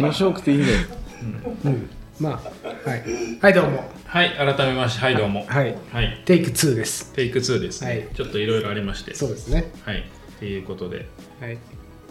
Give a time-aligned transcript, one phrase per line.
[0.00, 0.78] 面白くていいんだよ。
[1.64, 1.90] うん。
[2.20, 3.02] まあ、はい。
[3.40, 3.84] はい、どうも。
[4.06, 5.44] はい、改めまして、はい、どうも。
[5.46, 5.76] はい。
[5.92, 7.12] はい、テイク2です。
[7.14, 7.88] テイク2ですね。
[7.88, 9.14] はいちょっといろいろありまして。
[9.14, 9.70] そうですね。
[9.84, 10.02] はい、っ
[10.38, 11.08] ていうことで、
[11.40, 11.58] はい。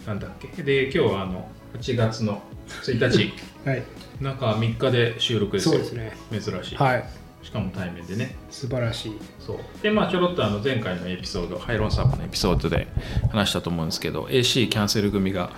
[0.06, 0.62] なんだっけ。
[0.62, 1.48] で、今日はあの、
[1.78, 2.42] 8月の
[2.82, 3.32] 1日、
[3.68, 3.82] はい。
[4.20, 5.72] 中3日で収録ですよ。
[5.72, 6.12] そうですね。
[6.30, 6.76] 珍しい。
[6.76, 7.04] はい。
[7.42, 8.36] しかも対面でね。
[8.50, 9.18] 素晴らしい。
[9.40, 9.58] そう。
[9.82, 12.86] で、まあ、ちょろっとあの前回のエピソード、ハイロンサーブのエピソードで
[13.30, 15.50] 話したと思うんですけど、AC キャンセル組が、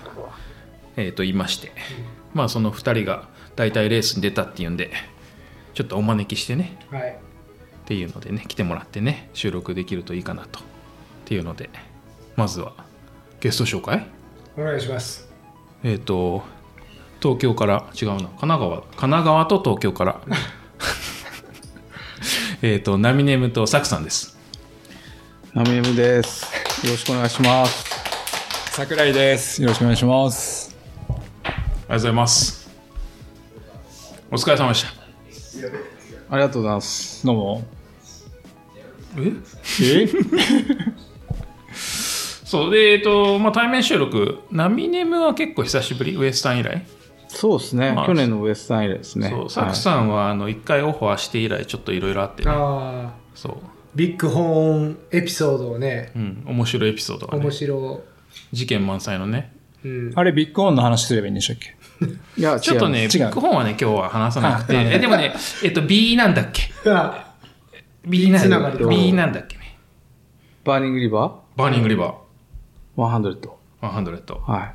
[0.97, 1.73] えっ、と、いまして、
[2.33, 4.91] まあ、その2人が大体レースに出たっていうんで、
[5.75, 7.19] ちょっとお招きしてね、はい。
[7.85, 10.63] っていうのでね来てもらってね収録できるといいかなとっ
[11.27, 11.69] ていうので
[12.35, 12.73] まずは
[13.41, 14.07] ゲスト紹介？
[14.57, 15.29] お願いします。
[15.83, 16.43] えっ、と
[17.21, 20.21] 東京から違うな神奈川神奈川と東京から
[22.63, 24.39] えっとナミネムとサクさんです
[25.53, 26.47] ナミネムです。
[26.87, 27.85] よろしくお願いします。
[28.71, 29.61] 桜井です。
[29.61, 30.64] よろしくお願いします。
[31.87, 32.71] ありがとうございます。
[34.31, 34.89] お疲れ様でした。
[36.31, 37.27] ありがとうございます。
[37.27, 37.63] どうも。
[39.19, 39.33] え？
[39.83, 40.09] え？
[41.75, 44.39] そうでえっ、と、まあ、対面収録。
[44.51, 46.17] ナミネムは結構久しぶり？
[46.17, 46.87] ウエスタン以来？
[47.29, 49.29] そうですね、まあ去年のウエスタン以来ですね。
[49.29, 52.51] そうサクさんはあの一回オファーして以来ちょっといろいろあってね。
[52.51, 53.57] ああ、そう。
[53.95, 57.45] ビッグホーンエピソードをね、うん、面白いエピソードがね。
[57.45, 58.03] 面白。
[58.53, 59.54] 事件満載のね
[59.85, 60.13] うん。
[60.15, 61.75] あれ、ビッグオンの話すればいいんでしたっけ？
[62.41, 63.09] いや、ちょっとね違う。
[63.11, 64.77] ビッグホーンはね今日は話さなくて。
[64.77, 66.63] あえでもねえっと B なんだっけ？
[66.91, 67.35] あ
[68.07, 69.79] B なんつながりだ B なんだっけね？
[70.65, 73.01] バーニングリババーニングリバー。
[73.01, 73.49] 100。
[73.83, 74.75] ー100はい。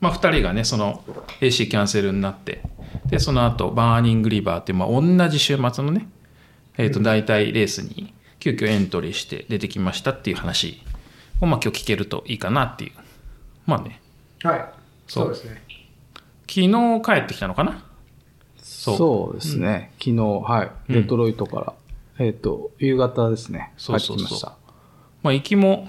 [0.00, 1.02] まあ2人がねその
[1.40, 2.62] AC キャンセルになって
[3.06, 6.06] でその後バーニングリバーっていう、まあ、同じ週末のね
[6.78, 10.82] えっ、と大体レースに急遽エントリーして出てきましたっていう話
[11.40, 12.92] をまあ今日聞けるといいかなっていう。
[13.66, 14.00] まあね
[14.42, 14.72] はい。
[15.06, 15.28] そう。
[15.30, 15.62] ですね。
[16.48, 17.84] 昨日帰ってきたのかな？
[18.58, 18.96] そう。
[18.96, 24.24] そうですね、昨日、はい、デトロイトから、えっ、と、夕方ですね、帰そうそうそう。
[24.24, 24.56] ってきました。
[25.22, 25.88] まあ行きも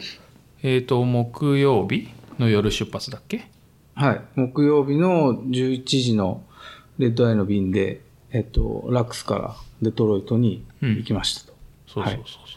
[0.63, 2.09] えっ、と木曜日
[2.39, 3.49] の夜出発だっけ？
[3.93, 6.43] はい、木曜日の11時の
[6.97, 11.53] レッドアイの便で、えっ、と、ラックスからデトロイトに行きましたと。
[11.87, 12.56] そうそうそうそ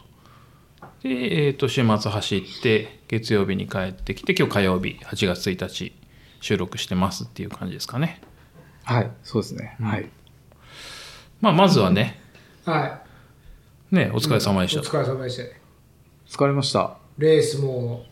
[1.03, 5.93] で、えっ、と、週末走って、月曜日に帰ってきて、今日火曜日、8月1日、
[6.41, 8.21] 収録してますっていう感じですかね。
[8.83, 9.75] はい、そうですね。
[9.81, 10.07] はい。
[11.39, 12.19] まあ、まずはね、
[12.65, 13.01] は
[13.89, 14.69] ね、お疲れ様でい。
[14.69, 14.81] した。
[14.81, 15.43] お疲れ様でした。
[16.29, 16.97] 疲れました。
[17.17, 18.05] レースも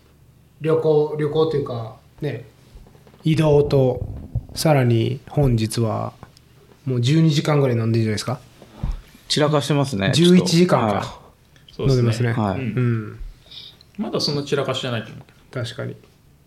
[0.60, 2.46] 旅行、旅行というか、ね、
[3.24, 4.02] 移動と、
[4.56, 6.14] さらに本日は、
[6.86, 8.40] もう12時間ぐらい飲んでるんじゃないですか。
[9.28, 10.12] 散らかしてますね。
[10.14, 11.29] 11時間はか。
[11.80, 12.34] そう飲んでますね。
[12.34, 13.20] はいうんうん。
[13.98, 15.94] まだその散らかしじゃないと思うけ確かに。
[15.94, 15.96] い。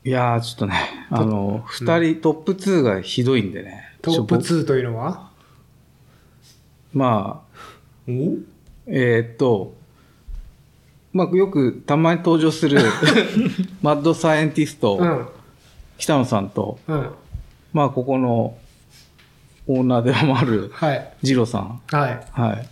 [0.05, 0.75] いやー、ちょっとね、
[1.11, 3.97] あの、二人、トップ2がひどいんでね。
[4.03, 5.31] トップちょ2というのは？
[6.93, 7.61] まあ、
[8.87, 9.75] えーっと、
[11.13, 12.81] まあ、よくたまに登場する
[13.83, 15.29] マッドサイエンティスト、うん。
[15.99, 17.11] 北野さんと、うん。
[17.73, 18.57] まあ、ここの
[19.67, 21.13] オーナーでもあるはい。
[21.23, 22.27] ジロさん、はい。
[22.33, 22.69] はい。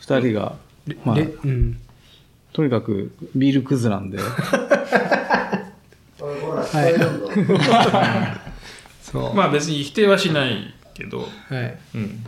[0.00, 0.56] 二人が、
[1.04, 1.78] まあで、うん。
[2.52, 4.18] とにかくビールクズなんで、
[6.18, 6.94] はい。
[9.02, 9.34] そう。
[9.34, 11.78] まあ別に否定はしないけど、はい。
[11.94, 12.24] うん。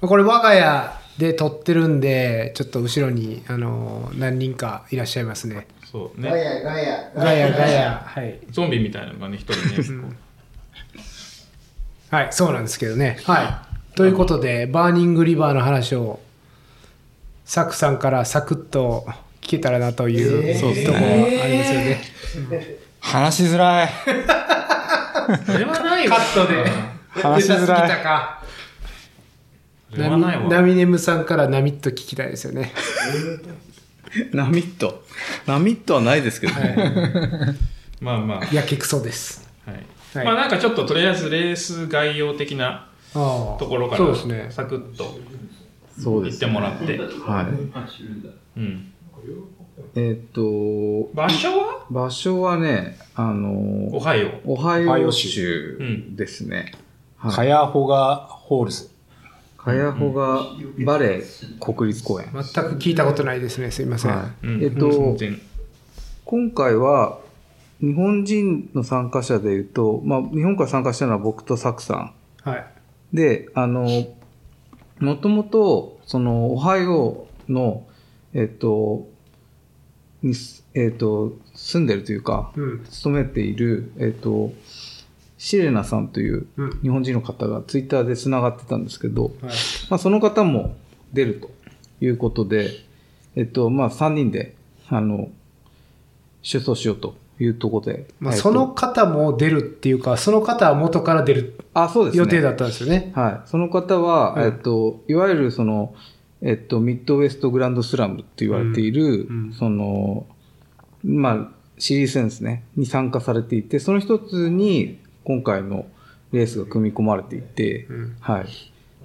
[0.00, 5.66] これ我が家で撮ってるんで、ちょっと後ろに、あの、何人かいらっしゃいますね。
[5.90, 6.30] そうね。
[6.30, 8.02] ガヤガヤ。
[8.06, 8.38] はい。
[8.50, 10.14] ゾンビみたいなのがね、一人ね。
[12.10, 13.18] はい、そうなんですけどね。
[13.24, 13.96] はい。
[13.96, 16.20] ということで、バーニングリバーの話を、
[17.48, 19.06] サクさんからサクッと
[19.40, 20.54] 聞けたらなという、
[20.84, 21.06] ところが
[21.44, 22.02] ありますよね。
[23.00, 23.88] 話しづらい。
[25.46, 26.20] それはないカわ。
[26.20, 26.62] ットで。
[27.10, 27.90] 話しづらい。
[30.50, 32.74] ナミネムさんからナミッと聞きたいですよね。
[34.34, 35.02] ナミット。
[35.46, 37.56] ナミットはないですけどね。
[38.02, 38.54] まあまあ。
[38.54, 39.48] やけくそです。
[39.64, 39.76] はい。
[40.18, 44.48] はいまあなんかちょっととりあえずレース概要的なところからそうですね。
[44.50, 45.18] サクッと
[45.98, 46.40] そうです。
[46.40, 48.60] 言ってもらって、はい。
[48.60, 48.92] うん、
[49.94, 51.86] えーっと、場所は？
[51.90, 56.72] 場所はね、あのオ、ハイオオハイオオハイオ州うんですね。
[57.20, 58.90] カヤホガホールズ。
[59.56, 60.46] カヤホガ
[60.84, 62.28] バレー国立公園。
[62.32, 63.70] 全く聞いたことないですね。
[63.70, 64.16] すいません。
[64.16, 65.40] はいうんえっと全然
[66.24, 67.20] 今回は、
[67.80, 72.12] 日本人の参加者でいうと、まあ、日本から参加したのは僕とサクさん。
[72.42, 72.66] はい。
[73.14, 73.86] で、あの、
[75.00, 77.86] もともと、その、オハイオの、
[78.34, 79.08] えっと、
[80.22, 80.34] に、
[80.74, 82.84] えっと、住んでるというか、うん。
[82.84, 84.52] 勤めている、えっと、
[85.36, 86.80] シレナさんといううん。
[86.82, 89.32] 日本人の方がツイッターで繋がってたんですけど、はい。
[89.90, 90.76] まあ、その方も
[91.12, 91.50] 出ると
[92.04, 92.70] いうことで、
[93.36, 94.56] えっと、まあ、3人で、
[94.88, 95.30] あの、
[96.42, 98.08] 出走しようというところで。
[98.20, 102.18] まあ、えっとその方も出るっていうか、その方は元から出るあ、そうですね。
[102.18, 103.12] 予定だったんですよね。
[103.14, 103.48] はい。
[103.48, 105.94] その方は、うんえっと、いわゆるその、
[106.42, 110.26] えっと、ミッドウェストグランドスラムって言われている、うんうんその、
[111.04, 111.48] まあ、
[111.78, 115.86] シリーズ戦ですね、に参加されていて、その一つに今回の
[116.32, 118.46] レースが組み込まれていて、うんはい。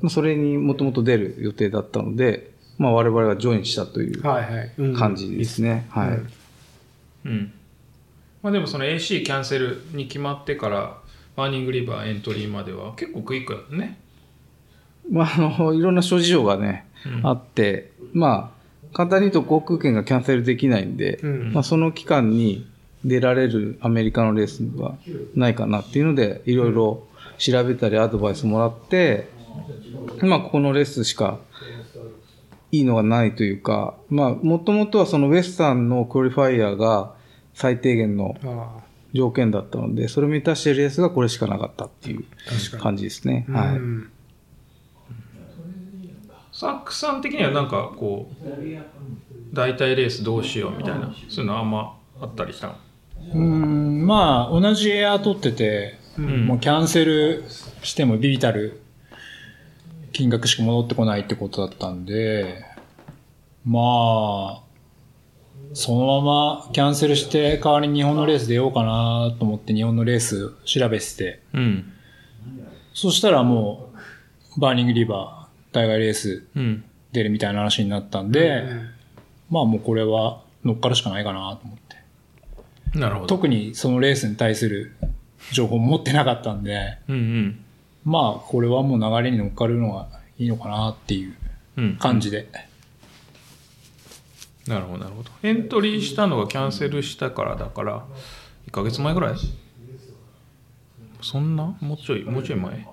[0.02, 4.74] まあ、それにもともと出る予定だったので、まあ、我々がジョインしたというはいはい。
[4.78, 5.86] うん感じですね。
[5.90, 6.08] はい。
[6.10, 6.28] うん
[7.26, 7.54] うん
[8.44, 10.98] まあ、でもその AC キャンセルに決まってから
[11.36, 13.98] バーニングリバーエントリーまでは結構クイックだね。
[15.10, 17.28] まあ、あの、いろんな諸事情がね、うん。
[17.28, 18.54] あって、ま
[18.92, 21.54] あ、簡単に言うと航空券がキャンセルできないんで、うん。
[21.54, 22.68] まあ、その期間に
[23.06, 24.96] 出られるアメリカのレースは
[25.36, 27.08] ないかなっていうので、いろいろ
[27.38, 29.28] 調べたりアドバイスもらって、
[30.22, 31.40] まあ、ここのレースしか
[32.72, 37.14] いいのがないというか、まあ、もともとはそのウエスタンのクオリファイアが
[37.54, 38.84] 最低限のあ
[39.14, 42.26] 条件だったので、それを満たしているレースがこれしかなかったっていう
[42.80, 43.46] 感じですね。
[43.50, 43.76] あはい。
[43.76, 44.10] うん
[46.56, 52.76] サックさん的にはなんかこう大体レースどうしようみたいなそういうのあんまあったりしたの？
[53.34, 56.46] うーん、まあ、同じエア取ってて、ん。
[56.46, 57.44] もうキャンセル
[57.82, 58.82] してもビビたる
[60.12, 62.64] 金額しか戻ってこないってことだったんで、
[63.66, 64.62] まあ、
[65.74, 71.92] そのままキャンセルして代わりに日本のレース出ようかなと思って日本のレース調べてて、うん。
[72.94, 73.90] そしたらも
[74.58, 76.84] う、バーニングリバー、大概レースうん。
[77.12, 78.64] 出るみたいな話になったんで、
[79.50, 83.00] まあもうこれは乗っかるしかないかなと思って。
[83.00, 83.28] なるほど。
[83.28, 84.96] 特にそのレースに対する
[85.52, 87.66] 情報も持ってなかったんで、うんうん。
[88.04, 91.36] まあこれはもう流れに乗っかるのがいいのかなっていう
[91.78, 91.98] うん。
[91.98, 92.48] 感じで。
[94.68, 95.30] なるほどなるほど。
[95.44, 98.06] エントリーしたのがキャンセルしたからだから
[98.68, 99.36] 1ヶ月前ぐらい？
[101.22, 101.76] そんな？
[101.82, 102.88] もうちょいもうちょい前？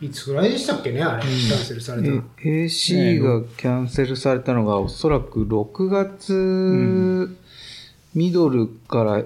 [0.00, 7.34] いつぐらいでしたっけね、あれ、キャンセルされた AC がキャンセルされたのがおそらく6月
[8.14, 9.22] ミドルから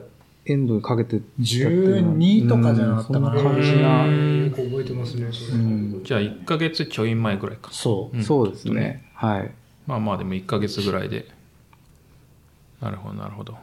[0.46, 1.73] エンドにかけてだったよう
[2.03, 2.12] な。
[2.12, 3.31] 12とかじゃなかったかな。
[3.32, 3.37] うん。
[3.37, 5.58] そんな感じな、よく覚えてますね、それ。
[5.58, 7.70] うん、じゃあ1ヶ月ちょい前ぐらいか。
[7.73, 8.17] そう。
[8.17, 8.23] ん。
[8.23, 9.11] そうですね。
[9.14, 9.50] はい。
[9.88, 11.26] まあまあでも1ヶ月ぐらいで
[12.81, 13.56] なるほどなるほど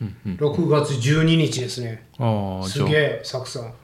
[0.00, 2.06] うんうん6月12日ですね。
[2.18, 3.74] ああすげえ、サクさん。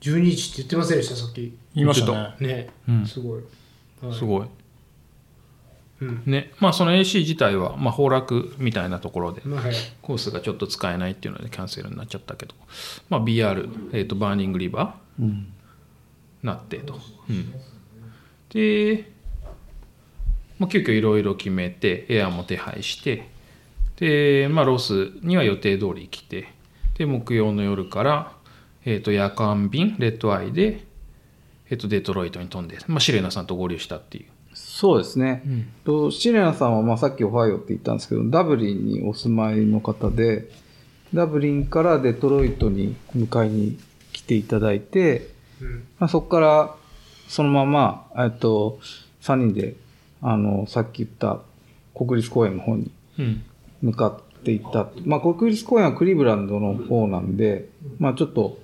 [0.00, 1.56] 12日って言ってませんでした、さっき。
[1.74, 2.34] 言いましたね。
[2.40, 3.42] ね、うんすごい。
[4.02, 4.46] はいすごい
[6.00, 6.22] うん。
[6.26, 9.42] ねまあその AC 自体はまあ崩落みたいなところで。
[10.02, 12.54] コースがちょっと使えないっていうのでキャンセルになっちゃったけど、
[13.08, 15.52] まあ、BR、えー、とバーニングリバーうん。
[16.42, 16.98] なってと、
[17.28, 17.52] うん、
[18.48, 19.12] で、
[20.60, 23.28] まあ、急遽いろいろ決めてエアも手配して
[23.96, 26.48] で、まあ、ロスには予定通り来て
[26.98, 28.32] で木曜の夜から、
[28.84, 30.84] えー、と夜間便 red-eye で、
[31.70, 35.42] えー、とデトロイトに飛んで、まあ、シレナさんと合流したっていう、そうですね。
[35.46, 40.50] うんとシレナさんは、まあ、さっきオハイオって言ったんですけど、ダブリンにお住まいの方で、
[41.14, 43.78] ダブリンからデトロイトに迎えに
[44.12, 45.30] 来ていただいて、
[45.62, 45.86] うん。
[45.98, 46.74] まあ、そこから
[47.28, 48.78] そのまま、えっと、
[49.22, 49.74] 3人で、
[50.22, 51.40] あの、さっき言った
[51.94, 53.42] 国立公園の方にうん
[53.82, 54.88] 向かっていった。
[55.04, 58.58] まあ、国立公園はクリーブランドの方なんで、まあ、ちょっと、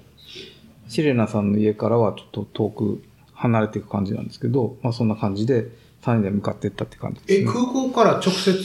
[0.89, 5.69] シレナさんの家からはちょっと遠く離れていく感じなんですけど、まあ、そんな感じで
[6.03, 7.51] 3人で向かっていったって感じです、え、ね。
[7.51, 8.63] 空港から直接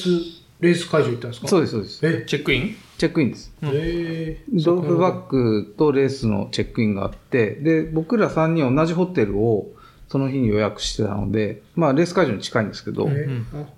[0.59, 1.47] レース会場行ったんですか？
[1.47, 2.05] そうです、そうです。
[2.05, 2.75] え、チェックイン？
[2.97, 3.51] チェックインです。
[3.63, 9.69] えドロップバックとレースのチェックインがあって、で、僕ら3人同じホテルを
[10.11, 13.29] その日に予約してたので、まあレース会場に近いんですけど、え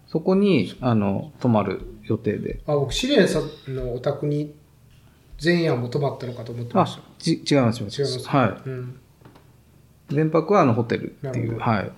[0.08, 2.60] そこに、あの、泊まる予定で。
[2.66, 4.52] ああ、僕、シレンさんのお宅に
[5.44, 7.98] 前夜も泊まったのかと思ってまあし、ち、違います、違います。
[7.98, 8.04] た。
[8.04, 8.28] 違います。
[8.30, 9.00] はうん。
[10.10, 10.16] い。
[10.16, 11.60] 連泊はあのホテルっていう。
[11.60, 11.92] はい。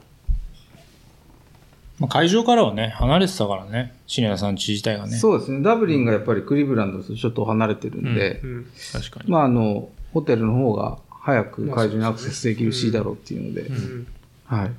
[2.00, 5.16] まあ、会場からはね、離れてたからね、シネナさん家自体がね。
[5.16, 5.62] そうですね。
[5.62, 8.68] ダブリンがやっぱりクリーブランドとちょっと離れてるんで、うん。
[8.92, 14.08] 確かに、まああの、ホテルの方が早く会場にアクセスできるしだろうっていうので、うん。
[14.46, 14.72] はい。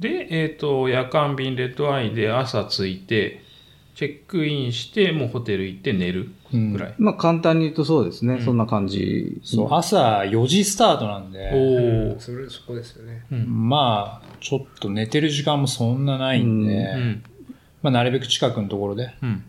[0.00, 3.42] で、えっ、と、夜間便レッドアイで朝着いて、
[3.94, 6.94] チェックインして、もうホテル行って寝るぐらい。
[6.96, 8.40] まあ簡単に言うとそうですね。
[8.42, 9.40] そんな感じ。
[9.44, 13.26] そう、朝4時スタートなんで、おお、それ、そこですよね。
[13.46, 17.22] まあ、ちょっと寝てる時間もそんなないんで、うん。
[17.82, 19.14] まあ、なるべく近くのところで。
[19.22, 19.44] うん。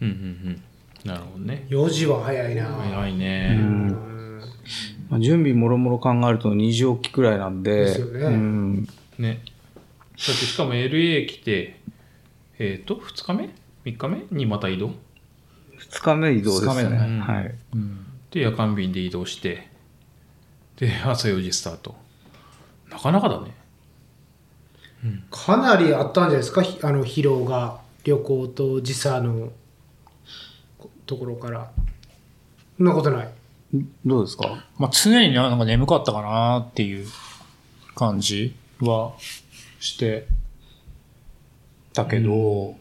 [0.00, 0.14] うんうんう
[0.50, 0.62] ん。
[1.04, 1.66] なるほどね。
[1.68, 2.64] 4時は早いな。
[2.64, 3.54] 早いうね。
[3.54, 4.15] ん
[5.08, 7.76] まあ、準備もろもろ考えると2時起きくらいなんで。
[7.76, 8.88] ですよねうん。
[9.18, 9.42] ね。
[9.44, 9.52] だ
[10.12, 11.80] ってしかも LA 来て、
[12.58, 13.50] えっ、と、2日目
[13.84, 14.24] ?3 日目？
[14.30, 14.88] にまた移動
[15.78, 16.72] ？2日目移動ですね。
[16.74, 17.54] 二日目だねはい。
[17.74, 18.06] うん。
[18.30, 19.68] で、夜間便で移動して、
[20.76, 21.94] で、朝4時スタート。
[22.90, 23.54] なかなかだね。
[25.30, 29.52] かなりあったんじゃないですか、ひあの疲労が、旅行と時差の
[31.06, 31.70] ところから。
[32.76, 33.35] そんなことない。
[34.04, 34.64] どうですか？
[34.78, 37.06] まあ、常になんか眠かったかなっていう
[37.94, 39.12] 感じは
[39.80, 40.26] して
[41.92, 42.76] たけど、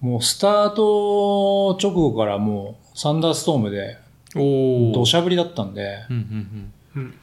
[0.00, 3.98] もうスタート直後からもうサンダーストームで
[4.34, 7.14] お土砂降りだったんで、うんうんうん。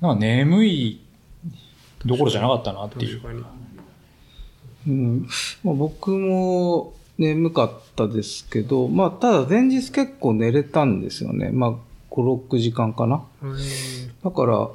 [0.00, 1.00] なんか眠い
[2.04, 3.22] どころじゃなかったなっていう。
[4.86, 5.26] うん
[5.62, 11.50] まあ、僕も眠かったですけど、まあ、ただ前日結構寝れたんですよね。
[11.50, 11.74] まあ、
[12.14, 13.24] 5、6時間かな。
[13.42, 13.56] うん
[14.22, 14.68] だから、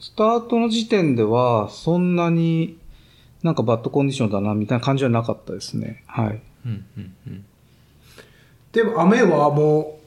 [0.00, 2.78] スタートの時点では、そんなに
[3.42, 6.02] なんかバッドコンディションだな、みたいな感じはなかったですね。
[6.06, 6.40] はい。
[6.66, 7.44] うんうんうん
[8.70, 9.98] でも雨はも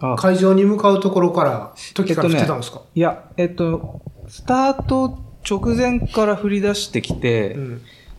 [0.00, 5.18] あう会場に向かうところから、時から降ってたんですか、いや、えっと、スタート
[5.48, 7.54] 直前から降り出してきて、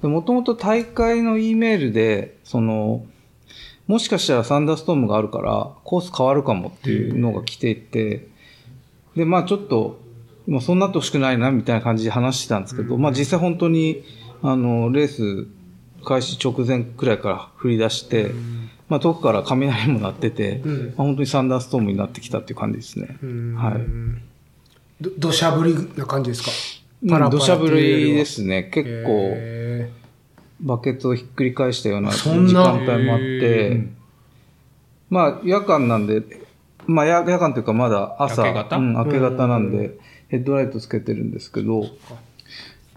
[0.01, 0.11] うん。
[0.11, 3.05] もともと大会の E メールで、その、
[3.87, 8.27] もしかしたらサンダーストームがあるから、コース変わるかもっていうのが来ていて、
[9.15, 9.99] で、まあちょっと、
[10.47, 14.03] まあそうなってほしくないな、みたいな感じで話してたんですけど、まあ実際本当に、
[14.41, 15.47] あの、レース
[16.03, 18.31] 開始直前くらいから降り出して、
[18.89, 20.85] まあ遠くから雷も鳴ってて、うん。
[20.87, 23.17] まあ本当にサンダーストームになってきたっていう感じですね。
[23.21, 23.55] うん。
[23.55, 23.73] はい。
[25.01, 26.51] ど土砂降りな感じですか？
[27.03, 28.63] うんパラパラ土砂降りですね。
[28.63, 29.91] 結構、へ
[30.61, 33.87] バケツをひっくり返したような時間帯もあって、
[35.09, 36.23] まあ夜間なんで、
[36.87, 38.77] まあ夜夜間というかまだ朝、明け方？
[38.77, 41.85] うん、明け方なんうで、ヘッドライトつけてるんですけど、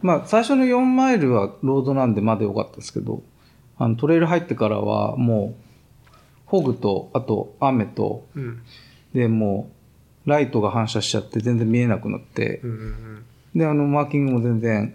[0.02, 3.22] まあ最初の4マイルはロードなんでまだ良かったですけど、
[3.76, 5.68] あのトレイル入ってからはもう、
[6.50, 8.62] フォグと、あと雨と、ーうん。
[9.14, 9.70] でも
[10.26, 13.24] う、ライトが反射しちゃって全然見えなくなってう、んうん。
[13.54, 14.94] で、あの、マーキングも全然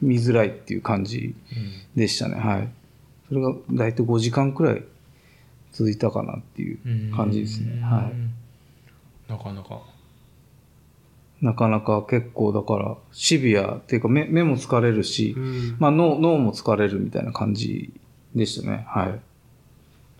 [0.00, 1.34] 見づらいっていう感じ
[1.94, 2.36] でしたね。
[2.36, 2.68] はい。
[3.28, 4.84] それが大体5時間くらい
[5.72, 7.80] 続いたかなっていううん感じですね。
[7.82, 8.10] は
[9.28, 9.30] い。
[9.30, 9.80] なかなか。
[11.40, 17.92] なかなか結構だからシビアっていうか目目も疲れるし、うんまあ脳脳も疲れるみたいな感じ
[18.34, 18.84] でしたね。
[18.88, 19.20] はい。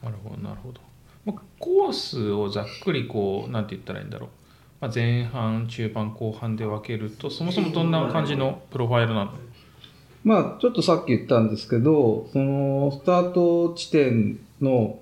[0.05, 0.81] なるほど、なるほど。
[1.27, 4.29] まあコースをざっくりこう、なんて言ったらいいんだろう。
[4.81, 9.33] まあ、前半、中盤、後半で分けると、そもそもどんな感じのプロファイルなの？
[10.25, 14.99] まあ、ちょっとさっき言ったんですけど、その、スタート地点の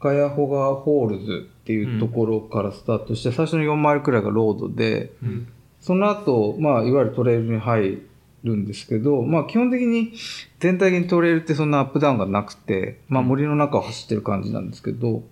[0.00, 5.48] カヤホガホールズっていうところからスタートして、最初の4マイルくらいがロードで、うん。
[5.80, 8.02] その後、まあ、いわゆるトレイルに入
[8.42, 10.12] るんですけど、まあ、基本的に
[10.60, 15.22] 全体的にトレイルってそんなアップダウンがなくて、まあ、森の中を走ってる感じなんですけど、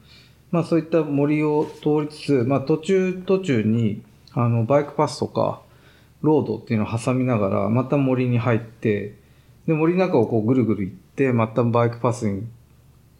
[0.50, 4.02] まあ、そういった森を通りつつ、まあ、途中途中に、
[4.32, 5.62] あの、バイクパスとか、
[6.22, 9.16] ロードっていうのを挟みながら、また森に入って、
[9.66, 12.46] で、森の中をこうぐるぐる行って、またバイクパスに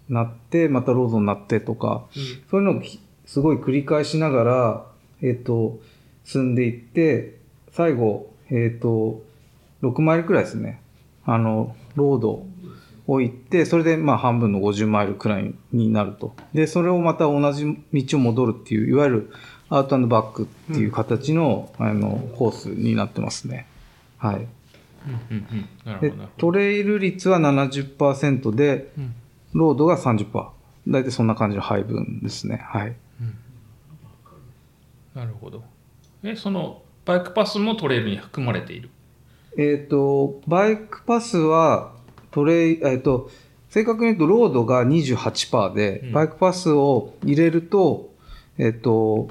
[0.09, 2.07] なって、またロードになってとか、
[2.51, 4.87] そういうのをきすごい繰り返しながら、
[5.21, 5.81] えっ、と、
[6.25, 7.39] 進んでいって、
[7.73, 9.23] 最後、えっ、と、
[9.83, 10.81] 6マイルくらいですね。
[11.25, 12.47] あの、ロード
[13.07, 16.35] を行って、それでまあ半分の50マイルくらいになると。
[16.53, 19.31] で、それをまた同じ道を戻るっていう、いわゆる
[19.75, 23.67] アウトバックっていう形の、あの、コースになってますね。
[24.19, 24.37] はい。
[24.37, 24.47] うん
[25.31, 25.69] うんうん。
[25.85, 29.02] なるほでトレイル率は70%で、ど。
[29.02, 29.14] うん
[29.55, 30.49] ロードが30%。
[30.88, 32.61] 大体そんな感じの配分ですね。
[32.64, 32.97] はい。
[35.14, 35.62] なるほど。
[36.25, 38.91] え、その、バイクパスもトレイルに含まれている？
[39.59, 41.93] えっ、と、バイクパスは、
[42.31, 43.31] トレイ、えっ、と、
[43.69, 48.11] 正確に言うと、ロードが28%で、うんバイクパスを入れると、
[48.59, 49.29] えっ、と、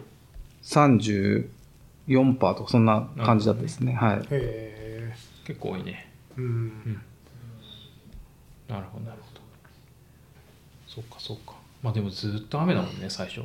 [0.64, 3.94] 34%とか、そんな感じだったですね。
[3.94, 4.28] はい。
[4.30, 5.14] へ
[5.46, 6.12] 結構多いね。
[6.38, 7.02] ーうん
[8.68, 9.42] なるほど、なるほど。
[10.88, 11.56] そっか、そっか。
[11.84, 13.42] まあでもずっと雨だもんね、最初。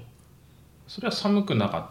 [0.87, 1.90] それは寒くなかった。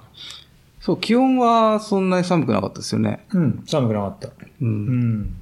[0.79, 3.25] そう、気温はそんなに寒くなかったですよね。
[3.33, 4.27] うん、寒くなかった。
[4.27, 4.33] う。
[4.61, 5.35] うんん。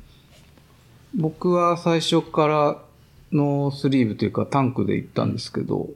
[1.16, 2.82] 僕は最初から
[3.32, 5.90] のスリーブというかタンクで行ったんですけど、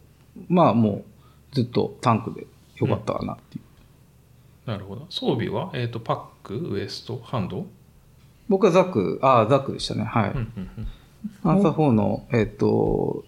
[0.49, 1.03] まあも
[1.51, 3.63] うずっとタンクでよかったかなっていう。
[4.67, 5.07] なるほど。
[5.09, 7.65] 装備は、えっ、と、パック、ウエスト、ハンド？
[8.47, 10.03] 僕はザック、ああ、ザックでしたね。
[10.03, 10.31] はい。
[10.31, 10.87] うんうんうん。
[11.49, 13.25] アンサー4の、えっ、と、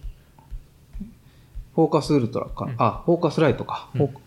[1.74, 2.74] フォーカスウルトラかな？
[2.78, 3.88] あ、フォーカスライトか。
[3.94, 4.20] フォーカ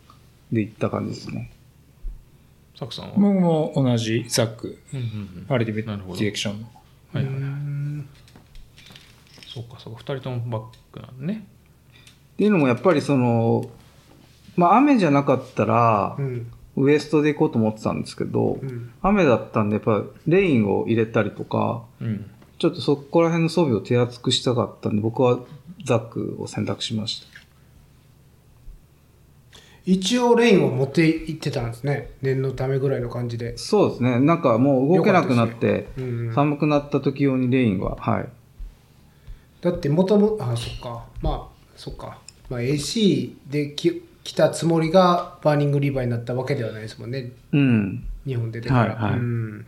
[0.51, 1.51] で行った感じですね。
[2.75, 6.67] サクさんは、僕も同じザック、うんうんアルティメットディレクションの。
[7.13, 7.53] うんはいはいはい
[9.53, 11.45] そうかそうか二人ともバックなんだね
[12.33, 13.69] っていうのもやっぱりその、
[14.55, 18.91] まあ雨じゃなかったらう、んウエストで行こうと思ってたんですけど、うん。
[19.01, 22.29] 雨だったんでやっぱレインを入れたりとか、うん。
[22.57, 25.39] ちょっとそこら辺の装備を手厚くしたかったんで、僕は
[25.85, 27.27] ザックを選択しました。
[29.85, 32.11] 一応レインを持って行ってたんですね。
[32.21, 34.19] 念のためぐらいの感じで、そうですね。
[34.19, 36.33] なんかもう動けなくなって、うんうん。
[36.33, 38.29] 寒くなった時用にレインは、はい。
[39.61, 41.05] だってもともあそっか。
[41.21, 47.31] まあそっか、まあ、AC でき来たつもりがバーニングリバーになったわけではないですもんね。
[47.51, 48.05] うん。
[48.25, 49.19] 日本出てから、はいはい。
[49.19, 49.65] うん。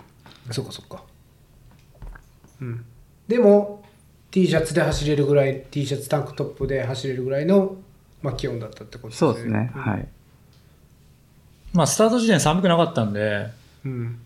[0.51, 1.03] そっかそっか。
[2.61, 2.85] うん。
[3.27, 3.83] でも
[4.31, 7.75] T シャツで走れるぐらい T シャツタンクトップで走れるぐらいの、
[8.21, 9.31] まあ、気温だったってことですね。
[9.31, 9.71] そうですね。
[9.73, 10.07] はい。
[11.73, 13.47] まあ、スタート時点寒くなかったんで、
[13.83, 14.19] うん。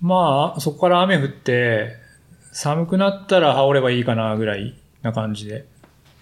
[0.00, 1.96] まあ、そこから雨降って、
[2.52, 5.66] 寒くなったら羽織ればいいかなぐらいな感じで。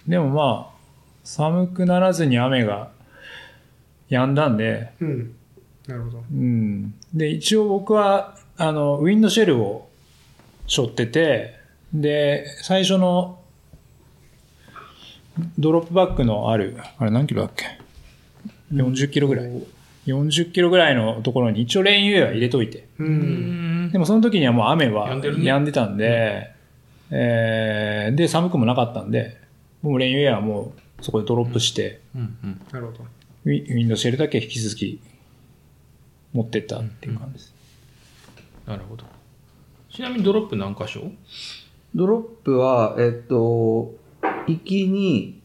[0.07, 0.77] でもまあ、
[1.23, 2.91] 寒くならずに雨が
[4.09, 5.35] 止んだんで、うん。
[5.87, 6.23] なるほど。
[6.31, 6.93] うん。
[7.13, 9.89] で、一応僕は、あの、ウィンドシェルを
[10.67, 11.55] 背負ってて、
[11.93, 13.39] で、最初の
[15.57, 17.65] ドロップバックのある、あれ何キロだっけ
[18.73, 19.63] ?40 キロぐらい。
[20.07, 22.87] 40キロぐらいのところに一応レインウェア入れといて。
[22.97, 23.89] うん。
[23.91, 25.51] でもその時にはもう雨は止んでるね。
[25.51, 26.51] 止んでたんで、
[27.11, 29.37] えーで、寒くもなかったんで、
[29.83, 32.61] 僕もレインウェアはもうそこでドロップして、うんうん。
[32.71, 33.05] なるほど
[33.47, 34.99] ウィ、ウィンドシェルだけ引き続き
[36.33, 37.55] 持ってったっていう感じです。
[38.65, 39.05] なるほど
[39.89, 41.09] ちなみにドロップ何箇所？
[41.95, 43.95] ドロップは、えっと、
[44.47, 45.41] 行きに、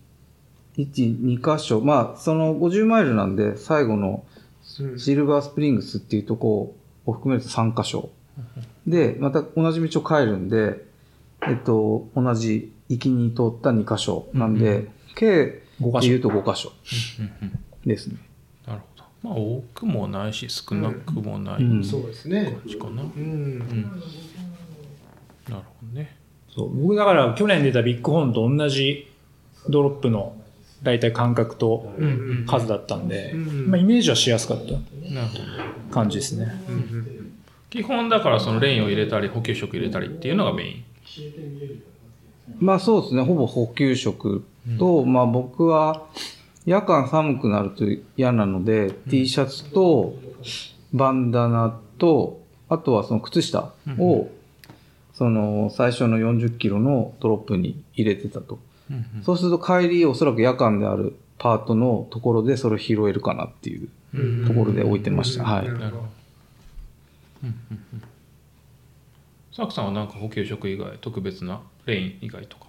[0.77, 1.81] 1、2箇所。
[1.81, 4.25] まあ、その50マイルなんで、最後の
[4.81, 6.75] うんシルバースプリングスっていうとこ
[7.07, 8.11] を含めると3箇所。
[8.85, 10.85] で、また同じ道を帰るんで、
[11.47, 16.01] えっと、同じ行きに通った2箇所なんで、計5箇所。
[16.01, 16.73] で言うと5箇所
[17.21, 18.17] うんうんですね。
[18.67, 19.05] なるほど。
[19.23, 21.71] まあ多くもないし少なくもないうん。
[21.81, 22.59] 感そうですね。
[22.67, 23.59] じかな、ううん。
[23.59, 23.71] んなる
[25.49, 26.17] ほどね。
[26.55, 26.83] そう。
[26.83, 29.09] 僕だから去年出たビッグホーンと同じ
[29.69, 30.37] ドロップの
[30.83, 33.71] 大体間隔とうんうん数だったんで、うん。
[33.71, 35.39] まあ、イメージはしやすかったなるほ
[35.89, 35.93] ど。
[35.93, 36.47] 感じですね。
[36.69, 37.33] うんうん。
[37.71, 40.85] 基本だからそのレインを入れたり補給食入れたりっていうのがメイン。
[42.59, 44.45] まあそうですね、ほぼ補給食
[44.79, 46.07] と、まあ僕は
[46.65, 47.85] 夜間寒くなると
[48.17, 50.15] 嫌なので、T シャツと
[50.93, 54.31] バンダナと、あとはその靴下を、
[55.13, 58.59] その最初の40キロのドロップに入れてたと。
[59.25, 65.45] そうすると帰りおそらく夜間であるパートのところでそれを拾えるかなっていううんところで置いてました。
[65.45, 65.71] はいな。
[65.73, 66.03] るほど
[69.53, 72.67] サクさんはなんか補給食以外特別なレイン以外とか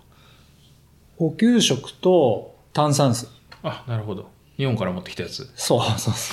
[1.17, 3.29] 補給食と炭酸水。
[3.63, 4.29] あなるほど。
[4.57, 5.49] 日本から持ってきたやつ。
[5.55, 6.31] そうそうそ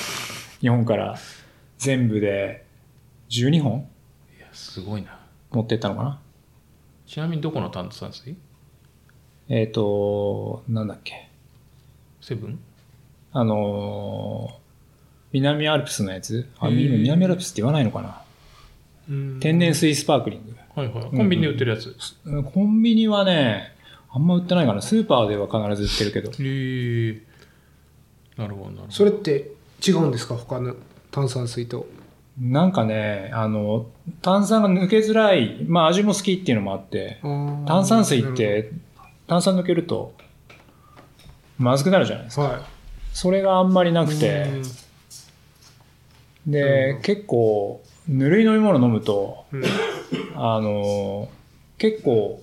[0.58, 0.60] う。
[0.60, 1.16] 日本から
[1.78, 2.66] 全部で
[3.30, 3.88] 12本。
[4.36, 5.18] いやすごいな。
[5.50, 6.20] 持ってったのかな。
[7.06, 8.36] ちなみにどこの炭酸水
[9.48, 11.28] えっ、と、なんだっけ。
[12.20, 12.60] セブン？
[13.32, 14.60] あのー
[15.32, 16.48] 南アルプスのやつ？
[16.58, 18.22] あ、南アルプスって言わないのかな。
[19.08, 19.40] うん。
[19.40, 20.56] 天然水スパークリング。
[20.74, 21.16] はいはい。
[21.16, 22.44] コンビニで売ってるやつ、うん。
[22.44, 23.72] コンビニはね、
[24.12, 24.82] あんま売ってないかな。
[24.82, 26.30] スーパーでは必ず売ってるけど。
[26.42, 27.22] へえ。
[28.36, 28.92] なるほどなるほど。
[28.92, 29.52] それって
[29.86, 30.34] 違うんですか？
[30.36, 30.74] 他の
[31.10, 31.86] 炭酸水と。
[32.40, 33.86] なんかね、あの、
[34.22, 37.18] 炭酸が抜けづらい、まあ味も好きっていうのもあって、
[37.66, 38.72] 炭酸水って
[39.26, 40.14] 炭酸抜けると
[41.58, 42.42] まずくなるじゃないですか。
[42.42, 42.66] は
[43.12, 44.18] それがあんまりないくうん。
[44.18, 44.48] て、
[46.46, 49.62] で、結構、ぬるい飲み物飲むと、うん。
[50.36, 51.28] あの、
[51.76, 52.40] 結構、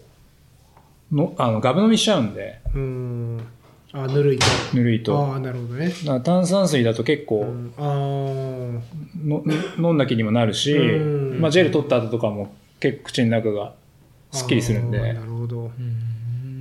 [1.11, 3.47] のあのガブ飲みしちゃうんで、うん。
[3.93, 4.45] あぬるいと。
[4.73, 5.17] ぬるいと。
[5.17, 5.91] ああなるほどね。
[6.23, 7.73] 炭酸水だと結構、うん。
[7.77, 8.81] あー。
[9.25, 9.43] の
[9.77, 11.41] 飲んだ気にもなるし、うん。
[11.41, 13.73] まあ、ジェル取った後とかも結構口の中が
[14.31, 15.71] すっきりするんで、なるほど。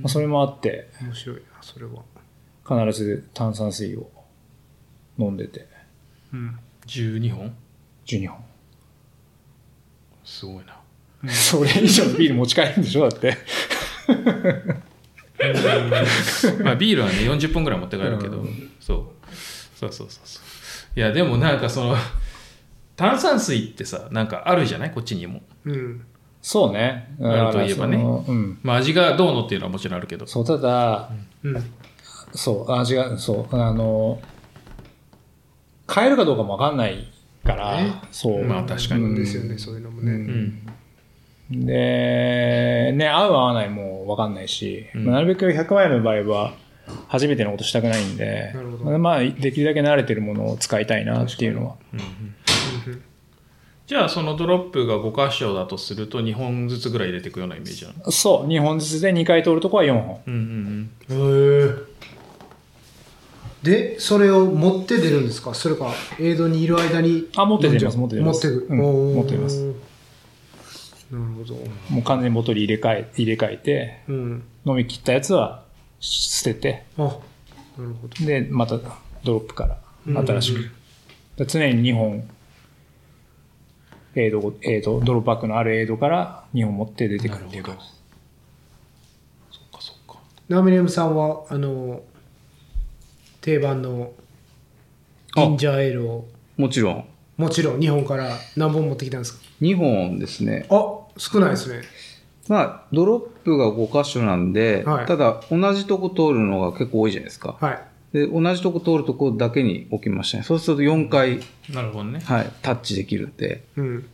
[0.01, 0.89] まあ、それもあって。
[1.01, 2.03] 面白いなそれは。
[2.65, 4.09] 必ず炭酸水を
[5.17, 5.67] 飲んでて。
[6.33, 6.59] うん。
[6.85, 7.55] 12本
[8.05, 8.37] ？12本。
[10.23, 10.77] すごいな。
[11.33, 13.35] それ以上のビール持ち帰るんでしょだって
[16.63, 18.71] まあビールはね40本ぐらい持って帰るけど、うん。
[18.79, 19.05] そう。
[19.75, 20.39] そうそうそうそ
[20.95, 20.99] う。
[20.99, 21.95] いやでもなんかその
[22.95, 24.91] 炭酸水ってさなんかあるじゃない？
[24.91, 25.41] こっちにも。
[25.65, 26.03] うん。
[26.41, 27.15] そうね。
[27.21, 27.97] あるといえばね。
[27.97, 28.59] うん。
[28.63, 30.25] まあ味がどうのっていうのはもちろんあるけど。
[30.25, 31.09] そうただ
[31.43, 31.63] うん。
[32.33, 34.19] そう、あ、違う、そう、あの、
[35.85, 37.07] 買えるかどうかもわかんない
[37.45, 38.43] からね、そう。
[38.43, 39.05] まあ確かに。
[39.07, 40.11] そうですよね、そういうのもね。
[40.11, 40.66] うん。
[41.49, 45.05] で、ね、合う合わないもわかんないし、うん。
[45.05, 46.53] まあなるべく100万円の場合は、
[47.09, 51.75] 初めてのことしたくないんでなるほど、まあ、できるだけ慣れてるものを使いたいなっていうのは。
[53.85, 58.11] じゃあそのドロップが5箇所だとすると2本ずつぐらい入れていくようなイメージなの？
[58.11, 60.21] そう、2本ずつで2回通るとこは4本。
[60.27, 61.87] うんうんへえ。
[63.63, 65.53] でそれを持って出るんですか？
[65.53, 68.47] それかエイドにいる間にあ持って出ます持って出ます。
[68.47, 68.77] 持ってく、うん
[69.15, 69.73] 持って出ます
[71.11, 71.55] なるほど、
[71.89, 75.63] もう完全にボトル入れ替え、入れ替えて、うん、飲み切ったやつは
[75.99, 78.25] 捨てて、あなるほど。
[78.25, 78.77] で、また
[79.23, 79.67] ドロップか
[80.05, 80.57] ら新しく。
[80.57, 80.63] うん。
[80.63, 80.73] だか
[81.39, 82.29] ら常に2本、
[84.15, 87.77] エイド、エイド、ドロップバッグのあるエイドから2本持って出てくるっていうか。
[89.51, 92.01] そっかそっかナミネムさんはあの
[93.41, 94.11] 定番の
[95.35, 96.27] あジンジャーエールを。
[96.57, 97.05] もちろん。
[97.37, 99.46] もちろん日本から何本持ってきたんですか？
[99.61, 100.65] 2本ですね。
[100.69, 101.81] あ少ないですね。
[102.47, 105.05] まあ、ドロップが5箇所なんで、はい。
[105.05, 107.57] ただ同じとこ通るのが結構多いじゃないですか。
[107.59, 107.81] はい。
[108.13, 110.43] で、同じとこ通るとこだけに置きましたね。
[110.43, 111.39] そうすると4回、
[111.69, 112.21] なるほどね。
[112.23, 114.05] はい、タッチできるんで、うん。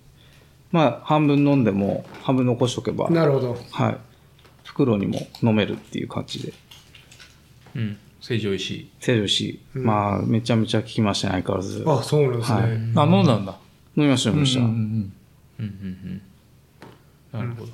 [0.71, 3.57] まあ、半分飲んでも、半分残しとけば、なるほど。
[3.71, 3.97] はい、
[4.63, 6.53] 袋にも飲めるっていう感じで。
[7.75, 7.97] うん。
[8.19, 8.91] 成城石井。
[8.99, 9.83] 清涼し、うん。
[9.83, 11.83] まあ、めちゃめちゃ効きましたね、相変わらず。
[11.85, 12.67] あそうなんですね、は
[13.05, 13.11] い。
[13.11, 13.57] あ、飲んだんだ。
[13.95, 14.61] 飲みました、飲みました。
[14.61, 15.13] うんうんうん
[15.63, 16.21] うんうん
[17.31, 17.71] なるほど。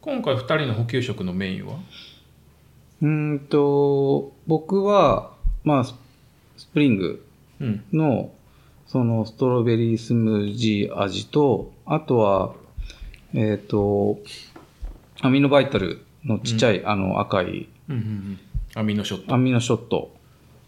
[0.00, 1.78] 今回2人の補給食のメインは？
[3.02, 5.32] うーんと、僕は、
[5.64, 5.94] まあ、ス
[6.56, 7.26] スプリング
[7.60, 7.84] うん。
[7.92, 8.30] の、
[8.86, 12.54] そのストロベリースムージー味と、あとは、
[13.34, 14.18] えっ、と、
[15.22, 18.38] アミノバイタルのちっちゃい、あの赤いうんうんうん。
[18.74, 19.34] アミノショット。
[19.34, 20.14] アミノショット。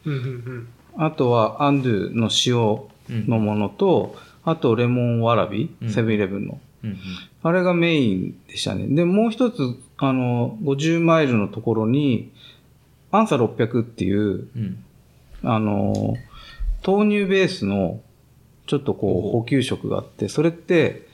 [0.05, 0.69] うんうんうん。
[0.97, 4.17] あとはアンドゥの塩のものと、
[4.51, 6.61] あとレモンわらびうん、セブンイレブンの。
[6.85, 6.97] うんうん
[7.41, 8.89] あれがメインでしたね。
[8.89, 9.61] で、もう一つ、
[9.97, 12.33] あの、50マイルのところに、
[13.13, 14.85] アンサ600っていう、うん
[15.45, 16.17] あの、
[16.85, 18.01] 豆乳ベースの、
[18.67, 21.07] ちょっとこう、補給食があって、それって、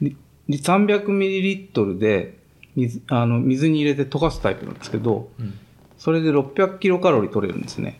[0.00, 0.16] り
[0.48, 2.38] 300ml で
[2.76, 5.58] 水、あの、水に入れて溶かすタイプなんですけど、うん
[5.96, 7.98] それで600キロカロリー取れるんですね。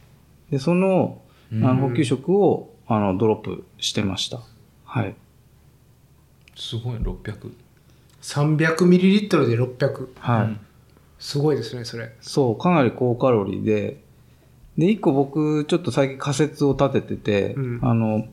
[0.51, 4.43] で、その、あの補給食を、あの、ドロップしてました。
[4.95, 5.15] はい。
[6.55, 7.53] すごい600
[8.23, 10.43] 300ml で600はい。
[10.43, 10.61] うん。
[11.19, 12.13] すごいですねそれ。
[12.21, 14.01] そう、かなり高カロリーで、
[14.79, 17.81] で、一個僕、ちょっと最近仮説を立ててて、うん。
[17.83, 18.29] あの、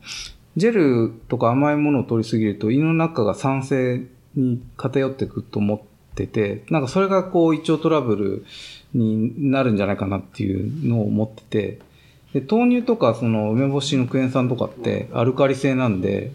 [0.56, 5.80] ジェルとか甘いものを取りすぎると胃の中が酸性に偏ってくると思っ
[6.14, 8.46] てて、なんかそれがこう胃腸トラブル
[8.94, 16.32] になるんじゃないかなっていうのを思ってて、で、豆乳とかその梅干しのクエン酸とかってアルカリ性なんで、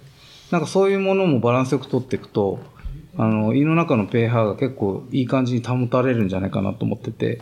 [0.51, 2.59] なんかそういうものもバランスよく取っていくと、
[3.17, 7.41] あの、胃の中の pH が結構いい感じに保たれるんじゃないかなと思ってて、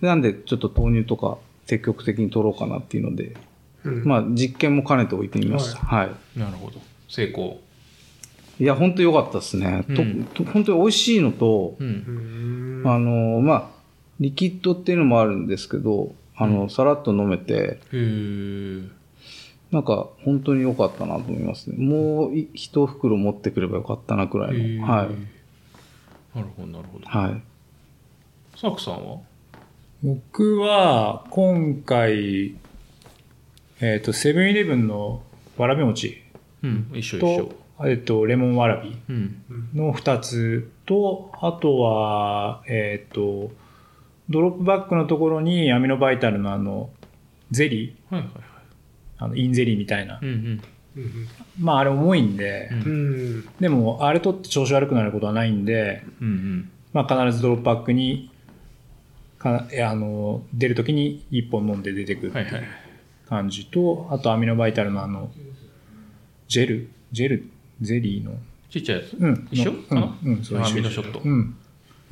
[0.00, 3.36] なんでちょっと豆乳とか積極的に取ろうかなっていうので、
[3.84, 4.04] うん。
[4.04, 5.80] まあ実験も兼ねておいてみました。
[5.80, 6.38] はい。
[6.38, 6.80] なるほど。
[7.08, 7.60] 成功。
[8.58, 9.84] いや、本当良かったですね。
[9.88, 10.24] うん。
[10.24, 12.82] とと本当に美味しいのとう、うん。
[12.82, 13.68] んあの、まあ、
[14.18, 17.80] リキッドっていうのもあるんですけど、あの、さらっと飲めて、
[19.76, 21.76] なんか本当に良かったなと思いますね。
[21.76, 24.86] もうい一袋持ってくればよかったなくらいの。
[24.86, 25.08] はい。
[26.34, 27.42] なるほどなるほどはい。
[28.58, 29.18] サクさんは？
[30.02, 32.54] 僕は、今回、
[33.82, 35.22] えっ、と、セブンイレブンの
[35.58, 36.22] わらび餅
[36.62, 37.44] うん一緒一緒
[37.78, 39.42] と、えっ、と、レモンわらびうん
[39.74, 43.50] の2つと、あとは、えっ、と、
[44.30, 46.88] ドロップバッグのところにアミノバイタルのあの、
[47.50, 48.55] ゼリー、はいはいはい
[49.18, 50.18] あの、インゼリーみたいな。
[50.22, 51.28] うんうん。
[51.60, 52.78] まあ、あれ重いんで、うん。
[52.78, 52.82] う
[53.38, 56.70] んでも、あれとって調子悪くなることはないんで、うんうん。
[56.92, 58.30] まあ、必ずドロップバッグに、
[59.38, 62.60] かあの、出るときに1本飲んで出てくるってはいはい。
[62.62, 62.66] いう
[63.28, 65.30] 感じと、あとアミノバイタルのあの、
[66.48, 67.50] ジェル、ジェル、
[67.80, 68.38] ゼリーの、
[68.70, 69.16] ちっちゃいやつ？
[69.18, 69.72] うん、一緒？
[69.72, 70.18] のかな？
[70.24, 71.20] うん、うん、そうア一緒ミノショット。
[71.24, 71.56] うん。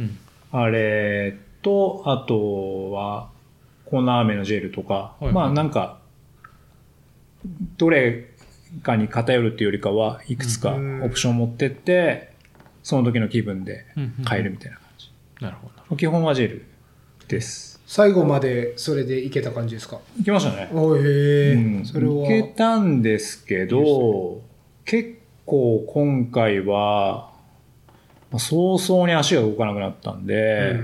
[0.00, 0.18] うん。
[0.52, 3.30] あれと、あとは、
[3.86, 5.32] 粉飴のジェルとか、はい。
[5.32, 5.98] まあなんか、
[7.76, 8.30] どれ
[8.82, 12.32] かに偏るっていうよりかは、いくつかオプションを持ってって、
[12.82, 13.86] その時の気分で
[14.28, 15.10] 変えるみたいな感じ。
[15.40, 15.96] なるほど。
[15.96, 16.64] 基本はジェル
[17.28, 17.80] です。
[17.86, 20.00] 最後までそれでいけた感じですか？
[20.18, 20.70] いきましたね。
[20.72, 21.84] おいへえ、うん。
[21.84, 22.24] それは。
[22.24, 24.40] いけたんですけど、
[24.84, 27.30] 結構今回は、
[28.30, 30.80] まあ早々に足が動かなくなったんで、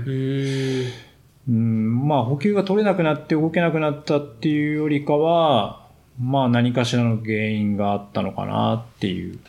[1.49, 5.80] うん、まあ補給が取れなくなって動けなくなったっていうよりかは、
[6.21, 9.39] まあ何かしらの原因があったのかなっていう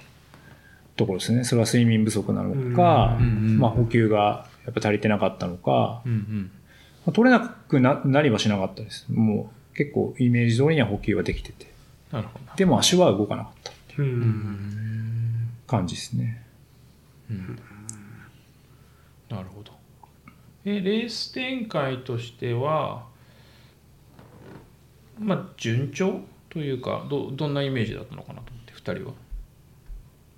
[0.97, 1.45] ところですね。
[1.45, 6.51] それは睡眠不足なのか、うんうんまあ補給がやっぱ足りてなかったのか、うんうん。
[7.07, 9.07] まあ取れなくななりはしなかったです。
[9.11, 11.71] もう結構イメージ通りには補給はできてて。
[12.57, 16.45] でも足は動かなかったっていううん感じですね。
[19.31, 19.73] なるほど。
[20.65, 23.07] え、レース展開としては、
[25.19, 26.21] まあ、順調
[26.53, 29.15] というか、どどんなイメージだったのかなと思って、2人は。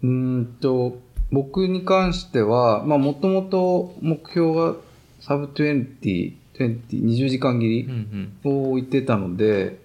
[0.02, 0.08] うー
[0.40, 0.98] んと、
[1.32, 4.76] 僕に関しては、まあ、もともと目標が
[5.20, 9.80] サブ20、20、20時間切うんりを置いてたので、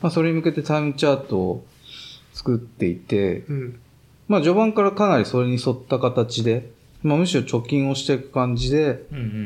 [0.00, 1.66] まあ、それに向けてタイムチャートを
[2.32, 3.80] 作っていて、うん
[4.28, 6.70] まあ、序盤からかなりそれに沿った形で、
[7.02, 9.04] まあ、むしろ貯金をしていく感じで。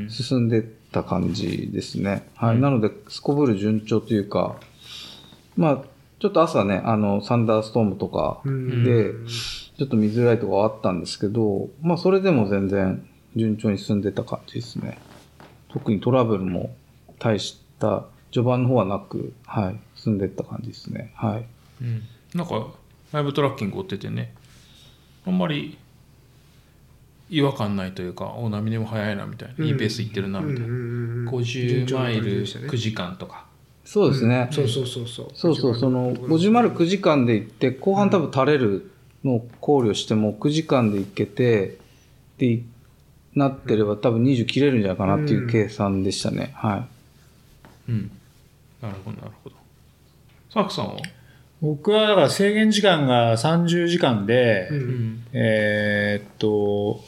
[0.08, 2.28] 進んでった感じですね。
[2.36, 2.56] はい。
[2.56, 4.56] うんなので、すこぶる順調というか、
[5.56, 5.84] まあ、
[6.18, 14.98] ちょっと朝ね、あの、サンダーストームとかうんで、ちょっと見づらいとこはあったんですけど、まあ、それでも全然順調に進んでた感じですね。
[15.68, 16.74] 特にトラブルも
[17.18, 21.12] 大した序盤の方はなく、はい、進んでった感じですね。
[21.14, 21.46] はい。
[21.82, 22.02] うん、
[22.34, 22.68] なんか
[23.12, 24.34] ライブトラッキング追っててね
[25.26, 25.76] あんまり
[27.28, 30.68] 違和感ないというかお波でも速いなみたいな、いいペースいってるなみたいな、
[31.30, 33.45] 50マイル9時間とか、
[33.86, 34.48] そうですね。
[34.50, 35.28] そうそうそうそう。
[35.32, 38.90] そうそう、その、50マイル9時間で行って、後半多分垂れる
[39.24, 41.78] のを考慮しても、9時間で行けて、
[42.36, 42.62] で、
[43.36, 46.52] なってれば多分20切れるんじゃないかなっていう計算でしたね。
[46.54, 46.88] は
[47.88, 48.10] うん、
[48.82, 49.56] なるほどなるほど。
[50.52, 50.96] サクさんは、
[51.62, 55.24] 僕はだから制限時間が30時間で、うんうん。
[55.32, 57.04] えーっと、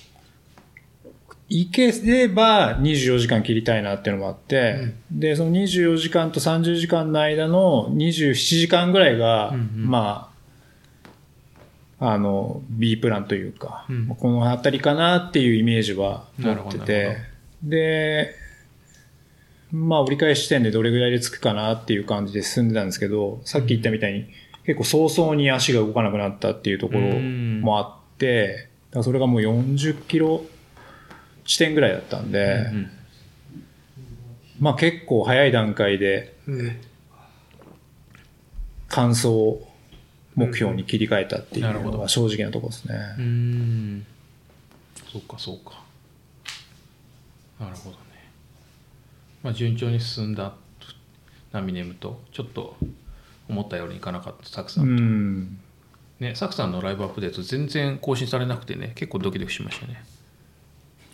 [1.48, 9.86] 行ければ24時間切りたいなっていうのもあって、で、その24時間と30時間の間の27時間ぐらいが、うんうん。
[9.88, 10.30] ま
[12.00, 14.06] あ、あの、B プランというか、うん。
[14.08, 17.16] この辺りかなっていうイメージは持ってて、
[17.62, 18.34] で、
[19.72, 24.26] まあ折り返し地点でどれぐらいで着くかなっていう感じで進んでたんですけど、さっき言ったみたいに
[24.64, 30.44] 結構早々に足が動かなくなったっていうところうんもあって、だからそれがもう40キロ
[31.48, 32.90] 地点ぐらいだったんで、うん
[34.60, 36.76] まあ結構早い段階でうん
[38.88, 39.28] 完走
[40.34, 42.94] 目標に切り替えたっていうのが正直なところですね。
[43.18, 44.06] うーん。
[45.12, 45.82] そうかそうか。
[47.60, 47.98] なるほどね。
[49.42, 50.54] まあ順調に進んだ
[51.52, 52.76] ナミネムとちょっと
[53.48, 55.58] 思ったようにいかなかったサクさんうと、ん。
[56.20, 60.02] ねサクさんのライブアップデート全然更新されなくてね結構ドキドキしましたね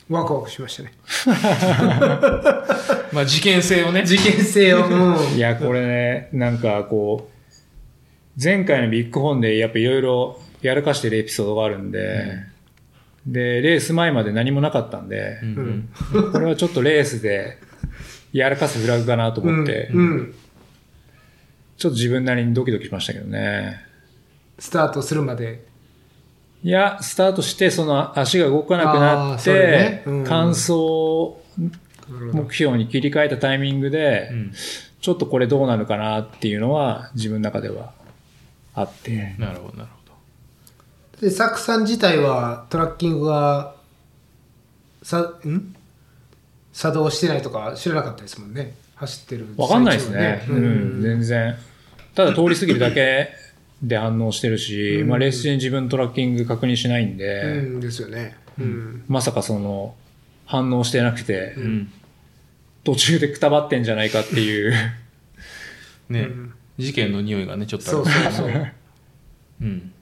[0.08, 0.92] ワクワクしましたね。
[3.12, 4.04] まあ事件性をね。
[4.04, 5.36] 事件性をうん。
[5.36, 12.36] いや、これね、なんかこう、前回のビッグホーンでやっぱいろいろやらかしてるエピソードがあるんで、
[13.26, 16.32] で、レース前まで何もなかったんでう、んうん。
[16.32, 17.58] これはちょっとレースで
[18.32, 20.34] やらかすフラグかなと思って、うんうん。
[21.78, 23.80] ちょっと自分なりにドキドキしましたけどね。
[24.58, 25.64] スタートするまで
[26.64, 30.02] いや、スタートして、その足が動かなくなっあーそれね。
[30.04, 30.72] て、うん完走
[32.08, 34.52] なるほど目標に切り替えたタイミングで、うん。
[35.00, 37.92] ちょっとこれどうなるかなっていうのは自分の中では
[38.74, 39.96] あって、なるほどなるほ
[41.20, 41.20] ど。
[41.20, 43.74] でサクさん自体はトラッキングが
[45.02, 45.74] さん？
[46.72, 48.74] 作動してないとか知らなかったですもんね。
[48.94, 50.38] 走ってるわかんないですね。
[50.46, 51.56] 最中はうん、全然。
[52.14, 53.28] ただ通り過ぎるだけ
[53.84, 55.08] で反応してるし、うん。
[55.08, 58.36] まあレース中に自分トラッキング確認しないんで、うんですよね。
[58.58, 59.04] うん。
[59.08, 59.94] まさかその
[60.46, 61.92] 反応してなくて、うん。
[62.82, 64.72] 途中でくたばってんじゃないかっていう。
[66.08, 66.54] ね、うん。
[66.78, 68.04] 事件の匂いがねちょっとある。
[68.04, 68.66] そうそうそう。
[69.62, 69.92] うん。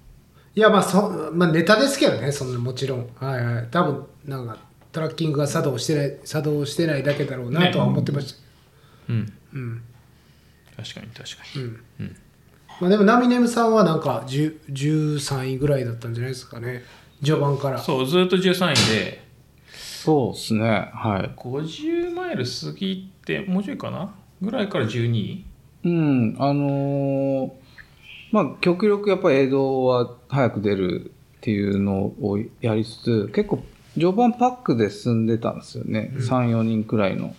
[0.55, 3.09] いやまあそ、まあ、ネタですけどねそんなもちろん。
[3.17, 3.69] はいはい。
[3.71, 4.59] 多分なんか
[4.93, 8.39] トラッキングが作動してない作動してないだけだろうなとは思ってました、
[9.09, 9.33] うん。
[9.55, 9.83] うん。
[10.77, 11.63] 確かに確かに。
[11.63, 11.81] うんうん
[12.83, 16.83] まあ、でもナミネムさんはなんか10 13位ぐらいだったんじゃないですかね
[17.25, 19.23] 序盤からそうずっと13位で
[19.71, 20.91] そうですね。
[20.93, 21.39] はい。
[21.39, 24.13] 50マイル過ぎてもうちょいかな？
[24.41, 25.45] ぐらいから12位？
[25.85, 27.53] うん、あのー
[28.33, 33.63] まあ、極力やっぱり映像は早く出るっていうのをやりつつ、結構
[33.95, 36.13] 序盤パックで進んでたんですよね。
[36.17, 37.37] 3、4人くらいの。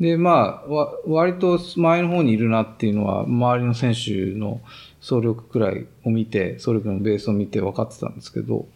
[0.00, 4.62] で、まあ、わ割と前の方にいるなっていうのは、周りの選手の
[5.00, 8.66] 総力くらいを見て、総力のベースを見て分かってたんですけど、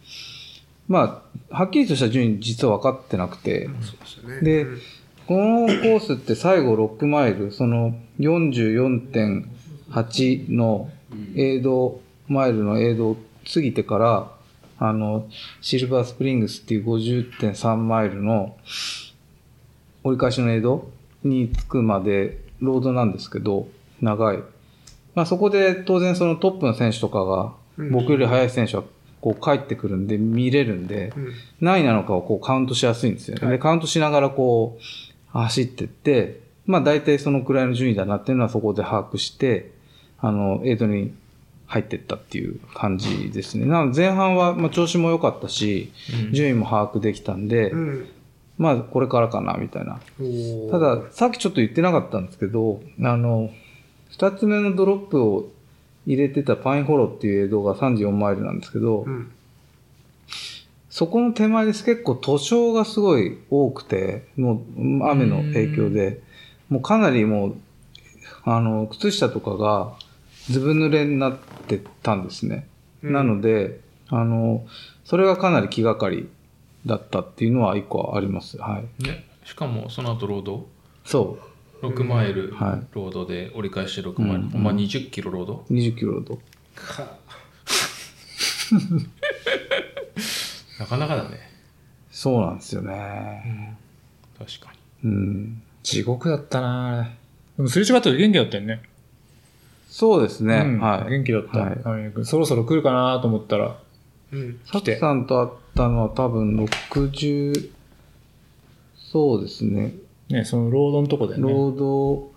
[0.87, 3.67] まあ、はっきりとした順位実は分かってなくて、
[4.43, 4.67] で
[5.27, 10.91] このコースって最後6マイル、その44.8の
[11.35, 13.17] エイド、マイルのエイドを
[13.51, 14.31] 過ぎてから、
[14.77, 15.27] あの、
[15.61, 18.55] シルバースプリングスっていう50.3マイルの
[20.03, 20.91] 折り返しのエイド
[21.27, 23.67] に着くまでロードなんですけど、
[24.01, 24.39] 長い。
[25.13, 27.53] まあそこで当然そのトップの選手とかが、
[27.91, 28.83] 僕より速い選手は
[29.21, 33.49] こう帰ってくるんで見れるんで、うん何位なのかをこうカウントしやすいんですよね。
[33.49, 39.71] で、カウントしながらこう走ってって、まあ大体そのくらいの順位だなっていうのはそこで把握して、
[40.19, 41.13] あの、エイドに
[41.67, 43.65] 入ってったっていう感じですね。
[43.65, 45.91] なので前半はまあ調子も良かったし、
[46.31, 48.07] 順位も把握できたんで、うん
[48.57, 49.99] まあこれからかなみたいな。
[50.71, 53.49] ただ、さっきちょっと言ってなかったんですけど、あの、
[54.09, 55.49] 二つ目のドロップを
[56.05, 59.31] 入れてたパインホローっていう映像が34マイルなんですけど、うん
[60.95, 66.21] そこの手前です結構塗装がすごい多くて、もう雨の影響で、
[66.69, 67.55] もうかなりもう、
[68.45, 69.91] あの、靴下とかが
[70.49, 71.37] ずぶ濡れになっ
[71.67, 72.69] てたんですね。
[73.03, 74.65] うんなので、あの、
[75.03, 76.29] それがかなり気がかり
[76.85, 78.57] だったっていうのは一個あります。
[78.57, 79.03] はい。
[79.03, 80.67] ね、しかもその後ロード
[81.03, 81.37] そ
[81.81, 81.87] う。
[81.87, 86.39] 6マイルはいロードで折り返して6マイル、うんほんま20キロロード20キロと。
[86.75, 87.05] か
[90.79, 91.39] なかなかだね
[92.11, 93.77] そうなんですよね。
[94.39, 95.61] 確かうん。
[95.83, 97.09] 地獄だったな
[97.57, 98.81] でもすれ違った時元気だったよね。
[99.89, 100.63] そうですね。
[100.65, 101.11] うんはい。
[101.11, 101.59] 元気だった。
[101.59, 103.77] はいそろそろ来るかなと思ったら、
[104.31, 107.69] うんサクさんと会ったのは多分60、
[108.97, 109.93] そうですね。
[110.29, 111.41] ね、そのロードのとこでね。
[111.41, 112.31] ロード、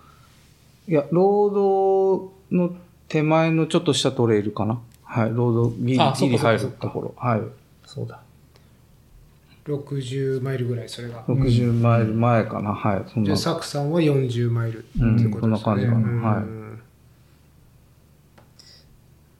[0.86, 2.76] いや、ロードの
[3.08, 4.80] 手前のちょっとしたトレイルかな。
[5.04, 5.30] はい。
[5.30, 7.14] ロードギリギリ入るところ。
[7.16, 7.40] はい。
[7.86, 8.20] そうだ。
[9.64, 12.74] 60マイルぐらいそれが60マイル前かな。
[12.74, 13.04] はい。
[13.12, 13.36] そんなで。
[13.36, 16.80] サクさんは40マイルってうんことですねこんな感じかなはいうん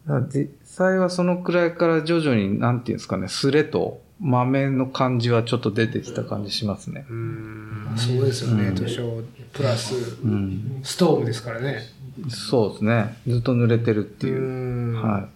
[0.07, 7.07] だから実際はそのくらいから徐々に、なんていうんですかね、スレと豆の感じはちょっと出てきた感じしますね。
[7.09, 10.81] うんそうですよね、図書プラスうん。
[10.83, 11.83] ストームですからね。
[12.29, 13.17] そうですね。
[13.27, 14.41] ずっと濡れてるっていう。
[14.41, 15.23] うんはい。
[15.23, 15.29] に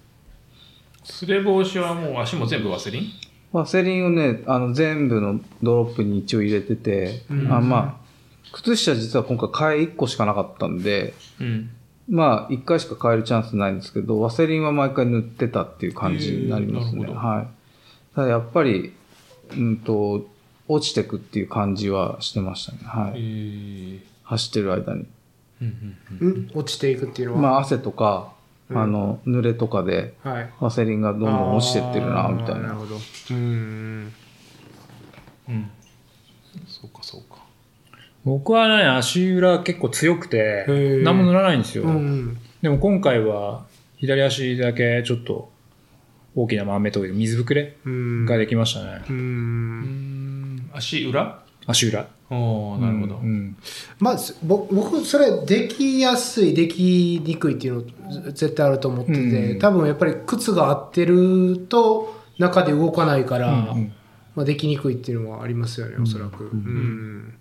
[1.05, 3.03] すれ防止はもう足も全部ワセリン？
[3.53, 11.71] ワセリンをね、あの、全部のドロップに一応入れてて、うんあまあ、靴下実は今回替え1個しかなかったんで、うん
[12.09, 17.07] まあ、1回しか変えるチャンスないんですけど、ワセリンは毎回塗ってたっていう感じになりますね。
[17.07, 18.15] はい。
[18.15, 18.93] ただやっぱり、
[19.57, 20.27] うんと、
[20.69, 22.79] 落ちてくっていう感じはしてましたね。
[22.83, 23.23] はえい。
[23.23, 25.07] ー走ってる間に。
[25.61, 27.41] うんうんうん落ちていくっていうのは？
[27.43, 28.33] まあ、汗とか、
[28.69, 30.51] うんあの、濡れとかで、はい。
[30.61, 32.61] ワセリンがどんどん落ちてってるな、みたいな。
[32.63, 32.97] なるほど。
[33.31, 33.37] うん。
[33.37, 34.13] うん
[35.49, 35.71] うん
[36.67, 36.92] そうかそうか
[38.25, 40.65] 僕はね、足裏結構強くて
[41.03, 41.85] 何も塗らないんですよ。
[41.85, 42.39] うん。
[42.61, 43.65] でも今回は、
[43.97, 45.51] 左足だけちょっと
[46.35, 48.27] 大きな豆というか水ぶくれうん。
[48.27, 49.03] ができましたね。
[50.73, 51.43] 足裏？
[51.67, 52.09] 足裏。
[52.31, 53.57] おおなるほど、うんうん
[53.99, 63.93] まあ、僕、それ、できやすい、できにくいっていうの絶対あると思ってて、うん多分やっぱり靴が合ってると、中で動かないから、うんうん
[64.35, 66.45] まあ、できにくいっていうのはありますよね、おそらく。
[66.45, 67.35] うん。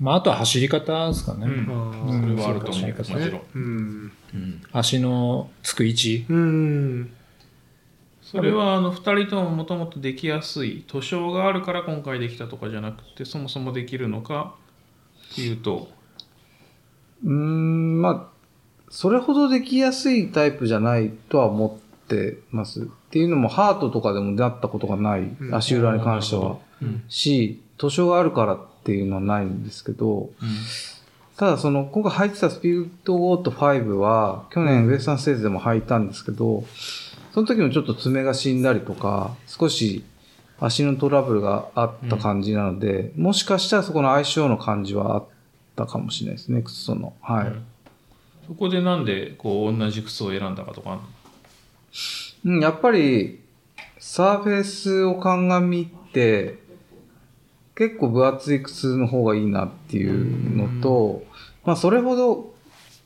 [0.00, 1.46] まあ、あとは走り方ですかね。
[1.46, 1.66] うん。
[2.10, 2.80] それはあると思う。
[2.80, 4.12] そうかもちろん、
[4.72, 6.26] 足のつく位置。
[6.28, 7.12] うん。
[8.22, 14.54] それはあの2人とももともとできやすい図書があるから今回できたとかじゃなくてそもそもできるのか
[15.32, 15.88] っていうと。
[17.24, 18.32] うーん、まあ、
[18.90, 22.82] それほどできやすいタイプじゃないとは思ってます。
[22.82, 25.54] っていうのも、ハートとかでも出会ったことがない、うん。
[25.54, 26.58] 足裏に関しては。
[26.80, 27.04] うん。
[27.08, 30.30] し、図書があるからっていうのはないんですけど、
[31.36, 36.64] ただその、今回履いてたスピードゴート5は、去年ウエスタンステージでも履いたんですけど、
[37.32, 40.04] その時もちょっと爪が死んだりとか、少し
[40.60, 45.24] 足のトラブルがあった感じなので、もしかしたらそこの相性の感じはあっ
[45.74, 47.14] たかもしれないですね、靴との。
[47.20, 47.46] はい。
[47.46, 47.62] うん。
[48.46, 51.00] そこでなんでこう同じ靴を選んだかとか
[52.44, 53.40] うん、やっぱり、
[53.98, 56.58] サーフェイスを鑑みて、
[57.74, 61.24] 結構分厚い靴の方がいいなっていうのと、
[61.64, 62.54] まあそれほど、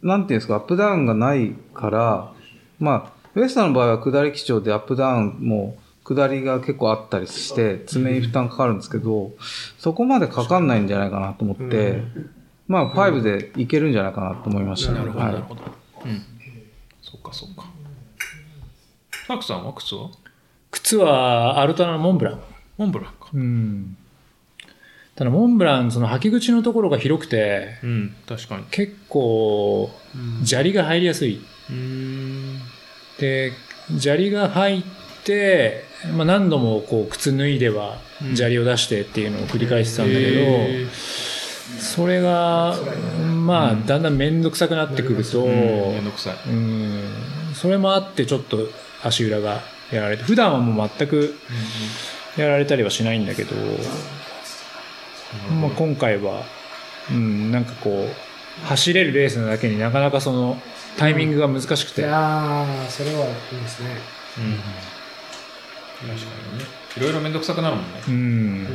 [0.03, 2.33] なんていうんですか、アップダウンがないから、
[2.79, 9.33] まあ、ウエスタンの場合は下り基調でアップダウンも下りが結構あったりして、爪に負担かかるんですけど、
[9.79, 12.03] そこまでかかんないんじゃないかなと思って、
[12.69, 14.99] まあ5でいけるんじゃないかなと思いましたね。
[14.99, 15.62] なるほど、はいなるほど。
[16.05, 16.23] うん。
[17.03, 17.64] そっかそっか。
[19.29, 19.73] タクさんは？
[19.75, 20.11] 靴は
[20.71, 22.41] 靴はアルタナのモンブラン。
[22.79, 23.29] モンブランか。
[23.33, 23.97] うん。
[25.17, 28.64] ただモンブラン、その履き口のところが広くて、うん、確かに。
[28.71, 29.91] 結構、
[30.45, 31.41] 砂利が入りやすい。
[31.71, 32.59] うん。
[33.19, 33.53] で、
[33.99, 34.83] 砂利が入っ
[35.25, 42.77] て、まあ、何度もこう靴脱いではうん砂利を出してっていうのを繰り返してたんだけど、それが、
[43.45, 46.49] まあ、だんだん面倒くさくなってくると、うんめんどくさい。
[46.49, 47.03] うん
[47.55, 48.59] それもあってちょっと
[49.03, 51.35] 足裏がやられて、普段はもう全く
[52.37, 53.57] やられたりはしないんだけど、
[55.61, 56.43] まあ、今回は、
[57.11, 60.61] うん、なんかこう、走れるレースなだけになかなかその
[60.97, 63.91] タイミングが難しくいて、やーそれはいいですね。
[64.39, 64.57] うん。
[66.09, 66.64] 確かにね。
[66.97, 68.01] いろいろめんどくさくなるもんね。
[68.09, 68.22] うんうんう
[68.62, 68.66] ん。
[68.66, 68.72] そ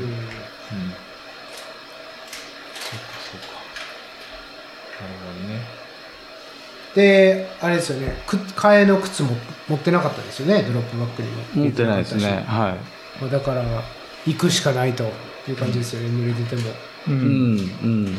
[2.95, 3.47] っかそっか。
[5.01, 5.81] なるほどね。
[6.95, 9.29] で、あれですよね、く替えの靴も
[9.67, 11.43] 持ってなかったですよね、ドロップバッグにも。
[11.55, 12.43] 持ってないですね。
[12.47, 12.75] は
[13.19, 13.21] い。
[13.21, 13.63] まあだから、
[14.25, 15.11] 行くしかないと
[15.49, 16.61] いう感じですよね、濡れてても。
[17.07, 18.05] ううんん、うん。
[18.05, 18.15] うん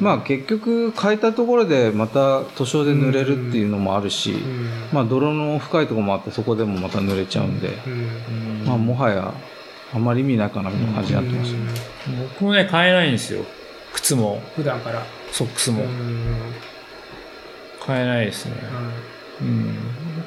[0.00, 9.32] まあ結局変えたところでまた塗装で濡れるっていうのもあるし、うんまあ泥の深いところもあってそこでもまた濡れちゃうんで、うんまあもはや
[9.94, 11.64] あまり意味ないかなみたいな感じになってましたね。
[12.34, 13.44] 僕もね、買えないんですよ。
[13.94, 15.06] 靴も、普段から。
[15.30, 15.86] ソックスもう。
[15.86, 16.52] ん
[17.80, 18.52] 買えないですね。
[19.40, 19.74] うん。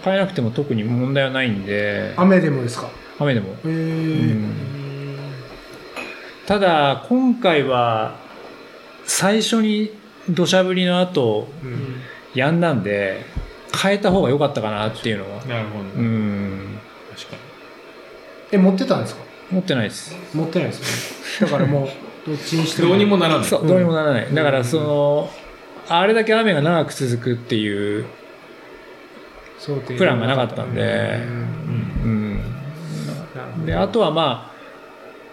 [0.04, 2.90] 買えなくても特に問題はないんで、雨でもですか？
[3.20, 3.50] 雨でも。
[3.50, 4.79] へえん
[6.50, 8.16] ただ、今回は、
[9.06, 9.92] 最初に
[10.28, 12.02] 土砂降りの後、うん
[12.34, 13.24] やんだんで、
[13.80, 15.46] 変えた方が良かったかなっていうのは。
[15.46, 16.08] なるほどうね。
[16.08, 16.80] ん。
[17.16, 17.38] 確か
[18.52, 19.22] え、持ってたんですか？
[19.52, 20.16] 持ってないです。
[20.34, 21.52] 持ってないですよね。
[21.54, 21.88] だからも
[22.26, 22.88] う、どっちにしてに。
[22.88, 22.96] も。
[22.96, 23.46] どうにもならない。
[23.46, 24.28] そう、どうにもならない。
[24.34, 25.30] だから、その、
[25.88, 28.06] あれだけ雨が長く続くっていう
[29.96, 31.20] プランがなかったんで、
[32.04, 32.42] うん。
[33.68, 34.59] で、あとはまあ、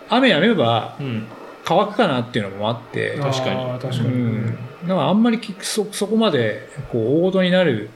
[0.09, 1.27] 雨やめばうん。
[1.69, 4.09] 乾くかなっていうのもあって、確かに確かに。
[4.09, 4.59] うん。
[4.83, 7.91] だからあんまりきそそこまでこう大事になる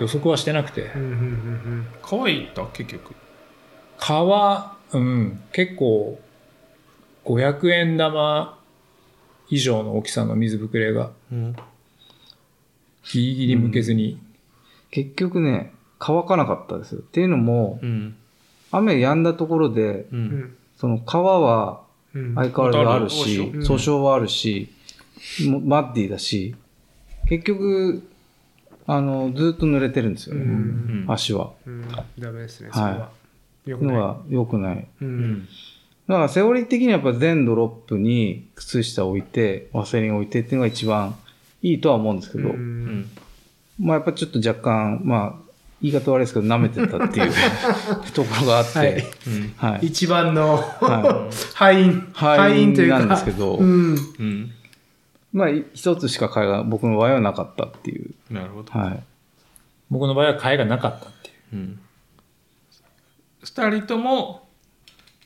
[0.00, 3.14] 予測はしてなくてう、んうんうん可愛いった結局？
[3.98, 6.18] 川、うん、結構
[7.26, 8.58] 500円玉
[9.50, 11.56] 以上の大きさの水ぶくれがうん。
[13.04, 14.18] ギリギリ向けずに、
[14.90, 17.00] 結局ね、乾かなかったですよ。
[17.00, 18.16] っていうのも、うん。
[18.70, 20.06] 雨止んだところで、う。
[20.12, 24.68] うんんその川はうん相変わらずあるし、うん訴訟はあるし、
[25.46, 26.56] もマッディだし、
[27.28, 28.02] 結局、
[28.88, 31.52] あの、ずっと濡れてるんですよね、うん足は。
[31.64, 33.10] うんダメですね、はいそれは。
[33.64, 33.94] よくない。
[33.94, 34.88] のが良くない。
[35.00, 35.48] ううんん。
[36.08, 41.14] だからセオリー的にはやっぱ全ドロップに靴下を置いて、ワセリンを置いてっていうのが一番
[41.62, 43.10] いいとは思うんですけど、ううんん。
[43.78, 45.41] まあやっぱちょっと若干、まあ、
[45.82, 47.32] 言い方悪いですけど、舐めてたっていう
[48.12, 49.54] ところがあって、はいうん。
[49.56, 49.86] はい。
[49.86, 52.10] 一番のは敗因。
[52.12, 53.00] 敗因というか。
[53.00, 53.94] なんですけどうん。
[53.94, 54.52] うん。
[55.32, 58.14] まあ、一つしか買いが僕の場合はなかったっていう。
[58.30, 58.72] なるほど。
[58.72, 59.02] はい。
[59.90, 61.56] 僕の場合は替えがなかったっていう。
[61.56, 61.80] うん。
[63.42, 64.48] 二人とも、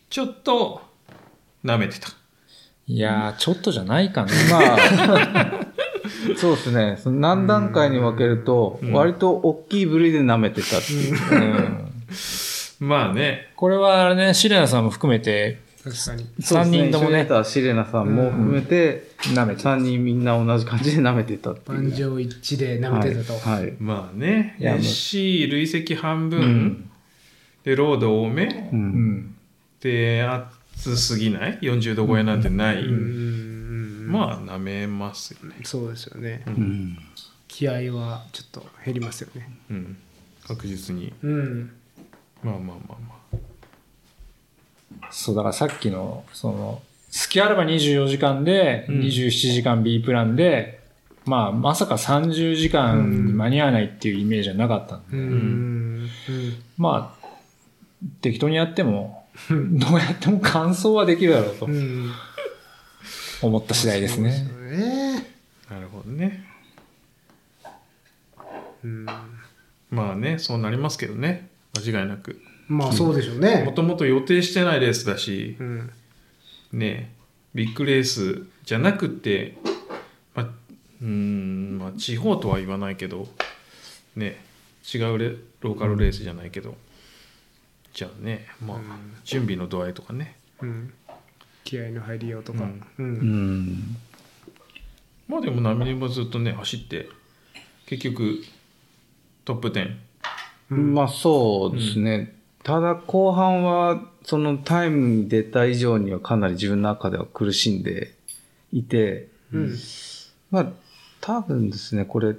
[0.08, 0.80] ちょっと、
[1.64, 2.08] 舐めてた。
[2.86, 4.32] いやー、ちょっとじゃないかな。
[4.50, 5.65] まあ、
[6.36, 6.96] そうですね。
[6.98, 11.14] その何段階に分けると、うん割と大きい部類で舐めてたっていう。
[11.32, 11.86] うん
[12.78, 13.52] まあね。
[13.56, 15.96] これはあれね、シレナさんも含めて、確かに。
[15.96, 21.82] そうです三人ともね一緒にいたシレナさんも含めて、舐めて3人みんな同じ感じで舐めてたっていう。
[21.82, 23.48] 満場一致で舐めてたと。
[23.48, 23.62] はい。
[23.62, 24.56] はいまあね。
[24.58, 26.90] いやもう SC 累積半分、うん
[27.64, 28.76] で、ロード多め、う。
[28.76, 29.34] うんん。
[29.80, 32.76] で、暑すぎない ?40 度超えなんてない。
[32.76, 33.35] うんうん
[34.06, 35.56] まあ、舐めますよね。
[35.64, 36.42] そうですよね。
[36.46, 36.98] うん。
[37.48, 39.48] 気合はちょっと減りますよね。
[39.70, 39.96] うん。
[40.46, 41.12] 確実に。
[41.22, 41.72] うん。
[42.42, 42.76] まあまあまあ
[43.08, 45.06] まあ。
[45.10, 46.82] そう、だからさっきの、その、
[47.12, 50.80] 好きあれば24時間で、うん27時間 B プランで、
[51.24, 56.10] まあ、まさか30時間に間に合わないっていうイメージはなかったんで、うん。
[56.28, 56.62] うん。
[56.78, 57.26] まあ、
[58.20, 62.10] 適当にやっても、どうやっても完走はできるだろうとうん。
[63.46, 64.30] 思った次第ですね。
[64.32, 64.88] そうですよ
[65.18, 65.26] ね。
[65.70, 66.44] なるほどね。
[68.84, 69.06] うん。
[69.90, 71.48] まあね、そうなりますけどね。
[71.76, 72.40] 間違いなく。
[72.68, 73.72] まあそうでしょうもね。
[73.74, 75.90] ともと予定してないレースだしう、ん。
[76.72, 77.12] ね、
[77.54, 79.56] ビッグレースじゃなくて、
[80.34, 83.28] まあ、うーん、まあ、地方とは言わないけど、
[84.16, 84.42] ね、
[84.92, 86.76] 違うレローカルレースじゃないけど、
[87.94, 88.78] じゃあね、まあ、
[89.24, 90.36] 準備の度合いとかね。
[90.60, 90.92] うん。
[91.66, 92.64] 気合の入りようとか。
[92.64, 93.02] う。
[93.02, 93.96] うんん。
[95.28, 97.08] まあでも波もずっとね、走って、
[97.86, 98.44] 結局、
[99.44, 99.96] トップ10。
[100.70, 102.34] まあそうですね。
[102.62, 108.14] ただ後半は、そのタイムに出た以上にはかなり自分の中では苦しんで、
[108.72, 109.76] いて、うん。
[110.50, 110.66] まあ、
[111.20, 112.34] 多分ですね、これ、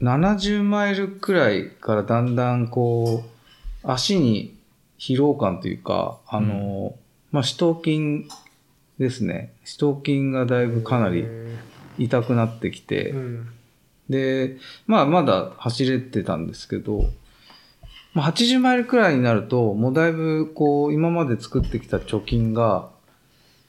[0.00, 4.54] 70マイルくらいからだんだんこう、足に
[4.98, 6.94] 疲労感というか、あの、
[7.32, 8.28] まあ、四頭筋
[8.98, 9.52] ですね。
[9.64, 11.26] 四頭筋がだいぶかなり
[11.98, 13.48] 痛くなってきて、うん。
[14.08, 17.10] で、まあ、まだ走れてたんですけど、
[18.14, 22.88] まあ、80マイルくらいになると、もうだいぶ、こう、今まで作ってきた貯金が、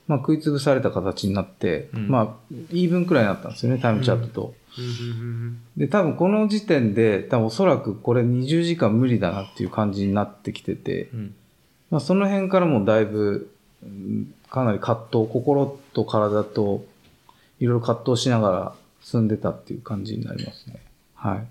[0.08, 4.54] まあ、食いつぶされた形になって、うんまあ、イーブンくらいになったんですよね、タイムチャートと。
[4.78, 11.36] うんで、多分この時点で、多分おそらくこれ20時間無理だなっていう感じになってきてて、うん
[11.90, 13.52] まあ、その辺からもだいぶ、
[13.84, 16.86] うんかなり葛藤、心と体と、
[17.60, 20.82] いろいろ葛藤しながら進んでたっていう感じになりますね。
[21.16, 21.48] はい。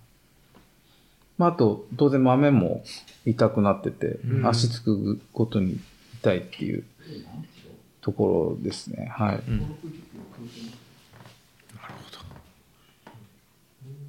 [1.39, 2.83] まあ、あと、当然豆も
[3.27, 5.79] 痛くなってて、うん足つくごとに
[6.21, 6.85] 痛いっていう
[8.01, 9.11] ところですね。
[9.13, 9.43] はい。
[9.47, 9.69] うんなる
[11.75, 12.19] ほど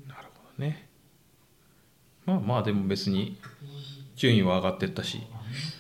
[0.07, 0.87] なるほどね
[2.25, 3.37] まあまあでも別に
[4.15, 5.21] 順位は上がってったし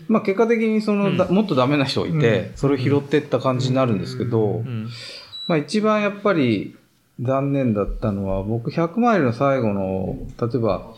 [0.07, 1.35] まあ、結果的にその、だうん。
[1.35, 4.87] もっとダメな人がいて、それを拾っていった感じになるんですけど、うん。
[5.47, 6.75] まあ一番やっぱり
[7.21, 10.93] 残念だったのは、僕100マイルの最後の、例えば、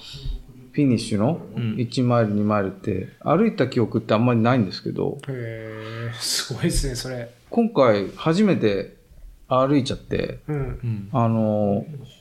[0.72, 1.76] フィニッシュのうん。
[1.76, 7.30] 1マイル、2マイルって、歩いた記憶ってあんまりないんですけど、へえ、すごいですね、それ。
[7.50, 8.96] 今回初めて
[9.48, 10.40] 歩いちゃって、
[11.12, 12.20] あのー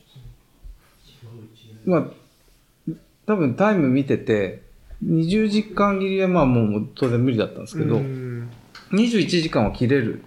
[1.85, 2.93] まあ、
[3.27, 4.63] 多分タイム見てて、
[5.05, 8.51] 20時間切りはまあもう当然無理だったんですけど、うん。
[8.93, 10.25] 21時間は切れる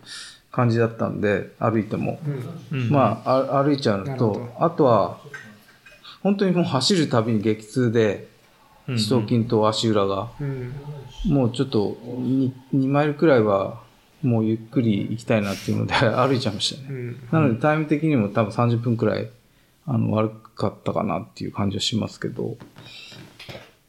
[0.52, 2.20] 感じだったんで、歩いても。
[2.72, 5.20] うんうんまあ、あ歩いちゃうのと、あとは、
[6.22, 8.32] 本当にもう走るたびに激痛で、うん
[8.98, 10.74] 四頭筋と足裏が、うん。
[11.26, 13.80] もうちょっと 2, 2マイルくらいは、
[14.24, 16.88] もうゆっくり行きたいなっていうので 歩いちゃいましたね。
[16.90, 17.16] うん。
[17.32, 19.30] なのでタイム的にも多分30分くらい、
[19.86, 22.58] あの、悪かったかなっていう感じはしますけど、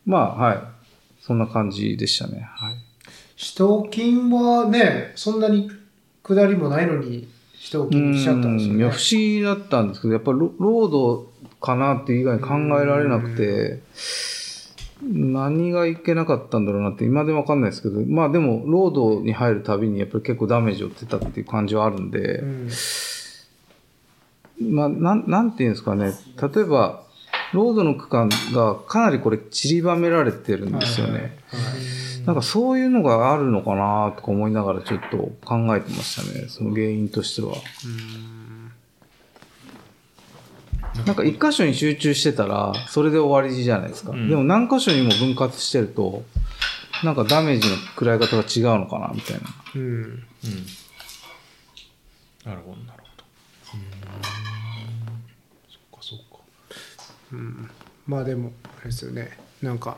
[0.07, 0.63] まあ、はい。
[1.21, 2.49] そんな感じでしたね。
[2.55, 2.75] はい。
[3.37, 5.71] 四頭筋はね、そんなに
[6.23, 8.75] 下りもないのに、四頭筋にしちゃったんですよね。
[8.75, 13.81] うんいや、不思議だったんですけど、やっぱりロロードかなって以外に考えられなくて、
[15.03, 22.69] 何がいけなかったんだろうなって今でもわかんないですけど、まあでも、ロードに入るたびにやっぱり結構ダメージを負ってたっていう感じはあるんで、うん。
[24.71, 27.03] まあ、なん、なんていうんですかね、例えば、
[27.53, 31.39] ロードの区間がかなりこれ散りばめられてるんですよね。
[32.27, 37.55] なんかそういうのがあるのかなとか思いながらちょっと考えてましたね、その原因としては。
[41.07, 44.13] なんか一箇所に集中してたら、それで終わりじゃないですか。
[44.13, 46.23] うんでも何箇所にも分割してると、
[47.03, 49.43] なんかダメージの食らい方が違うのかな、みたいな。
[49.75, 49.83] うん。
[49.83, 50.23] うん
[52.45, 53.25] なるほどなるほど
[55.71, 56.25] そっかそっか
[57.33, 57.71] うん。
[58.07, 59.39] まあでも、あれですよね。
[59.63, 59.97] なんか、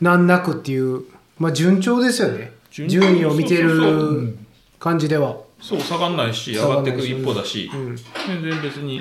[0.00, 1.04] 難なくっていう、
[1.38, 2.52] まあ順調ですよね。
[2.70, 4.38] 順位を見てそうそうそうる
[4.78, 5.36] 感じでは。
[5.60, 7.96] そう下がんないし上がっていく一歩だしうん。
[8.26, 8.96] 全然別に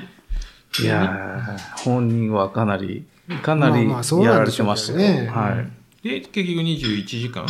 [0.80, 3.06] いやー、本人はかなり、
[3.41, 5.32] かなりまあまあそうやられてましねよ。
[5.32, 5.66] は
[6.04, 6.08] い。
[6.08, 7.45] で結局21時間？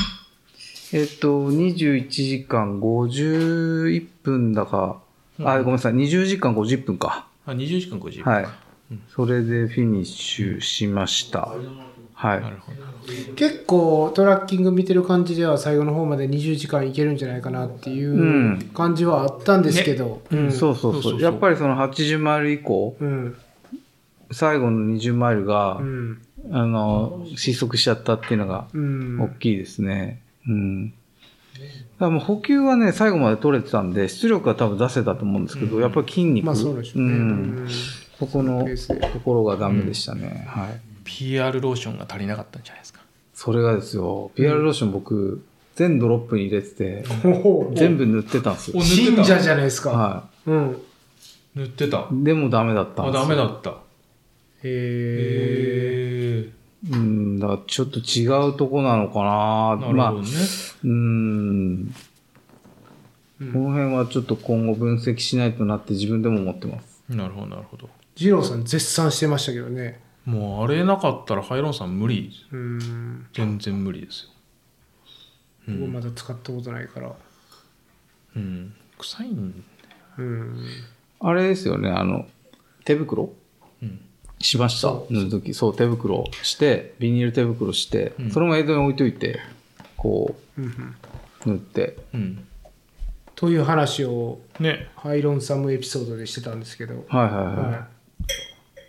[0.93, 5.01] えっと、21時間51分だか、
[5.43, 7.27] あ、ごめんなさい、20時間50分か。
[7.45, 8.47] あ20時間50分はい。
[9.15, 11.53] それでフィニッシュしました。
[12.13, 12.43] はい。
[13.35, 18.23] 結構トラッキング見てる感じでは最後の方まで20時間いけるんじゃないかなっていうう
[18.53, 18.69] ん。
[18.73, 20.51] 感じはあったんですけど、うん。
[20.51, 20.99] そうそうそう。
[20.99, 21.21] そうそうそう。
[21.21, 23.37] やっぱりその80マイル以降、うん。
[24.31, 26.21] 最後の20マイルが、うん。
[26.51, 29.21] あの、失速しちゃったっていうのがうん。
[29.21, 30.21] 大きいですね。
[30.47, 30.93] うん。
[31.99, 36.45] だもう補給はね、最後まで取れてたんで、出力は多分出せたと思うんですけど、やっぱり筋肉。
[36.45, 37.11] まあそうでしょうね、ん。
[37.11, 37.21] う
[37.63, 37.67] ん
[38.21, 38.63] そこの
[39.13, 40.45] ところがダメでしたね。
[40.47, 40.79] はい。
[41.03, 43.01] PR ローションが足りなかったんじゃないですか？
[43.33, 45.43] それがですよ、PR ローション僕、
[45.73, 47.03] 全ドロップに入れてて、
[47.73, 48.77] 全部塗ってたんですよ。
[48.77, 48.83] お。
[48.83, 50.77] 信者じゃないですか、はうん。
[51.55, 52.07] 塗ってた。
[52.11, 52.23] い。
[52.23, 53.27] でもダメだったんあですよ。
[53.27, 53.71] ダメだった。
[53.71, 53.73] へ
[54.63, 56.49] え
[56.91, 59.25] うん、だからちょっと違うとこなのかな。
[59.25, 60.27] まあなるほど、ね、
[60.83, 61.93] うん、
[63.51, 66.90] この辺はちょっと今後分析しないとなって自分でも思ってます。
[67.15, 67.89] なるほどなるほど。
[68.15, 70.01] 二郎さん絶賛してましたけどね。
[70.25, 72.31] もうあれなかったらハイロンさん無理。
[72.51, 73.27] うん。
[73.33, 74.29] 全然無理ですよ。
[75.79, 77.13] 僕まだ使ったことないから。
[78.35, 78.73] うん。
[78.97, 79.63] 臭いん
[80.17, 80.65] うん。
[81.19, 82.27] あれですよね、あの、
[82.85, 83.33] 手袋？
[83.81, 83.99] うん。
[84.39, 84.93] しました。
[85.09, 85.53] 塗るとき。
[85.53, 88.31] そう、手袋して、ビニール手袋して、うん。
[88.31, 89.39] そのまま江戸に置いといて、
[89.97, 90.71] こうんうん。
[90.71, 91.97] う、塗って。
[92.13, 92.47] うん
[93.41, 94.87] という話をね。
[94.95, 97.55] ハイロンサムエピソードでしてたんですけど、はいはいはい。
[97.55, 97.87] は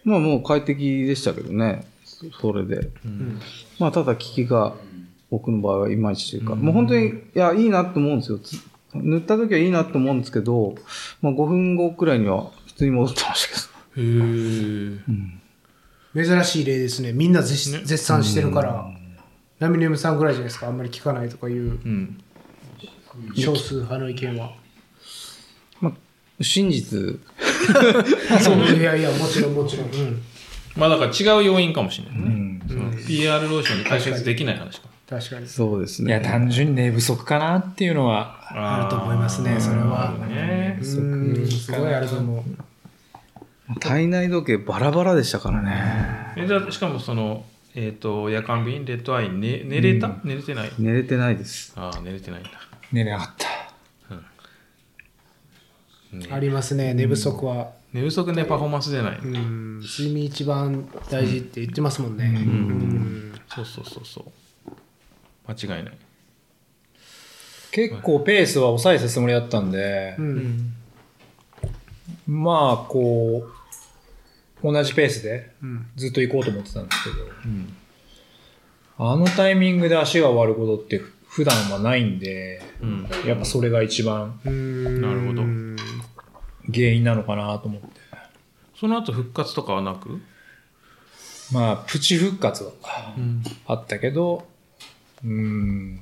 [0.05, 1.87] まあもう快適でしたけどね。
[2.39, 2.75] それで。
[2.75, 3.41] いうん
[3.79, 4.75] まあただ効きが
[5.31, 8.39] 僕の場合はいまいちというか、もう本当に、いや、いいなって思うんですよ。
[8.39, 8.61] つ
[8.93, 10.75] 塗った時はいいなって思うんですけど、
[11.23, 14.03] まあ5分後くらいには普通に戻ってましたけど。
[14.03, 15.01] へー
[16.15, 18.85] 珍しい例ですねみんな絶絶賛してるから、
[19.61, 22.22] ナミネムさんぐらいじゃないですかあんまり聞かないとかいううん。
[23.37, 24.53] 少数派の意見は。
[25.81, 25.93] まあ、
[26.41, 26.99] 真実、
[28.41, 30.23] そういやいやもちろんもちろん、うん、
[30.77, 32.25] まあだから違う要因かもしれないね。
[32.27, 32.63] うん。
[32.69, 34.89] その PR ローションで解決できない話か。
[35.09, 36.09] 確かにそうですね。
[36.09, 40.83] いや、単純に寝不足かなっていうのは、あると思いますねそれはねう。
[40.83, 46.33] んすごいあると思う体内時計バラバラでしたからね。
[46.37, 47.45] えじゃあしかもその、
[47.75, 50.71] えっ、と、夜間便、レッドアイ、ね、寝れた、寝れてない？
[50.79, 51.73] 寝れてないです。
[51.77, 52.51] ああ、寝れてないんだ。
[52.93, 53.53] 寝れなかった。
[56.17, 56.95] ねありますね。
[56.95, 59.19] 寝不足は、寝不足でパフォーマンス出ない。
[59.19, 63.33] うん、睡眠一番大事って言ってますもんね、うん。
[63.49, 64.25] そうそうそうそう。
[65.49, 65.99] 間違いない。
[67.71, 70.15] 結構ペースは抑えたつもりだったんで。
[70.19, 70.75] う、ん。
[72.27, 73.49] まあ、こ
[74.63, 75.87] う、同じペースでうん。
[75.97, 77.75] ずっと行こうと思ってたんですけど、うん。
[78.99, 81.01] あのタイミングで足が終わることって
[81.35, 83.09] 普段はないんで、うん。
[83.27, 85.43] やっぱそれが一番うんなるほど
[86.73, 87.89] 原因なのかなと思って。
[88.79, 90.21] その後復活とかはなく？
[91.53, 92.73] まあ、プチ復活は
[93.17, 93.43] うん。
[93.67, 94.47] あったけど、
[95.25, 96.01] うーん、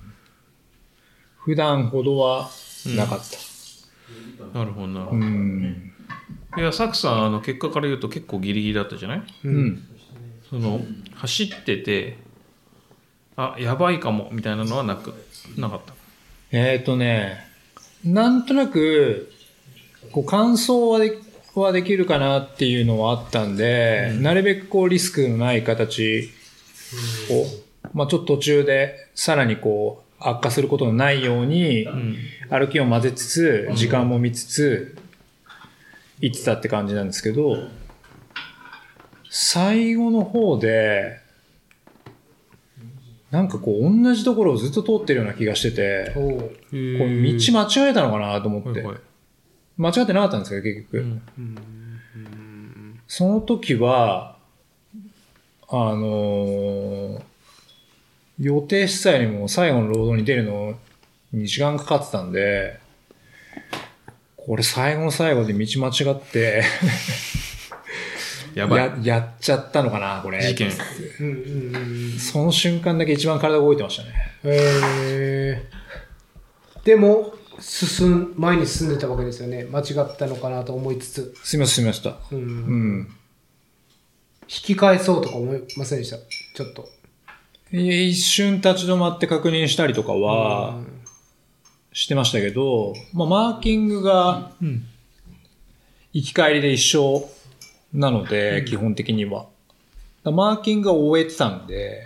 [1.39, 2.51] 普段ほどは
[2.97, 4.59] なかった。
[4.59, 5.27] なるほどなるほうど。
[5.27, 5.93] ん。
[6.57, 9.83] いや、サクさん、あの、結果から言うと結構ギリギリだったじゃないうん。
[10.49, 10.81] その、
[11.15, 12.19] 走ってて、
[13.41, 15.15] あ、やばいかも、みたいなのはなく、
[15.57, 15.95] なかった。
[16.53, 17.47] えっ、ー、とね、
[18.05, 19.33] なんとなく、
[20.13, 21.17] こう、乾燥はで
[21.55, 26.31] はできるかなっていうのはあったんで、なるべくこう、リスクのない形
[27.31, 27.47] を、
[27.93, 32.17] まあちょっと途中で、さらにこう、悪化することのないように、うん。
[32.51, 34.97] 歩きを混ぜつつ、時間も見つつ、
[36.21, 37.57] 行ってたって感じなんですけど、
[39.31, 41.21] 最後の方で、
[43.31, 46.21] なんかこう、同じところをずっと通ってるような気がしてて、こ
[46.71, 48.85] れ道間違えたのかなと思って。
[49.77, 50.99] 間違ってなかったんですけど、結局。
[50.99, 53.01] うん。
[53.07, 54.37] その時は、
[55.69, 57.23] あのー
[58.41, 60.75] 予定してたよりも最後のロードに出るの
[61.31, 62.81] に時間かかってたんで、
[64.35, 66.63] これ最後の最後で道間違って
[68.55, 68.79] やばい。
[68.79, 70.41] や、やっちゃったのかな、これ。
[70.41, 70.71] 事件。
[71.21, 74.11] うんうんうんその瞬間だけ一番体が動いてましたね。
[74.45, 82.39] へーでも進ん前に進んでたわけですよね間違ったのかなと思いつつ、すみません、すみません。
[82.41, 83.09] うんうん。
[84.43, 86.17] 引き返そうとか思いませんでした？
[86.17, 86.89] ちょっと
[87.73, 90.87] いや一瞬立ち止まって確認したりとかはうん
[91.93, 94.87] してましたけど、まあ、マーキングがうん。
[96.13, 97.29] 行き帰りで一緒
[97.93, 99.47] なので、基本的には。
[100.25, 102.03] マーキングが終えてたんで、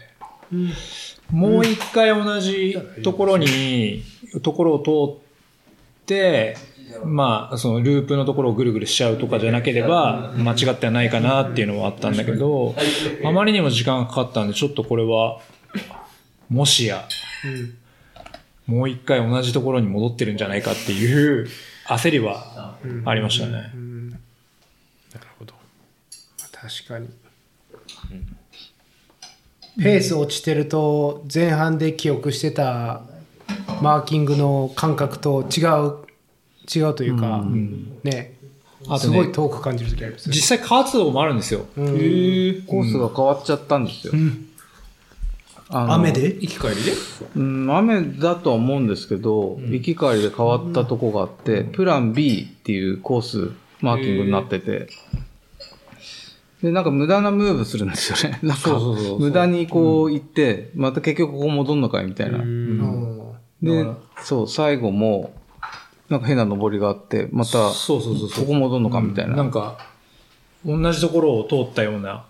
[0.53, 0.73] うん。
[1.31, 4.03] もう一回同じところに、
[4.43, 6.57] ところを通って、
[7.05, 12.75] まあ、そのループのところをぐるぐるしちゃうとかじゃなければ、間違ってはないかなっていうのはあったんだけど、
[13.25, 15.41] あまりにも時間がかかったんで、ちょっとこれは、
[16.49, 17.09] もしや、
[17.45, 17.49] う
[18.73, 18.77] ん。
[18.77, 21.49] もう一回同じところに戻ってるんじゃないかっていう
[21.87, 23.73] 焦りはありましたね。
[26.67, 27.09] 確かに、
[29.83, 33.03] ペース落ちてると前半で記憶してた
[33.83, 35.99] マーキングの感覚と違う
[36.75, 37.45] 違うというか、
[38.03, 38.35] ね。
[38.89, 41.67] あとねすごい遠く感じる時ありますよ実際変わってたとこもあるんですよ。
[41.77, 41.87] うん。
[41.87, 44.15] コースが変わっちゃったんですよ。
[45.69, 46.29] あの雨で？
[46.29, 46.93] 行き帰りで？
[47.37, 54.89] うん、雨だとは思うんですけど、行き帰りで変わったとこがあって、プラン B っていうコースマーキングになってて、
[56.65, 58.39] で、なんか無駄なムーブするんですよね。
[58.43, 58.79] なんか
[59.19, 62.39] 無駄にこう行って、また結局ここ戻んのかいみたいな。
[62.39, 63.19] うん。
[63.63, 63.87] で、
[64.23, 65.35] そう、最後も、
[66.09, 69.37] なんか変な登りがあって、また、そうそうそうここ戻んのかみたいな。
[69.37, 69.77] なんか、
[70.65, 72.25] 同じところを通ったような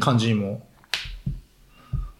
[0.00, 0.62] 感じにも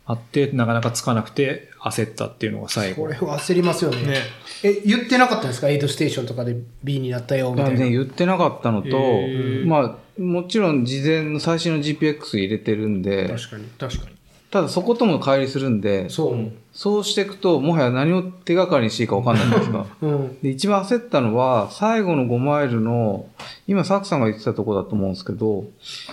[0.04, 3.04] あって、なかなかつかなくて焦ったっていうのが最後。
[3.04, 3.14] これ。
[3.14, 4.02] は焦りますよね。
[4.02, 4.16] ね。
[4.62, 5.70] え言ってなかったんですか？
[5.70, 14.16] エイドステーションとかで B になったよみたいな、言ってなかったのとへ、まあ、もちろん事前の最新の GPX 入れてるんで、確かに確かに。
[14.54, 16.52] ただそことも乖離するんで、そう。
[16.72, 19.86] そうしていくと、もはや何を手がかりにしていいか分かんないんですか。
[20.00, 20.38] うん。
[20.42, 23.26] で、一番焦ったのは、最後の5マイルの、
[23.66, 25.64] 今、サクさんが言ってたとこだと思うんですけど、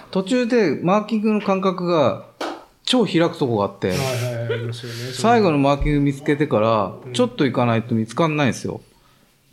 [0.09, 2.25] 途中でマーキングの感覚が
[2.83, 4.73] 超開くとこがあって、はいはいはい。
[5.13, 8.81] 最後のマーキング見つけてから、ちょっと行かないと見つかんないんですよ。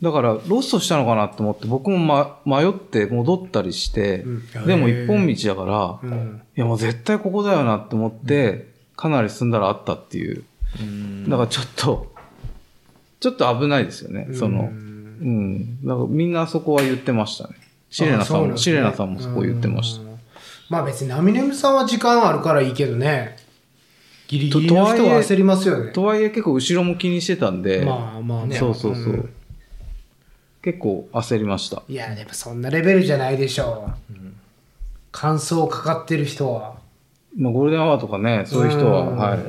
[0.01, 6.41] だから、ロストしたのかなと思って、僕も、ま、迷って戻ったりして、うんでも一本道だから、うん。
[6.55, 10.43] いやもう絶対ここだよなって思って、かなり進んだらあったっていう。
[11.27, 12.13] だからちょっと、
[13.19, 14.61] ちょっと危ないですよね、その。
[14.61, 15.85] うん。
[15.85, 17.55] だからみんなそこは言ってましたね。
[17.89, 20.03] シレナさんも、ねシレナさんもそこ言ってました。
[20.03, 20.09] うん
[20.69, 23.37] まあ別にナミネムさんは時間あるからいいけどね。
[24.27, 25.91] ギリギリの人は焦りますよね。
[25.91, 28.55] とはいえ結構後ろも気にしてたんで、まあまあね。
[28.55, 29.13] そうそうそう。
[29.13, 29.29] ん
[30.61, 31.83] 結構焦りました。
[31.87, 34.13] いや、でもそんなレベルじゃないでしょう。
[35.11, 36.75] 完走かかってる人は。
[37.37, 39.39] まあゴールデンアワーとかね、そういう人は、うんはい。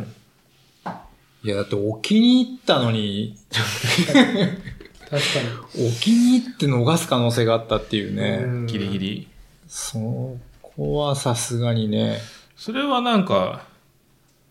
[1.42, 5.26] いや、だって置きに行ったのに、 確か
[5.74, 8.16] 置きに行って逃す可能性があったっていうに。
[8.16, 8.42] ね。
[8.44, 9.28] うんギリギリ。
[9.66, 12.18] そこはさすがにね。
[12.56, 13.64] それはなんか、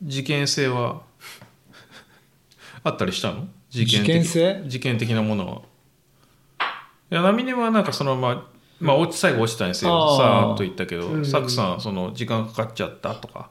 [0.04, 1.02] 事件性は、
[2.84, 3.48] あったりしたの？
[3.70, 4.64] 事件的事件性？
[4.68, 5.62] 事件的なものは。
[7.12, 8.48] いや、ナミネはなんかそのまま、
[8.80, 10.18] まあ、落ち、最後落ちたんですよ。
[10.18, 13.50] さーっと言ったけど、うんサクさん、その、時間かかっちゃったとか、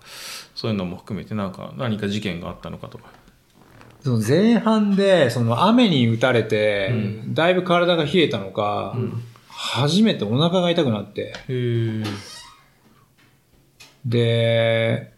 [0.55, 3.13] そういうのも含めて、なんか、何か事件があったのかとか。
[4.01, 6.93] その前半で、その雨に打たれて、
[7.31, 8.97] うだいぶ体が冷えたのか、
[9.49, 11.35] 初めてお腹が痛くなって。
[14.07, 15.13] で、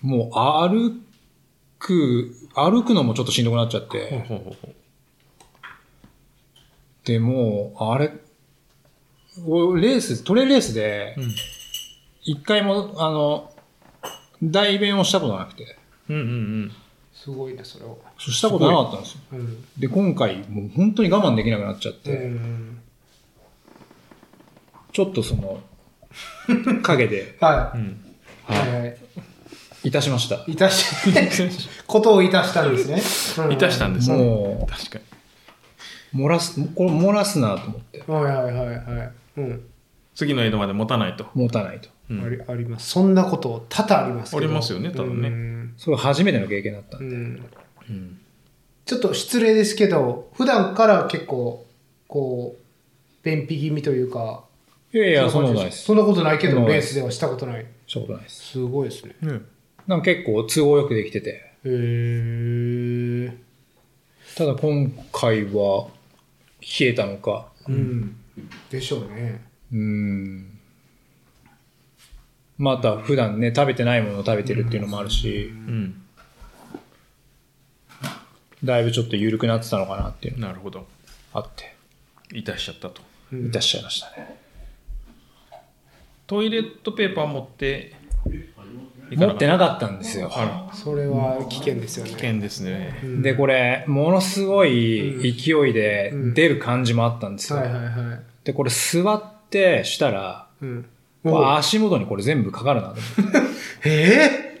[0.00, 1.00] もう歩
[1.78, 4.74] く、歩くのもちょっとしんどくなっちゃって、ほうほうほうほ
[7.04, 8.12] で、もう、あれ、
[9.46, 11.16] おレース、トレレースで。
[12.22, 13.52] 一回も、あの、
[14.42, 15.76] 代弁をしたことなくて、
[16.08, 16.26] うんうんう
[16.66, 16.72] ん。
[17.14, 17.94] すごいね、それは。
[18.18, 19.18] そうしたことなかったんですよ。
[19.32, 19.64] うん。
[19.78, 22.78] で、今回、もう本当に我慢できなくなっちゃって、うん。
[24.92, 25.60] ちょっとその、
[26.82, 28.00] 陰で、 はうん。
[28.48, 28.52] い。
[28.52, 28.96] はいはい。
[29.84, 30.44] いたしました。
[30.46, 30.86] いたし、
[31.86, 33.44] ことをいたしたんですね。
[33.46, 34.16] うんいたしたんですね。
[34.16, 35.04] も確かに。
[36.14, 39.12] う、漏らす、これ漏らすなと思って、はいはいはいはい。
[39.38, 39.64] うん。
[40.14, 41.26] 次の江戸まで持たないと。
[41.34, 41.88] 持たないと。
[42.10, 42.90] うんありあります。
[42.90, 47.16] そんなこと多々ありますけどありますよね多分ねうんそれ初めての経験だったんで。
[47.16, 47.50] うん
[47.88, 48.18] うん。
[48.84, 51.66] ちょっと失礼ですけど、普段から結構、
[52.06, 54.44] こう、便秘気味というか、
[54.92, 55.84] いやいや、そんなことないです。
[55.84, 57.66] そんなことないけど、レースではしたことない。
[57.86, 58.52] したことないです。
[58.52, 59.14] すごいですね。
[59.22, 59.40] ね
[59.86, 61.30] なんか結構都合よくできてて。
[61.30, 63.32] へえ。
[64.36, 65.88] ただ今回は、
[66.80, 68.16] 冷えたのか、うん。
[68.70, 69.44] でしょうね。
[69.72, 70.58] うーん。
[72.56, 76.02] また普段ね、食べてないものを食べてるっていうのもあるし、うん。
[78.62, 80.80] だいぶちょっと緩くなってたのかなっていうのなるほど。
[80.80, 80.86] が
[81.34, 81.74] あって、
[82.32, 83.02] いたしちゃったと。
[83.32, 84.38] うんいたしちゃいましたね。
[86.26, 87.94] トイレットペーパー持って
[89.10, 90.30] 持ってなかったんですよ。
[90.72, 92.10] それは危険ですよね。
[92.10, 93.00] 危険ですね。
[93.02, 97.58] うんで、これ、ものすごい勢いで出る感じもあったんですよ。
[97.58, 98.20] はいはいはい。
[98.44, 100.86] で、これ座ってしたら、うん。
[101.24, 103.38] 足元にこれ全部かかるなと思って。
[103.88, 104.60] え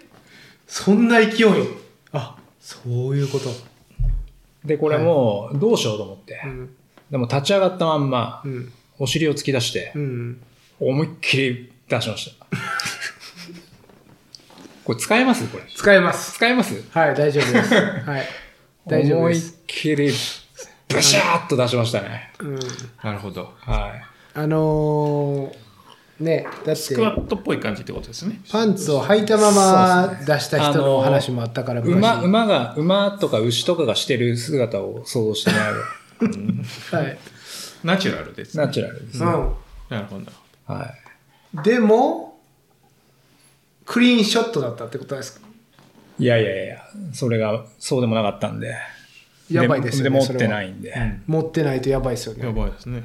[0.66, 1.48] そんな勢い
[2.12, 2.80] あ、そ
[3.10, 3.50] ういうこと。
[4.64, 6.40] で、これもうどうしようと思って。
[6.44, 6.70] うん。
[7.10, 8.72] でも立ち上がったまんまう、ん。
[8.98, 10.40] お尻を突き出してう、ん。
[10.80, 12.46] 思いっきり出しました。
[14.84, 15.46] これ使えます？
[15.48, 15.64] これ。
[15.74, 16.32] 使えます。
[16.34, 16.74] 使えます？
[16.90, 17.74] はい、大丈夫です。
[18.06, 18.26] はい。
[18.86, 19.58] 大丈夫思いっです。
[19.66, 20.12] きり、
[20.88, 22.32] ブシャーっと出しましたね。
[22.38, 22.58] うん。
[23.02, 23.54] なるほど。
[23.60, 24.04] はい。
[24.34, 28.40] あのー、ね、だっスクワて、ットっぽい感じってことですね。
[28.52, 35.64] パンツを履いたまま出した人の話もあったから、昔馬、馬が、馬とか牛とかがしてる姿を想像してもら
[36.92, 37.18] えはい。
[37.82, 38.66] ナチュラルです、ば、ね。
[38.68, 39.26] ナチュラルですね。
[39.26, 39.54] う
[39.92, 40.26] なるほど。
[40.66, 40.94] は
[41.54, 41.58] い。
[41.58, 41.62] ん。
[41.62, 42.33] でも、
[43.86, 45.46] クリーンショットだったってことですか？
[46.18, 46.78] いやいやいや、
[47.12, 48.76] それが、そうでもなかったんで。
[49.50, 50.18] やばいですよね。。
[50.18, 50.94] で、持ってないいんで、
[51.26, 52.52] 持ってないとやばいですよやね。
[52.52, 53.02] ばいですね。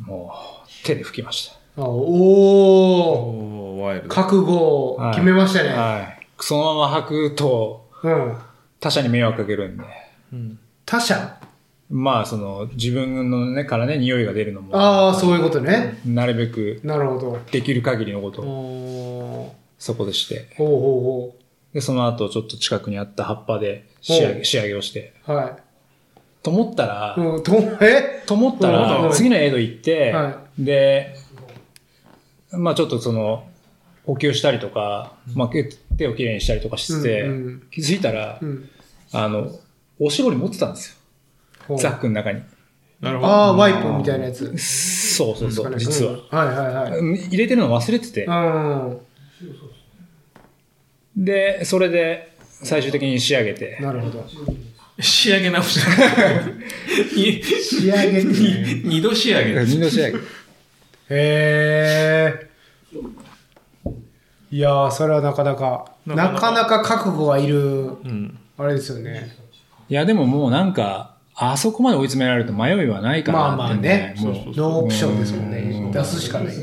[0.00, 0.32] も
[0.64, 1.92] う、手で拭きましあお
[3.82, 3.92] お。
[4.08, 5.10] 覚悟をた。
[5.10, 5.68] 決めましたね。
[5.68, 6.26] はい。
[6.40, 8.36] そのまま履くと、うん。
[8.80, 9.84] 他者に迷惑かけるんで。
[10.32, 10.58] うん。
[10.84, 11.38] 他者？
[11.88, 16.00] まあ、その、自分のね、からね、匂いが出るのも、ああ、そういうことね。
[16.04, 17.38] なるべくなるほど。
[17.52, 21.36] できる限りのことをそこでして、ほうほ
[21.74, 25.36] で、その後、ちょっと近くにあった葉っぱで仕上ほうげ、仕上げをして、うほう。
[25.36, 25.58] は
[26.42, 27.20] と思ったら、い。
[27.20, 28.22] うん、と、え？
[28.26, 28.74] と思ったうん
[29.08, 31.16] ら、次のエイド行って、はで、
[32.52, 33.46] まあちょっとその、
[34.06, 35.68] 補給したりとか、まあ、け
[35.98, 38.68] 手をきれいにしたりとかしてて、うんうん気づいたら、うん
[39.12, 39.50] あの、
[39.98, 40.96] おしぼり持ってたんです
[41.66, 41.82] ほうよ。
[41.82, 42.42] ザックの中に。
[43.00, 43.32] なるほど。
[43.32, 44.56] ああ、ワイプみたいなやつ。
[44.58, 46.18] そうそうそう、実は。
[46.30, 46.98] はいはいはい。
[46.98, 48.24] うん入れてるの忘れてて。
[48.24, 49.00] うん。
[51.16, 53.78] で、それで最終的に仕上げて。
[53.80, 54.26] なるほど。
[55.00, 56.40] 仕上げ直した。
[57.16, 58.82] に 仕上げてね。
[58.84, 59.64] 二度仕上げ。
[59.64, 60.18] 二度仕上げ。
[60.18, 60.20] へ
[61.10, 62.50] え。
[64.50, 67.62] いやー、それはなかなか、ななかなかかなか覚悟がいる、う
[68.08, 68.38] ん。
[68.56, 69.36] あれですよね。
[69.88, 74.14] いや、でももうなんか、あそこまで追い詰められると迷いはないかまあまあね。
[74.18, 75.88] もうノーオプションですもんねう。
[75.88, 76.54] ん出すしかない。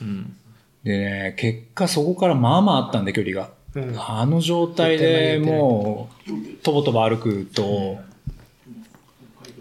[0.00, 0.36] うん。
[0.84, 3.50] でね、結果そこからまあまああったんで、距離が。
[3.74, 7.98] うんあの状態でもう、とぼとぼ歩くと、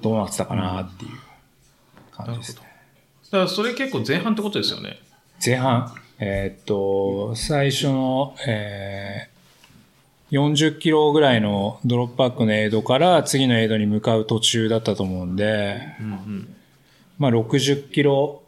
[0.01, 1.11] どうなってたかなっていう
[2.11, 2.61] 感じですね。
[3.31, 4.99] だからそれ結構前半ってことですよね。
[5.43, 9.33] 前半、えーっと、最初の、えー
[10.33, 16.55] 40キロぐらいのドロップバックのエイドから次のエイドに向かう途中だったと思うんで、うんうん。
[17.19, 18.41] まあ60キロ、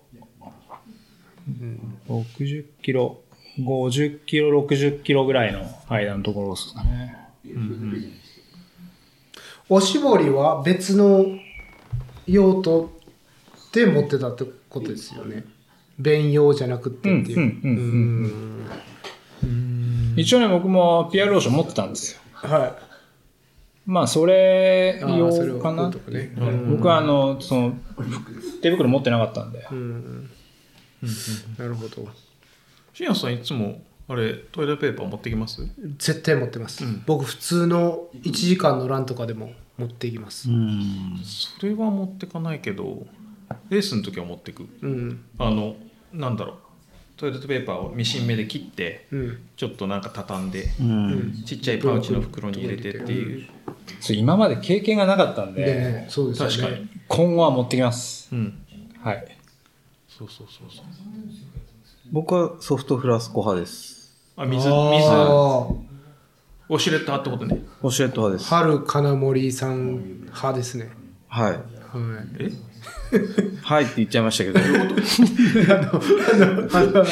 [2.07, 3.21] 60キロ、
[3.59, 7.17] 50キロ、60キロぐらいの間のところですかね。
[9.69, 11.25] おしぼりは別の
[12.27, 12.91] 用途
[13.71, 15.45] で持ってたってことですよね。
[15.99, 18.65] 便用じゃなくてっていう。
[20.17, 22.21] 一応ね、僕もピアローション持ってたんですよ。
[22.33, 22.77] は
[23.85, 25.91] まあ、それ用かな。
[26.69, 27.73] 僕はあの、その、
[28.61, 29.67] 手袋持ってなかったんで。
[29.71, 30.29] うん。
[31.57, 32.07] なるほど。
[32.93, 35.67] しんやさんいつも、あれ、トイレペーパー持ってきます？
[35.97, 41.19] 絶対持ってます、うん僕普通の1時間のランとかでも持っていきますうん。
[41.23, 43.05] それは持ってかないけど、
[43.69, 44.67] レースの時は持ってく。
[44.81, 45.75] うんあの、
[46.13, 46.55] なんだろう。
[47.17, 51.43] トイレットペーパーをミシン目で切って、うんちょっとなんか畳んで、うん。
[51.45, 53.47] ちっちゃいパウチの袋に入れてっていう。
[53.99, 56.87] それ今まで経験がなかったんで、でねそうです確かに。
[57.07, 58.29] 今後は持ってきます。
[58.33, 58.57] うん。
[59.01, 59.34] はい。
[60.17, 60.85] そうそうそうそう。
[62.11, 64.13] 僕はソフトフラスコ派です。
[64.37, 65.75] あ、水、水、あー
[66.67, 67.61] ウォシュレット派ってことね。
[67.81, 68.49] オシュレット派です。
[68.49, 70.89] 春金森さん派ですね
[71.27, 71.51] はい。
[71.51, 71.61] はい
[72.39, 72.51] え？
[73.63, 74.59] はいって言っちゃいましたけど。
[74.63, 76.01] あの
[76.73, 77.05] あのあの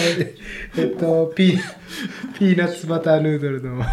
[0.78, 1.60] えっとピー
[2.38, 3.86] ピーナッツバターヌードルのは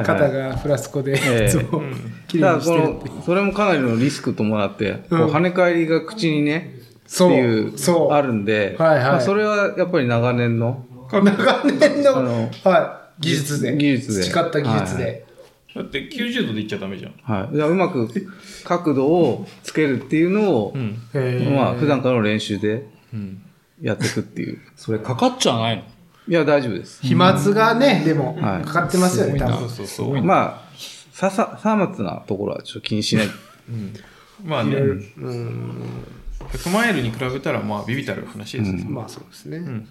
[0.00, 1.82] い方がフラスコでいええつも
[2.26, 6.77] きれいだにしてるってからこの、それもかなりのリスク伴って、こううん跳ね返りが口にね、
[7.12, 11.22] っていう、そうあるんで、はいはいまあそれはやっぱり長年の、 長
[11.64, 15.22] 年のはい、技術で技術で培った技術で、はい
[15.74, 17.12] だって90度でいっちゃダメじゃん。
[17.22, 17.42] はい。
[17.42, 18.08] だからうまく
[18.64, 20.98] 角度をつけるっていうのを、うん。
[21.54, 23.42] まあ普段からの練習でうん。
[23.80, 24.58] やっていくっていう。
[24.74, 25.82] それかかっちゃわないの？
[26.26, 27.00] いや、大丈夫です。
[27.02, 29.68] 飛沫がね、でも、はいかかってますよね、多そう分。
[29.70, 30.22] そうそう。
[30.22, 30.76] まあ、
[31.12, 33.26] ささ、さまつなところはちょっと気にしない。
[33.68, 33.94] うん。
[34.44, 36.04] まあね、うん、
[36.40, 38.76] 100マイルに比べたら、まあ、ビビたる話ですよ。
[38.88, 39.58] まあそうですね。
[39.58, 39.88] ん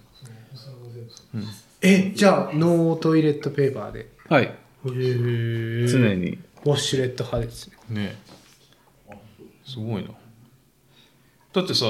[1.81, 4.09] え、じゃあ、ノートイレットペーパーで。
[4.29, 4.45] はい。
[4.45, 4.51] へ
[4.85, 6.39] え常に。
[6.65, 8.01] ウォッシュレット派ですね。
[8.01, 8.15] ね
[9.65, 10.09] すごいな。
[11.53, 11.85] だってさ、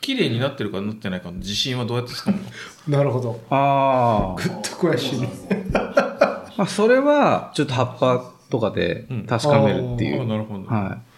[0.00, 2.44] 綺麗になってるかなってないかの自信はどうやってつかむの？
[2.98, 3.40] なるほど。
[3.50, 4.42] ああ。
[4.42, 5.30] グッと詳しいね。
[5.72, 10.22] まあ、それは、ちょっと葉っぱとかで確かめるっていう。
[10.22, 10.64] あなるほど。
[10.66, 11.09] はい。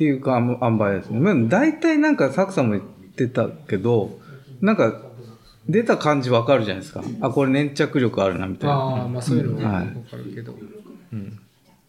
[0.00, 1.20] っていうか、あん塩梅ですね。
[1.20, 4.18] まあ、大体なんか、サクさんも言ってたけど、
[4.62, 5.02] なんか、
[5.68, 7.04] 出た感じわかるじゃないですか。
[7.20, 8.76] あ、これ粘着力あるな、みたいな。
[8.76, 10.54] ああ、まあそういうのもはいわかるけど。
[11.12, 11.38] うん。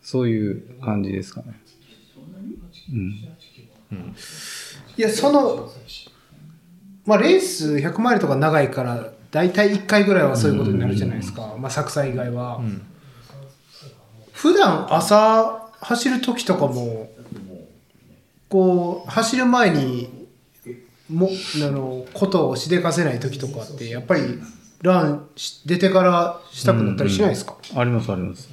[0.01, 1.57] そういう感じですかね。
[2.91, 4.15] うん。
[4.97, 5.71] いや、その、
[7.05, 11.55] まあレース100マイルとか長いから、大体1回ぐらいはそういうことになるじゃないですか。
[11.57, 12.57] まあ、作祭以外は。
[12.57, 12.81] ん
[14.33, 17.10] 普段朝走る時とかも、
[18.51, 20.27] こう、走る前に、
[21.09, 24.21] も、あの、ことをしでかせない時とかって、やっぱり、
[24.83, 28.49] ランし出てからしたくなったりしないですか、あります、あります。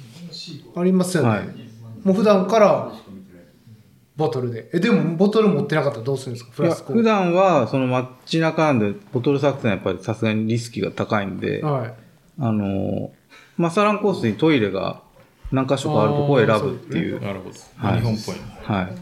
[0.75, 1.29] ありますよね。
[1.29, 1.47] はい
[2.03, 2.93] もう普段から、
[4.15, 4.69] ボトルで。
[4.73, 6.51] え、でも、ボトル持ってなかったらどうするんですか？
[6.53, 6.93] フラスコ。
[6.93, 11.93] 普段は、その街中なんで、ボトル作戦はやっぱりさすがにリスキが高いんで、はい。
[12.39, 13.11] あの、
[13.57, 15.01] マサランコースにトイレが
[15.51, 17.21] 何箇所かあるところを選ぶっていう。
[17.21, 17.55] なるほど。
[17.75, 18.35] はい日本っぽい
[18.69, 18.75] な。
[18.75, 18.95] はい。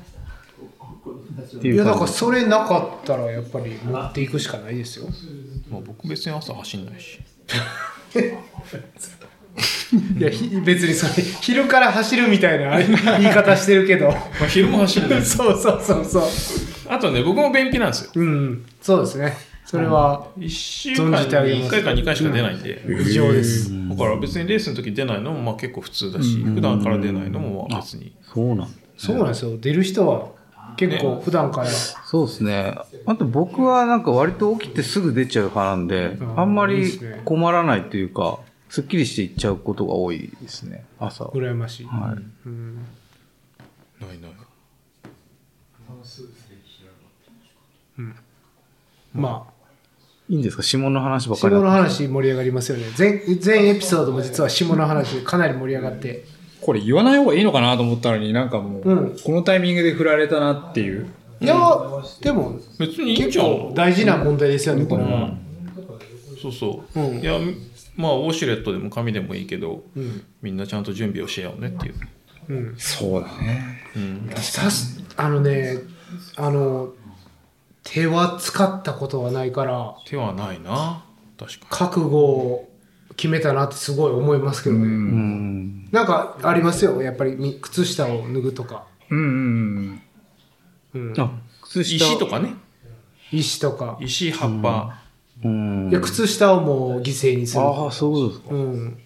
[1.62, 2.08] いや、だから。
[2.08, 5.08] それなかったら、やっぱり持っていくしかないですよ。
[5.70, 7.18] まあ、僕別に朝走んないし。
[10.18, 12.78] いや、ひ別にそれ、昼から走るみたいな
[13.20, 14.10] 言い方してるけど。
[14.10, 15.22] まあ、昼も走んない。
[15.26, 16.24] そうそうそうそう。
[16.90, 18.12] あとね、僕も便秘なんですよ。
[18.16, 19.34] うん、そうですね。
[19.66, 23.70] それは1週間に存じてあげます1回か2回しか出ないんで、異常です。
[23.90, 28.14] だから別にレースの時出ないのもまあ結構普通だし、普段から出ないのもまあ別に。
[28.34, 29.58] そうなんそうなんですよ。
[29.58, 30.30] 出る人は
[30.78, 32.78] 結構普段から、そうですね。
[33.06, 41.26] あと僕はなんか割と起きてすぐ出ちゃう派なんで、うんあんまり困らないというか、すっきりしていっちゃうことが多いですね、朝。
[41.26, 41.86] 羨ましい。
[41.88, 42.24] はい。
[42.46, 42.76] うん
[44.00, 44.32] ないない。
[49.14, 49.52] まあ、
[50.30, 50.62] いいんですか？
[50.64, 52.86] 下の話ばっか下りだの話盛り上がりますよね。
[52.96, 56.37] 全全エピソードも実は下の話でかなり盛り上がって。
[56.62, 61.08] これ言わない方がいいのかなと思ったのになんかもう、うんこのタイミングで振られたなっていう。
[61.40, 61.56] いや、
[62.22, 63.46] でも別にいいじゃん。
[63.46, 65.36] 構大事な問題ですよね、これは。
[66.42, 67.00] そうそう。
[67.00, 67.34] うんいや、
[67.96, 71.96] まあ、ウォシュレットでも紙でもいいけど、うんみんなちゃんと準備をしようねっていう。
[72.50, 73.82] うんそうだね。
[73.96, 74.30] うん。
[74.36, 75.78] さすあのね、
[76.36, 76.94] あの、
[77.84, 81.04] 手は使ったことはないから、手はないな。
[81.38, 82.67] 確か覚悟を
[83.18, 84.84] 決めたなってすごい思いますけどね。
[84.84, 85.90] うん。
[85.92, 88.86] なんかありますよ、やっぱりみ靴下を脱ぐとか。
[89.10, 90.02] うん
[90.94, 91.32] うんうん、あ、
[91.64, 91.86] 靴に。
[91.86, 91.96] 下。
[92.06, 92.54] 石とかね。
[93.32, 93.98] 石とか。
[94.00, 95.02] 石、葉っぱ。
[95.44, 95.90] うん。
[95.90, 97.64] いや、靴下をもう犠牲にする。
[97.64, 98.54] ああ、そうですか。
[98.54, 98.98] うん。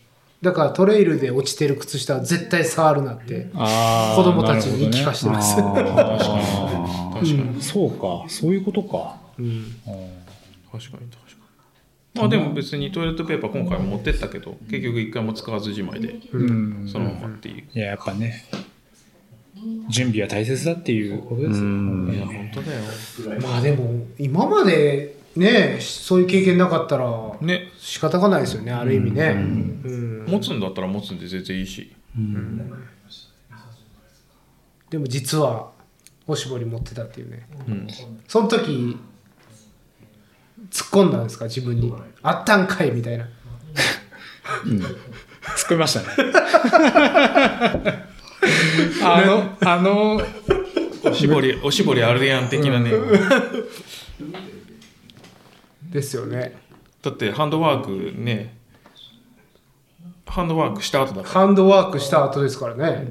[0.42, 3.62] だからトレイルで落ちてる靴下は絶対触るなってうん。
[3.62, 4.16] ああ。
[4.18, 5.56] 子供たちに言い聞かせてます。
[5.60, 7.62] あー確かに。
[7.62, 8.26] そうか。
[8.28, 9.18] そういうことか。
[9.40, 9.72] うんうん
[10.72, 11.21] 確かに確かに。
[12.14, 16.88] まあでも別にトイレットペーパー今回持ってったけど、結局一回も使わずじまいで、うん。
[16.88, 17.64] そのままっていう。
[17.74, 18.44] いや、やっぱね、
[19.90, 21.66] 準備は大切だっていうことですよ。
[21.66, 22.82] うんいや、本当だよ。
[23.42, 27.08] まあでも、今までね、そういう経験なかったら
[27.40, 29.36] ね、仕方がないですよね、ある意味ね。
[29.38, 31.92] うん持つんだったら持つんで全然いいし。
[34.90, 35.72] でも実は、
[36.28, 37.48] おしぼり持ってたっていうね。
[37.68, 37.88] うん。
[38.28, 38.98] その時、
[40.72, 41.94] 突っ込んだんですか、自分に。
[42.22, 43.28] あったんかいみたいな。
[45.56, 46.08] 作りましたね。
[49.04, 50.22] あの、あの、
[51.04, 52.92] おしぼり、おしぼりあるやん的なね。
[55.92, 56.56] ですよね。
[57.02, 58.56] だってハンドワークね、
[60.26, 61.30] ハンドワークした後だから。
[61.30, 63.08] ハンドワークした後ですからね。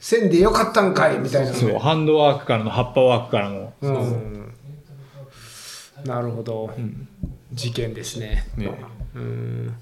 [0.00, 1.52] せんでよかったんかいみたいな。
[1.52, 4.54] そう、ハンドワークからの葉っぱワークからの、うん。
[6.04, 6.70] なるほど。
[7.52, 8.44] 事件ですね。
[8.56, 8.70] ね、
[9.14, 9.74] うん。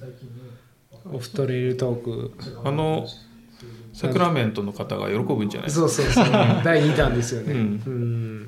[1.13, 2.33] オフトレイルトーク。
[2.65, 3.07] あの、
[3.93, 5.71] サクラメントの方が喜ぶんじゃない？
[5.71, 6.25] そうそうそう。
[6.65, 7.53] 第2弾ですよね。
[7.53, 8.47] ううん。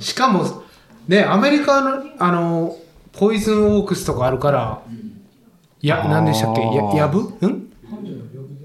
[0.00, 0.64] しかも、
[1.06, 2.76] ね、アメリカの、あの、
[3.12, 4.82] ポイズンオークスとかあるから、
[5.80, 6.60] や、何でしたっけ？
[6.62, 7.20] や、やぶ？
[7.46, 7.68] ん？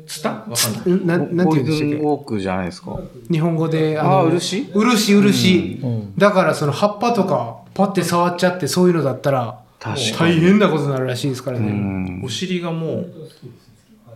[0.08, 0.30] ツタ？
[0.30, 0.56] わかんて
[0.86, 1.00] 言
[1.46, 1.96] ポイうんでしたっけ？
[1.96, 3.00] ズンウォークじゃないですか。
[3.32, 4.72] 日本語で、あのー漆？
[4.74, 5.80] 漆、漆。
[5.84, 11.72] うんだからその葉っぱとか、パッて触っちゃって、そういうのだったら、確大変なことになるらしいですからうね。
[11.72, 12.30] んお。
[12.30, 13.14] 尻がもう、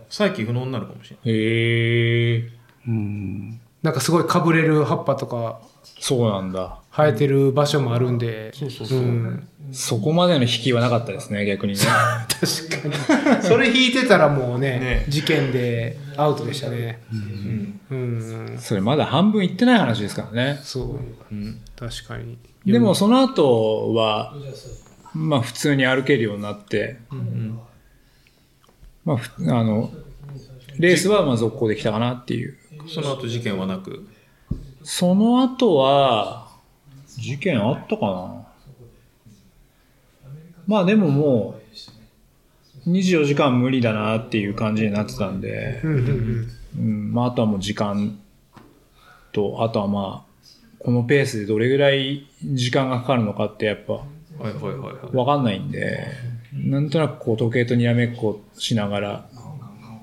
[0.08, 1.34] 再起不能になるかもしれない。
[1.34, 2.50] へえ、
[2.86, 3.60] うん。
[3.82, 5.60] なんかすごいかぶれる葉っぱとか
[6.00, 6.78] そうなんだ。
[6.90, 8.52] 生えてる場所もあるんで。
[8.54, 8.98] そうそうそう。
[9.00, 11.80] んそこまでの引きはなかったですね、逆にね。
[12.40, 13.42] 確かに。
[13.42, 17.00] それ引いてたらもうね、ね事件でアウトでしたね。
[17.12, 17.80] うん。
[17.90, 17.94] う
[18.54, 18.58] ん。
[18.58, 20.60] それまだ半分いってない話ですからね。
[20.62, 20.98] そ
[21.30, 21.34] う。
[21.34, 21.60] うん。
[21.76, 22.38] 確かに。
[22.72, 24.34] でもその後は、
[25.14, 27.58] まあ普通に歩けるようになって、うん。
[29.04, 29.90] まあふあの、
[30.78, 32.56] レースはまあ続行できたかなっていう。
[32.86, 34.06] その後事件はなく？
[34.82, 36.48] その後は、
[37.16, 38.46] 事件あったかな？
[40.66, 41.60] まあでもも
[42.86, 45.80] う、24時間無理だなっていう感じになってたんで。
[45.84, 48.18] うん、まああとはもう時間
[49.32, 50.27] と、あとはまあ、
[50.88, 55.14] このペースでどれぐらい時間がかかるのかってやっぱはいはいはいはい。
[55.14, 56.06] わかんないんで、
[56.54, 59.28] なんとなくこう時計とにらめっこしながら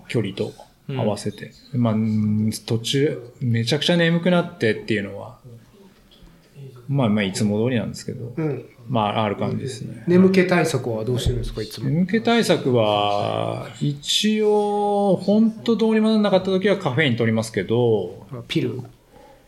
[0.09, 0.53] 距離と
[0.87, 5.39] 合わせて、まあうん途中めちゃくちゃ眠くなってっていうのは、
[6.87, 8.65] まあまあいつも通りなんですけど、うん。
[8.87, 10.03] まあある感じですね。
[10.05, 11.89] 眠気対策はどうしてるんですか、いつも？
[11.89, 18.83] 眠気対策は、一応、本当どうにもならなかった時はカフェイン取りますけど、ピル？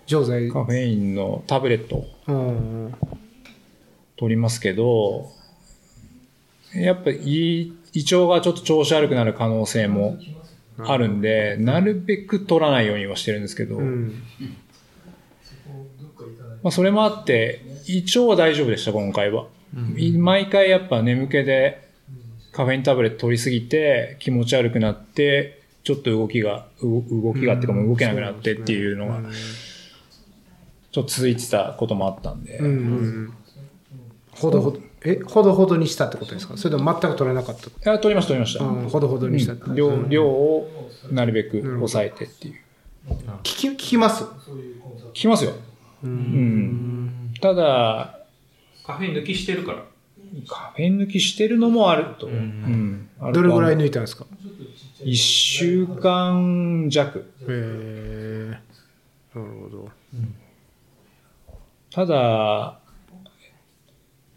[0.08, 0.50] 錠剤。
[0.50, 2.96] カフェインのタブレットうん。
[4.16, 5.30] 取りますけど、
[6.74, 10.18] やっぱ胃胃腸がちょっと調子悪くなる可能性も
[10.80, 14.24] あるんで、なるべく取らないようにはしてるんですけど、うん。
[16.64, 19.48] まあ、それもあって、胃腸は大丈夫でした、今回は。
[19.98, 21.88] い毎回やっぱ眠気で
[22.52, 29.30] カフェインタブレット取りすぎて気持ち悪くなって、ちょっと動きが、う動きがっていうかもう動けなくなってっていうのが、ちょ
[31.02, 33.34] っと続いてたこともあったんで、うんうん。
[34.32, 36.58] ほどほど、え、ほどほどにしたってことですか？
[36.58, 37.68] それとも全く取れなかった？
[37.68, 38.64] いや、取りました、取りました。
[38.64, 39.64] うん、ほどほどにしたって。
[39.66, 42.56] うん量量をなるべく抑えてっていう。
[43.42, 44.24] 聞き、聞きます？
[44.24, 45.54] 聞きますよ。
[46.04, 47.32] うん。
[47.42, 48.20] ただ、
[48.86, 49.84] カフェイン抜きしてるから。
[50.48, 52.28] カフェイン抜きしてるのもあると。
[52.28, 53.10] うん。
[53.34, 54.26] どれぐらい抜いたんですか？
[55.04, 57.32] 一週間弱。
[57.42, 58.60] へえ。
[59.34, 59.90] なるほど。
[61.92, 62.80] ただ、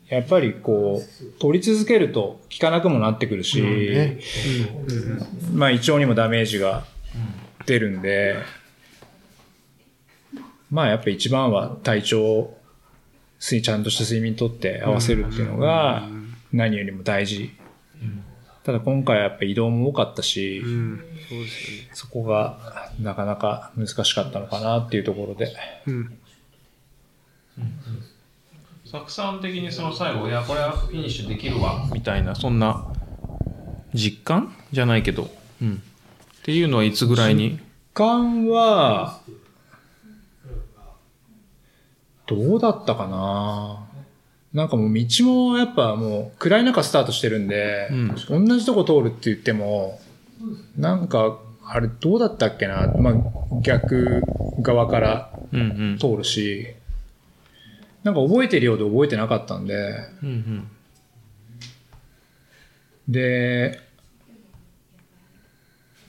[0.08, 4.18] やっぱりこう、取り続けると効かなくもなってくるし、ね
[5.54, 6.84] まあ胃腸にもダメージが
[7.66, 8.36] 出るんで、
[10.70, 12.56] まあやっぱ一番は体調、
[13.40, 16.08] 睡ちゃんとした睡眠とって合わせるっていうのが
[16.52, 17.50] 何よりも大事。
[18.62, 21.00] ただ今回はやっぱ移動も多かったし、うん。
[21.28, 21.44] そね。
[21.94, 25.52] そこがなかなか難しかったのかなっていうところで。
[25.86, 26.18] うん。
[28.84, 32.86] 作さん的にその最後、いや、これはフィニッシュできるわ、みたいな、そんな
[33.94, 34.54] 実感？
[34.72, 35.30] じゃないけど、
[35.62, 35.74] うん。
[35.74, 37.60] っていうのはいつぐらいに？
[37.94, 39.20] 間は、
[42.26, 43.86] どうだったかな？
[44.52, 47.88] なんかもう道もやっぱもう暗い中スタートしてるんで、
[48.28, 50.00] 同じとこ通るって言っても、
[50.76, 52.92] なんか、あれどうだったっけな？
[52.98, 53.14] まあ
[53.62, 54.22] 逆
[54.60, 55.98] 側からうんうん。
[58.04, 59.74] なんか覚えてるようで覚えてなかったんで、
[60.22, 60.68] うんうん。
[63.08, 63.80] で、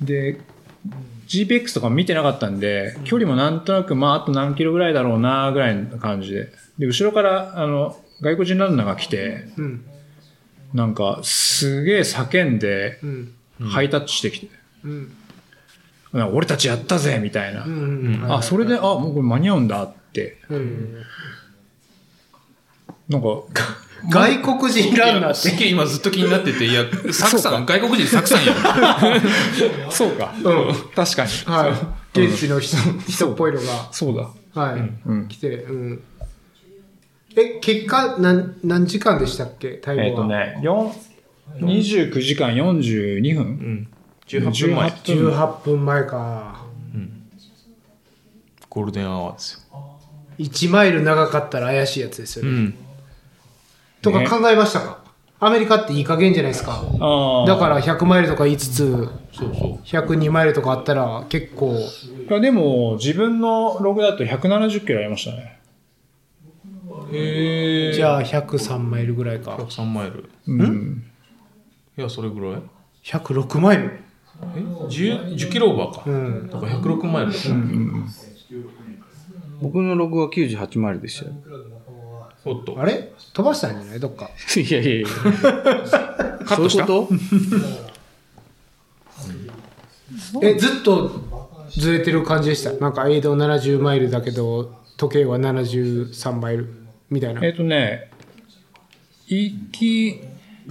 [0.01, 0.39] で、
[1.27, 6.51] GPX とか見てなかったんで、距離もなんとなく、まあ、あと何キロぐらいだろうな、ぐらいの感じで。
[6.77, 9.85] で、後ろから、あの、外国人ランナーが来て、うん。
[10.73, 13.33] なんか、すげえ叫んでう、ん。
[13.69, 14.49] ハイタッチしてきて、
[14.83, 15.15] うん。
[16.13, 17.63] なんか俺たちやったぜみたいな。
[17.63, 18.25] うん。
[18.29, 20.37] あ、それで、あ、もうこれ間に合うんだって。
[20.49, 20.95] うん。
[23.11, 23.27] なんか、
[24.09, 25.67] 外国人ランナーって。
[25.67, 28.55] 今ずっと気になってて、いや、サクさん、外国人サクさんやん。
[29.91, 30.33] そうか。
[30.37, 30.73] うん。
[30.95, 31.31] 確かに。
[31.45, 32.19] はい。
[32.19, 33.89] 現地の人、人っぽいのが。
[33.91, 34.29] そうだ。
[34.59, 34.81] はい。
[35.05, 35.27] うん。
[35.27, 36.03] 来て、うん。
[37.35, 39.73] え、結果、何、何時間でしたっけ？
[39.73, 40.07] タイムは。
[40.07, 40.91] えっ、とね、4
[41.59, 43.87] 29時間42分、うん。
[44.27, 44.89] 18分前。
[44.89, 46.61] 18分前か。
[48.71, 49.99] ゴールデンアワーですよ。
[50.39, 52.51] 1マイル長かったら怪しいやつですよね。
[52.51, 52.75] うん。
[54.01, 55.01] とか考えましたか？
[55.43, 56.83] アメリカっていい加減じゃないですか。
[57.47, 59.83] だから100マイルとか言いつつ、そうそう。
[59.83, 61.79] 102マイルとかあったら結構、い
[62.31, 65.59] やでも、自分のログだと170キロありましたね。
[67.11, 67.93] へえ。
[67.93, 69.55] じゃあ103マイルぐらいか。
[69.55, 70.29] 103マイル。
[70.45, 71.03] うん。
[71.97, 72.61] いや、それぐらい
[73.03, 73.99] 106マイル
[74.55, 76.03] え？10, 10キロオーバーか。
[76.05, 76.49] うん。
[76.51, 77.39] だから106マイルだ
[79.59, 81.33] 僕のログは98マイルでしたよ。
[82.45, 82.79] おっと。
[82.79, 83.11] あれ？
[83.33, 83.99] 飛ばしたんじゃない？
[83.99, 84.29] どっか。
[84.57, 85.07] いやいやいや。
[86.45, 86.85] カットした？
[86.87, 87.09] そういう
[90.33, 91.11] こ え、ずっと
[91.69, 92.73] ずれてる感じでした？
[92.73, 96.67] なんか、映像70マイルだけど、時計は73マイル
[97.09, 97.45] みたいな。
[97.45, 98.09] えっ、とね、
[99.27, 100.19] 行き、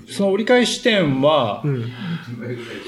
[0.09, 1.91] その折り返し地点はう、ん。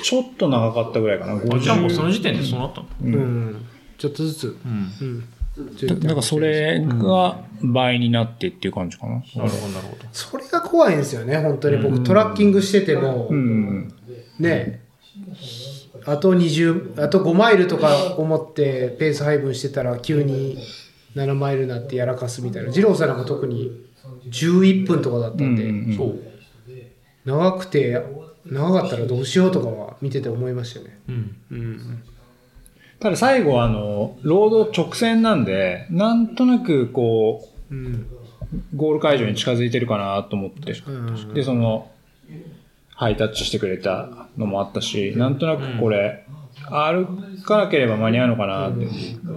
[0.03, 1.35] ちょっと長かったぐらいかな。
[1.35, 2.87] あじゃあもうそ50の時点でそうなったの？
[3.03, 3.65] うん。
[3.99, 4.57] ちょっとずつ。
[4.65, 4.93] うん。
[5.01, 5.29] うん。
[5.57, 9.13] だだからそれが倍になってっていう感じかな。
[9.13, 10.09] なるほど、なるほど。
[10.13, 11.77] それが怖いんですよね、本当に。
[11.77, 13.93] 僕、トラッキングしてても、うん。
[14.39, 14.83] ね、
[16.07, 20.57] あと20、あと5マイルとか思ってペース配分してたら、急に
[21.15, 22.71] 7マイルになってやらかすみたいな。
[22.71, 23.71] 二郎さんなんか特に
[24.31, 26.19] 11分とかだったんで、うんそう。
[27.27, 28.03] 長くて、
[28.47, 30.99] 長かったらどうしようとかは見てて思いましたよね。
[31.09, 31.37] うん。
[31.51, 32.03] うん。
[33.03, 37.87] ただ最後はあの、ロード直線なんで、なんとなくこうん。
[37.95, 38.07] う、
[38.77, 40.81] ゴール会場に近づいてるかなと思って。
[40.87, 41.91] うんで、その、
[42.95, 46.25] ハイタッチしてくれたのもあったし、なんとなくこれ、
[46.71, 48.87] 歩かなければ間に合うのかなって。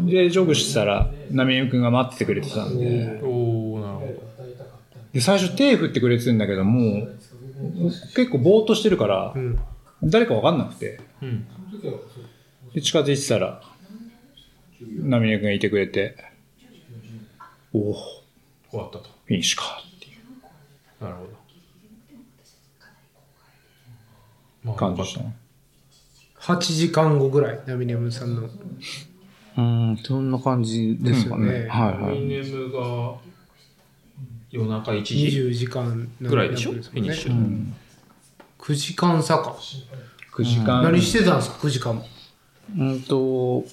[0.04, 3.20] で、ジョグしてたら、波江くんが待っててくれてたんで、
[5.12, 7.10] で、最初手振ってくれてるんだけど、もう、
[8.16, 9.60] 結構ぼーっとしてるからう、ん。
[10.04, 11.28] 誰かわかんなくて、ど。
[11.28, 11.48] うん。
[12.76, 13.62] で、近づいてたら、
[14.82, 16.18] 波江くんがいてくれて、
[17.72, 18.00] おお、フ
[18.70, 19.10] 終わったと。
[19.30, 21.30] ィニッシュかっていうなるほど。
[24.66, 25.38] まあ感じでしたね。
[26.42, 28.50] 8時間後ぐらい、ナミネムさんの。
[29.58, 31.44] うん、そんな感じですかね。
[31.44, 32.20] うんねはいはい。
[32.20, 33.16] ミネムが
[34.52, 37.32] 夜中1時20時間ぐらいでしょ、ナフィニッシュ。
[37.32, 37.74] うん。
[38.60, 39.56] 9時間差か。
[40.34, 40.82] 9時間。
[40.84, 42.06] 何してたんですか、9時間も。
[42.78, 43.66] うんと、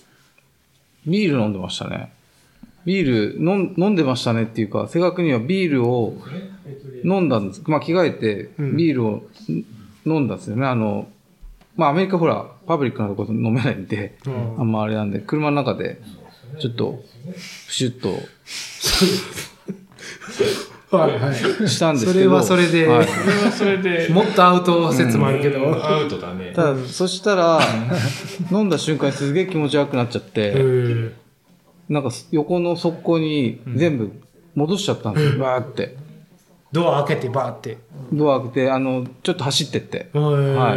[1.07, 2.13] ビール飲んでましたね。
[2.85, 6.17] ビール飲ん飲んでましたねっていうか、正確にはビールを
[7.05, 7.63] 飲んだんです。
[7.67, 9.23] まあ、着替えて、ビールをん
[10.05, 10.67] 飲んだんですよね。
[10.67, 11.09] あの、
[11.77, 16.01] まあ、アメリカほら、パブリックなところ飲めないんで、うんあんまあれなんで、車の中で、
[16.61, 17.03] ちょっと、
[17.67, 18.11] プシュッと
[20.97, 21.35] はいはい。
[21.69, 22.13] したんですけど。
[22.13, 25.61] それはそれではいそれはそれで、もっとアウト説もあるけど。
[25.85, 26.53] アウトだね。
[26.55, 27.61] ただ、そしたら、
[28.51, 31.13] 飲んだ瞬間にすげえ気持ち悪くなっちゃって、うん
[31.89, 34.13] なんか横の側溝に全部
[34.55, 35.97] 戻しちゃったんですよ、バーって。
[36.73, 37.79] ドア開けてバーって。
[38.13, 40.09] ドア開けて、あの、ちょっと走ってって。
[40.15, 40.75] は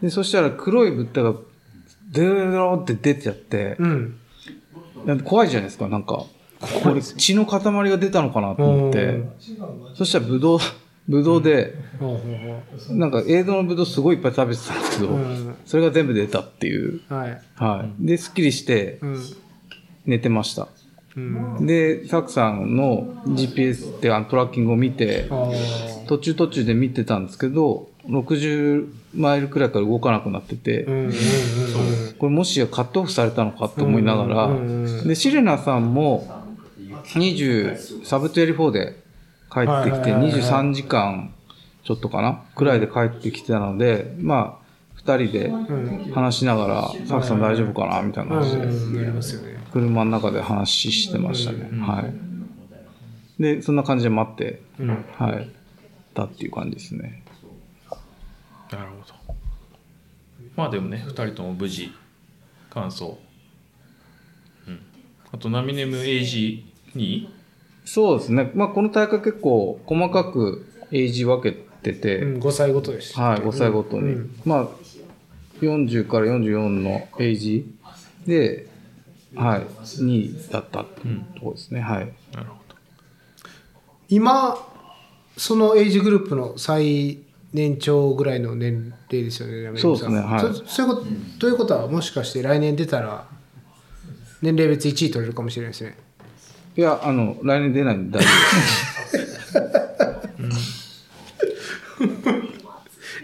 [0.00, 0.02] い。
[0.02, 1.34] で、そしたら黒い物体が、
[2.10, 4.16] デーローって出てちゃって、うん。
[5.04, 6.24] なんか怖いじゃないですか、なんか。
[6.82, 7.60] これ血の塊
[7.90, 9.22] が出たのかなと思って。
[9.94, 10.58] そしたらブドウ、
[11.08, 11.74] ブドウで、
[12.90, 17.00] なんか映像のブドウすごいいっぱい食べてたんですけど、うんそれが全部出たっていう。
[17.10, 17.42] うはい。
[17.56, 18.06] はい。
[18.06, 19.18] で、すっきりしてうん。
[20.06, 20.68] 寝てました。
[21.16, 21.66] うん。
[21.66, 25.50] で、サクさんの GPS ってあのトラッキングを見て、あ
[26.06, 30.84] 途中途中で見てたんですけど、60マイルくらいから動かなくなってて、
[32.18, 34.50] これもしやカットオフされたのかと思いながら、
[35.04, 36.43] で、シレナさんも
[37.04, 39.02] 20、サブ24で
[39.52, 40.32] 帰ってきて、はいはいはいはい。
[40.32, 41.34] 23時間
[41.84, 44.64] ちょっとかなくらいで帰ってきてたので、まあ、
[44.94, 45.52] 二人で
[46.14, 48.36] 話しながら、サクさん大丈夫かなみたいな。
[48.36, 49.54] 感じで。
[49.70, 51.68] 車の中で話してましたね。
[51.80, 52.02] は
[53.38, 53.42] い。
[53.42, 53.76] で、そん。
[53.76, 55.04] な感じで待って、うん。
[55.18, 55.50] はい。
[56.14, 57.22] たっていう感じですね。
[58.72, 59.14] なるほど。
[60.56, 61.92] まあでもね、二人とも無事、
[62.70, 63.16] 完走。
[64.66, 64.80] うん。
[65.32, 65.98] あと、ナミネム
[66.96, 67.28] AG2?
[67.84, 68.50] そうですね。
[68.54, 73.22] まあ、この大会結構細かくエイジ分けてて、うん、5歳ごとでした。
[73.22, 74.12] はい、5歳ごとに。
[74.14, 74.68] うんまあ、
[75.60, 77.66] 40から44のエイジ
[78.26, 78.68] で、
[79.34, 81.80] はい、2位だったっていうところですね。
[81.80, 82.12] はい。
[82.32, 82.76] なるほど。
[84.08, 84.56] 今、
[85.36, 87.18] そのエイジグループの最
[87.52, 91.06] 年長ぐらいの年齢ですよね、山そうですねはいそそういうこと、
[91.40, 93.28] ということは、もしかして来年出たら、
[94.42, 95.96] 年齢別1位取れるかもしれないですね。
[96.76, 98.28] いや、あの、来年出ないんで大丈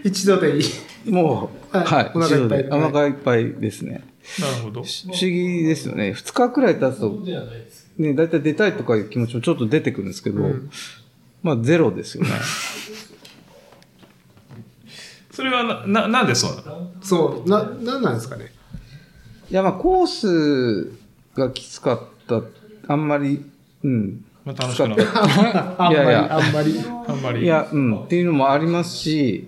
[0.03, 0.63] 一度でいい。
[0.63, 1.11] 夫です。
[1.11, 4.03] もう、はいはい、お腹いっぱい一度でお腹いっぱいですね。
[4.39, 4.83] なるほど。
[4.83, 6.11] 不思議ですよね。
[6.11, 7.09] 2日くらい経つと、
[7.97, 10.43] ね、だいたい出たいとかいう気持ちもちょっと出てくるんですけど、
[11.43, 12.29] まあ、ゼロですよね。
[15.31, 16.91] それはな、ななんでそうなの？
[17.01, 18.53] そう、な、なんなんですかね。
[19.49, 20.91] いや、まあ、コース
[21.35, 22.41] がきつかった。
[22.91, 23.43] あんまり、
[23.83, 24.25] うん。
[24.43, 24.95] まあ楽しくな
[25.91, 26.79] いやいやあんまり。
[27.07, 27.43] あんまり。
[27.43, 29.47] いや、うん、っていうのもありますし、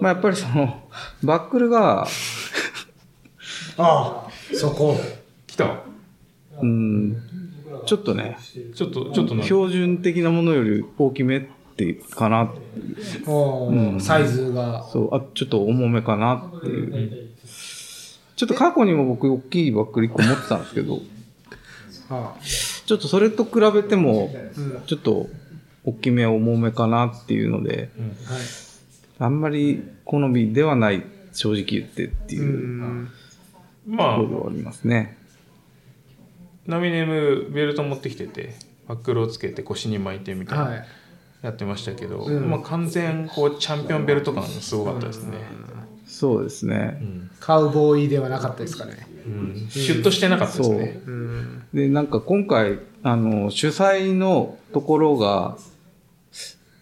[0.00, 0.82] まあ、やっぱりその、
[1.22, 2.06] バックルが、あ
[3.78, 4.96] あ、そこ。
[5.46, 5.82] 来た
[6.60, 7.16] うん、
[7.86, 8.36] ちょっとね、
[8.74, 9.42] ちょっと、ちょっとな。
[9.42, 11.42] 標準的なものより大きめっ
[11.76, 12.52] ていうかな。
[13.26, 14.84] おーサイズが。
[14.90, 17.28] そう、あ、ちょっと重めかなっていう。
[18.36, 21.00] ちょっと過去にも僕、大きいバックル1個持ってたんですけど、
[22.10, 24.30] あちょっとそれと比べても、
[24.86, 25.28] ちょっと
[25.84, 28.42] 大きめ、重めかなっていうので、あはい。
[29.18, 31.02] あんまり好みではない、
[31.32, 32.38] 正直言ってってう。
[32.38, 33.08] いうん
[33.86, 35.16] まあとこ、ろはありますね。
[36.66, 38.54] ナミネムベルト持ってきてて、
[38.88, 40.86] バックルをつけて腰に巻いてみたいな、はい。
[41.42, 45.38] やってましたけど、うんまあ完全、こう、チャンピオンベルト感がすごかったですね。
[46.06, 47.04] そうですねう。
[47.04, 47.30] ん。
[47.40, 49.06] カウボーイではなかったですかね。
[49.26, 51.00] うんシュッとしてなかったですね。
[51.76, 51.82] うん。
[51.82, 55.56] で、なんか今回、あの、主催のところが、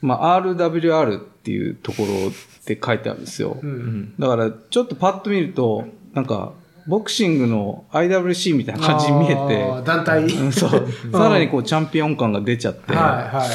[0.01, 3.59] まあ、RWR っていうところって書いてあるんですよ。
[3.63, 3.67] う。
[3.67, 4.15] うんん。
[4.19, 6.53] だから、ちょっとパッと見ると、なんか、
[6.87, 10.25] ボクシングの IWC みたいな感じに見えて、団体？
[10.25, 10.87] うんそう。
[11.13, 12.97] さらにこう、チャンピオン感が出ちゃって、は
[13.33, 13.49] いはい。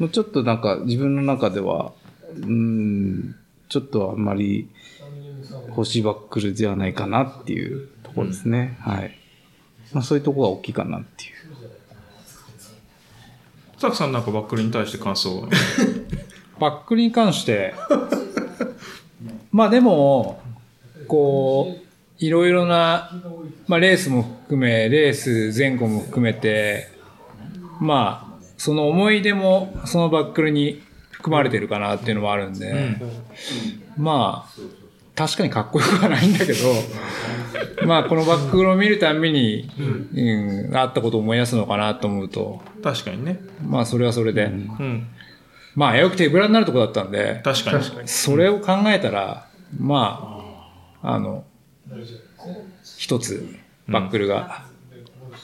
[0.00, 1.92] もうちょっとなんか自分の中では、
[2.34, 3.36] うーん、
[3.68, 4.68] ちょっとあんまり
[5.68, 8.78] 欲しいバックルではないかなっていうところですね。
[8.80, 9.16] はい。
[9.94, 11.34] まあそういうところが大きいかなっていう。
[13.78, 15.48] ザクさんなんかバックルに対して感想は？
[16.60, 17.74] バックルに関して、
[19.50, 20.40] まあでも、
[21.08, 21.84] こう、
[22.18, 23.10] いろいろな、
[23.66, 26.88] まあレースも含め、レース前後も含めて、
[27.80, 30.80] まあ、その思い出もそのバックルに
[31.10, 32.96] 含まれてるかなっていうのもあるんで、
[33.96, 34.60] まあ、
[35.14, 36.58] 確かにかっこよくはないんだけど、
[37.86, 43.38] まあこのバックルを見るたんびに、うん、あったことを思い出すのかなと思うと、確かにね。
[43.64, 45.08] まあそれはそれで、うん。
[45.74, 48.08] まあ、よく手ぶらになるとこだったんで、確かに。
[48.08, 50.40] それを考えたら、ま
[51.02, 51.44] あ、あの、
[52.96, 53.48] 一つ、
[53.88, 54.64] バックルが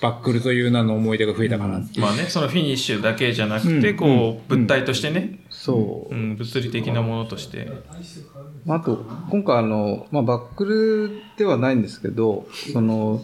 [0.00, 2.00] バックルという名の思い出が増えたかなっていう。
[2.02, 6.16] まあね、そのフィニッシュだけじゃなくて、うんこう、うん物体としてね、そうう。
[6.16, 7.68] ん、物理的なものとして。
[8.68, 13.20] あと、今回あの、まあ、バックルではないんですけど、その、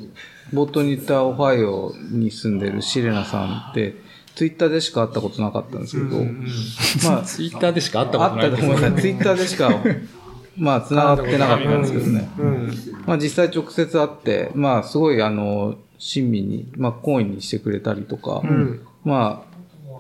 [0.53, 3.97] 冒頭に言ったオハイオに住んでるシレナさんって、
[4.35, 6.23] ツイッターでしか会ったことなかったんですけど、
[7.11, 9.01] まあ、 ツイッターでしか会ったことなあいですったと思います。
[9.03, 9.83] ツイッターでしか、
[10.59, 12.29] まあ、繋がってなかったんですけどね。
[12.39, 12.71] うん。
[13.07, 18.87] まあ、実際直接会って、まあ、すごい、あの、親身に、まあ、好意にしてくれたりとか、うん。
[19.05, 19.57] まあ、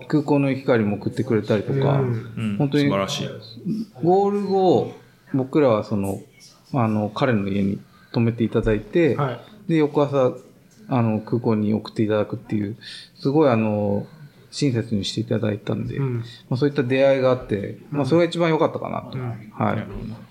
[0.08, 3.28] 空港の光も送ってくれたりとか、うんうん、本当に素晴らしい。
[4.02, 4.94] ゴール後、
[5.34, 6.20] 僕らはその、
[6.72, 7.80] あの、彼の家に
[8.12, 9.40] 泊めていただいて、はい。
[9.68, 10.34] で、翌朝、
[10.88, 12.76] あの、空港に送っていただくっていう、
[13.16, 14.06] すごいあの、
[14.50, 16.16] 親切にしていただいたんで、うん。
[16.48, 19.18] まあ、そういった出会いがあって、まあ、それが一番良かったかなと。
[19.18, 19.86] うんはい。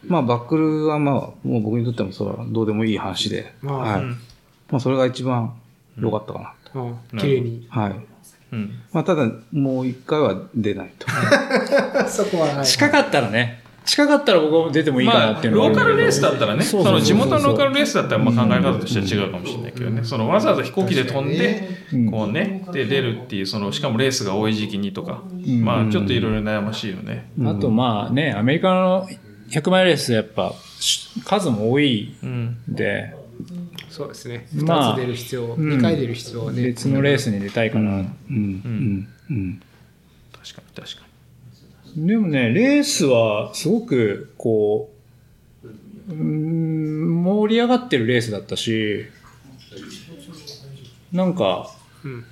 [0.07, 4.03] まあ、バックルはまあ、もう僕にとってもそれはどうでもいい話で、まあはい。
[4.69, 5.53] うんまあ、それが一番
[5.99, 6.97] 良かったかなと。
[7.13, 7.67] あ綺麗に。
[7.69, 7.95] はい。
[8.51, 8.71] うん。
[8.91, 11.07] まあ、ただ、もう一回は出ないと。
[12.07, 12.65] そこは、はい。
[12.65, 27.29] 近かったらね、近かったら僕は出てもいいかなまあ、っていうのはローカルレースだったらね、そそうそうそうそうの地元のローカルレースだったら、まあ考え方としては違うかもしれないけどね、そのわざわざ飛行機で飛んで、うんこうね、で出るっていう、そのしかもレースが多い時期にとか、んまあちょっといろいろ悩ましいよね。
[27.45, 29.07] あとまあね、アメリカの
[29.49, 32.57] 100マイルレースやっぱし数も多いうん。
[33.95, 34.47] んで、そうですね。
[34.63, 36.63] まあ二つ出る必要、うん二回出る必要はね。
[36.63, 37.91] 別のレースに出たいかな。
[37.91, 38.07] うん。
[38.29, 39.07] うん。
[39.29, 39.61] うん。
[40.31, 41.05] 確かに確か
[41.95, 44.91] でもね、レースはすごくこ
[45.63, 45.67] う、
[46.09, 49.05] うーん盛り上がってるレースだったし、
[51.11, 51.71] なんか、
[52.03, 52.25] うん。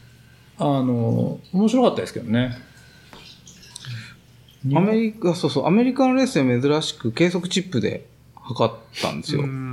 [0.57, 2.57] あの、面白かったですけどね。
[4.75, 9.41] アメリカ、そうそう、アメリカのレースで珍しく計測チップで測ったんですよ。
[9.43, 9.72] うん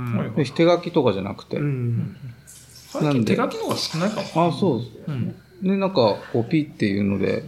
[0.53, 1.57] 手書きとかじゃなくて。
[1.57, 1.97] うん。
[1.97, 2.15] に。
[2.89, 4.47] 最近手書きの方が少ないかも。
[4.47, 4.81] あそう。
[5.07, 5.35] うん。
[5.61, 7.43] で、なんか、こう、ピっていうので、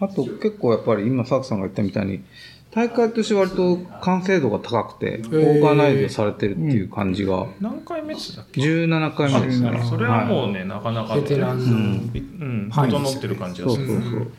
[0.00, 2.22] あと結構やっぱり今、サークさんが言ったみたいに、
[2.70, 9.70] 大会として割と完成度が高くて、オーガナイズされてるっていう感じが、何回目っつったっけ？17回目ですね。
[9.70, 11.64] 17それはもうね、なかなかねベテランの。
[11.64, 13.86] うん、整ってる感じがする。
[13.86, 14.30] そうそうそう。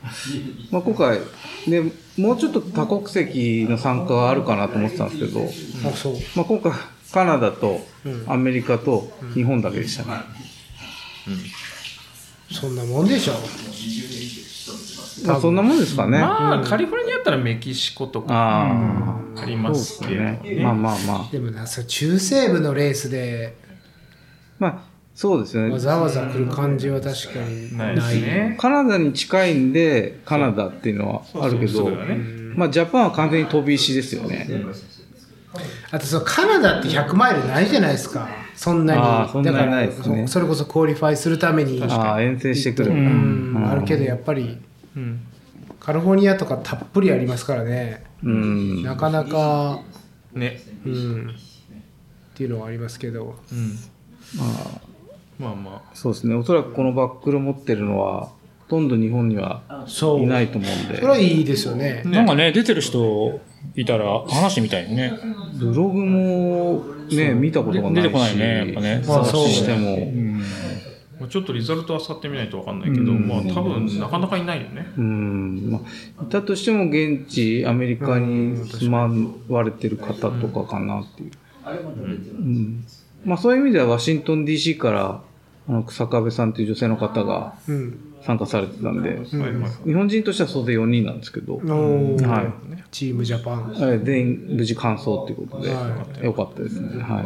[0.71, 1.19] まあ、今回、
[1.67, 1.81] で、
[2.17, 6.13] もうちょっと多国籍の参加があるかなと思ってたんですけど、あ、そう。
[6.35, 6.71] まあ、今回、
[7.11, 10.21] カナダとうんアメリカと日本だけでしたね。
[12.51, 13.33] そんなもんでしょ。
[15.25, 16.19] まあ、そんなもんですかね。
[16.19, 20.39] まあ、カリフォルニアだったらメキシコとかあありあ、ますすけどね。
[20.43, 20.63] ね。
[20.63, 21.31] まあまあまあ。
[21.31, 23.55] でもな、そう中西部のレースで
[24.59, 24.79] まあ、
[25.13, 25.73] そうですよね。
[25.73, 27.95] わざわざ来る感じは確かになないい。
[27.95, 28.55] ですね。
[28.59, 31.89] カナダに近いんで、カナダっていうのはあるけど
[32.55, 34.47] まあ、ジャパンは完全に飛び石ですよね。
[35.91, 38.27] あとそう、カナダって100マイルないじゃないですか。
[38.55, 39.29] そんなに。
[39.29, 41.81] そんなにだからないですねそそれこそクオリファイするために。
[41.81, 42.91] ああ、遠征してくる。
[42.91, 44.59] ううんん、あるけどやっぱり
[44.95, 45.21] うん。
[45.79, 48.03] カリフォルニアとかたっぷりありますからね。
[48.23, 48.83] うん。
[48.83, 49.79] なかなか、
[50.33, 50.61] ね。
[50.85, 51.35] うん、
[52.33, 53.39] っていうのはありますけど。
[53.51, 53.79] うん。
[54.37, 54.81] まあ、
[55.39, 56.35] まあまそうですね。
[56.35, 58.27] おそらくこのバックルを持ってるのは、
[58.59, 60.23] ほとんど日本にはそう。
[60.23, 62.03] いないと思うんでそれ、はいいですよね。
[62.05, 63.39] なんかね、出てる人
[63.75, 65.13] いたら話みたいね。
[65.59, 70.43] ブログもね、見たことがないし、出てこないねやっぱね探そうしても、うん。
[71.21, 74.87] あ、ちょっとリザルトは漁ってみないとわかんないけど、うんまあ多分なかなかいないよね。
[74.97, 75.81] うん、ま
[76.19, 79.09] あ、いたとしても現地、アメリカに住ま
[79.49, 81.31] われてる方とかかなっていう。
[81.67, 82.85] うん。
[83.25, 85.21] まあそういう意味ではワシントン DC から、
[85.67, 88.08] あの、草壁さんという女性の方がうん。
[88.29, 89.17] 参加されてたんで、
[89.85, 91.63] 日本人としては総勢4人なんですけど、は
[92.75, 93.75] いチームジャパン。
[93.81, 97.01] え全員無事完走ということで、はよかったですね。
[97.01, 97.23] は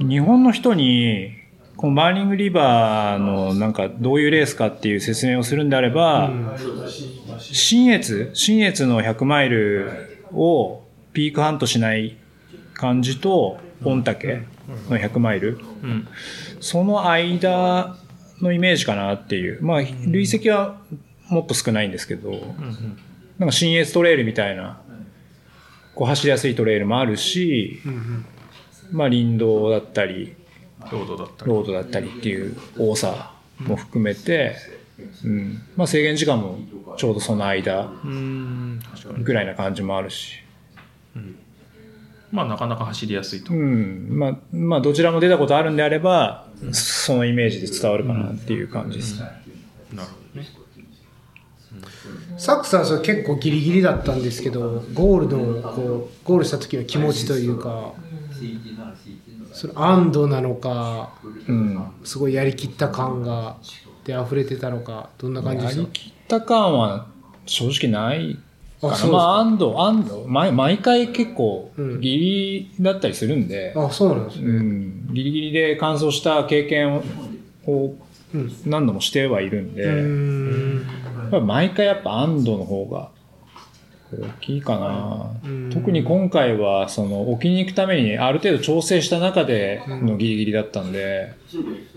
[0.00, 0.06] い。
[0.06, 1.32] 日本の人に、
[1.76, 6.30] このバーニングリバーのなんかどういうレースかっていう説明をするんであれば、
[7.38, 9.90] 信越、信越の100マイル
[10.32, 12.16] をピークハントしない
[12.72, 14.44] 感じと、御嶽
[14.88, 15.64] の100マイル、ど。
[15.82, 16.08] うん。
[16.60, 17.96] その間
[18.40, 19.62] のイメージかなっていう。
[19.62, 20.80] まあ、累積は
[21.28, 22.54] もっと少ないんですけど、
[23.38, 24.80] なんか新越トレイルみたいな、
[25.94, 27.80] こう走りやすいトレイルもあるし、
[28.90, 30.34] まあ林道だったり、
[30.90, 31.50] ロードだったり。
[31.50, 34.56] ロードだったりっていう多さも含めて、
[35.24, 36.58] うん、まあ制限時間も
[36.96, 37.90] ちょうどその間。
[39.22, 40.36] ぐらいな感じもあるし、
[42.30, 43.52] まあなかなか走りやすいと。
[43.52, 49.26] うん、まあ、まあどちらも出たことあるんであれば、そのイメージで伝わるかなっていう感じですね。
[49.94, 50.48] なるほどね。
[52.38, 57.94] サックさんはそれ結構ギリギリだったんですけど、ゴールの、こう、ゴールした時の気持ちというか、
[59.52, 61.12] その安堵なのか
[61.48, 61.80] うん。
[62.04, 63.56] すごいやりきった感が
[64.04, 65.80] で溢れてたのかどんな感じでした？
[65.82, 67.06] やりきった感は
[67.46, 68.38] 正直ない
[68.80, 68.94] かな。
[68.94, 77.02] あそうですかまあ、安堵、安堵、毎毎回結構うんギリだったりするんで、あそうなんですうね、ん、ギリギリで完走した経験
[77.66, 77.94] を
[78.32, 78.52] うん。
[78.66, 80.86] 何度もしてはいるんで、うーん。
[81.22, 83.10] やっぱ毎回やっぱ安堵の方が
[84.12, 85.32] 大きいかな。
[85.44, 85.70] うん。
[85.70, 91.32] 特に今回はその置きに行くためにある程度調整した中でのギリギリだったんで、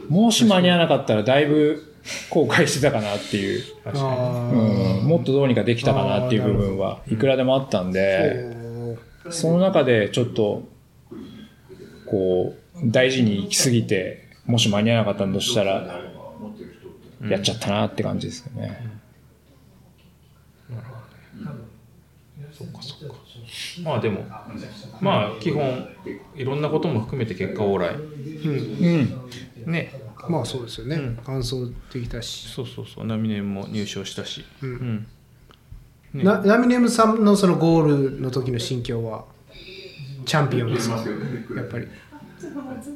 [0.10, 1.94] もし間に合わなかったらだいぶ
[2.30, 8.56] 後悔してたかなっていう、あうーん、もっとどうにかできたかなっていう部分はいくらでもあったんで、
[9.30, 10.64] その中でちょっと
[12.08, 16.02] こう大事に行き過ぎてもし間に合わなかったんだとしたら
[17.28, 18.92] やっちゃったなって感じですよね。
[23.84, 24.26] まあでも
[25.02, 25.88] まあ基本
[26.36, 29.72] いろんなことも含めて結果オーライうん。
[29.72, 29.94] ね。
[30.30, 31.16] まあそうですよね、うん。
[31.18, 33.06] 完走できたし、そうそうそう。
[33.06, 34.46] ナミネムも入賞したし。
[34.62, 34.70] うん。
[34.70, 35.08] うん。
[36.14, 36.24] ね。
[36.24, 39.26] なナミネムさんのそのゴールの時の心境は
[40.26, 40.98] チャンピオンですか？
[41.56, 41.88] やっぱり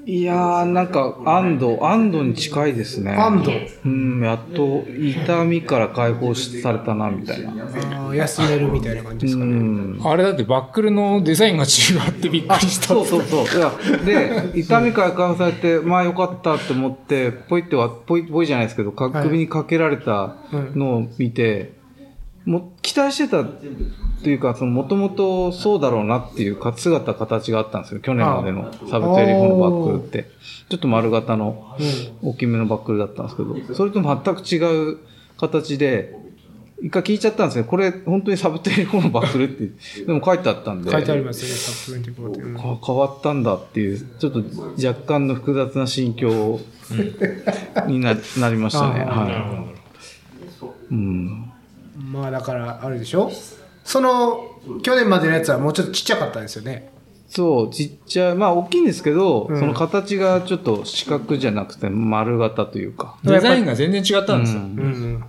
[0.06, 3.12] いやー、なんか、安堵、安堵に近いですね。
[3.12, 3.52] 安堵
[3.86, 7.52] うん、やっと痛みから解放しされたな、みたいな。
[7.52, 10.00] あー休めるみたいな感じですうかね、ん。
[10.04, 11.68] あれだってバックルのデザインが違
[12.10, 13.46] ってびっくりしたそうそうそう。
[13.58, 13.72] いや
[14.06, 20.38] で、痛みから解放されて、まあよかったって思って、ポイっては、ポイ、ポイじゃないですけど、首にかけられた
[20.74, 21.77] のを見て、
[22.48, 28.00] もう期待してたというか、その、もともとそうだろうなっていうか姿、形があったんですよ。
[28.00, 30.32] 去年までのサブテリフのバックルって。
[30.70, 31.78] ちょっと丸型の
[32.24, 34.98] 大きめのバックルだったんですけど、それと全く違う
[35.38, 36.16] 形で、
[36.82, 37.66] 一回聞いちゃったんですね。
[37.66, 40.92] これ、本当にサブテリフのバックルって、でも書いてあったんで。
[40.92, 44.42] 書いてありますよねサプリメントって、変わったんだっていう、ちょっと
[44.88, 46.62] 若干の複雑な心境
[47.88, 49.00] にななりましたね。
[49.02, 49.66] は
[50.92, 50.94] い。
[50.94, 51.47] うん。
[52.18, 53.32] まあだからあれでしょ？
[53.84, 56.90] その去年までのやつはもうちょっとちっちゃかったんですよね。
[57.30, 59.60] そう、ちっちゃい、まあ大きいんですけど、うん。
[59.60, 63.18] その形がちょっと四角じゃなくて丸型というか。
[63.24, 64.62] デザインが全然違ったんですよ。
[64.62, 64.68] うん。
[64.68, 65.24] うん。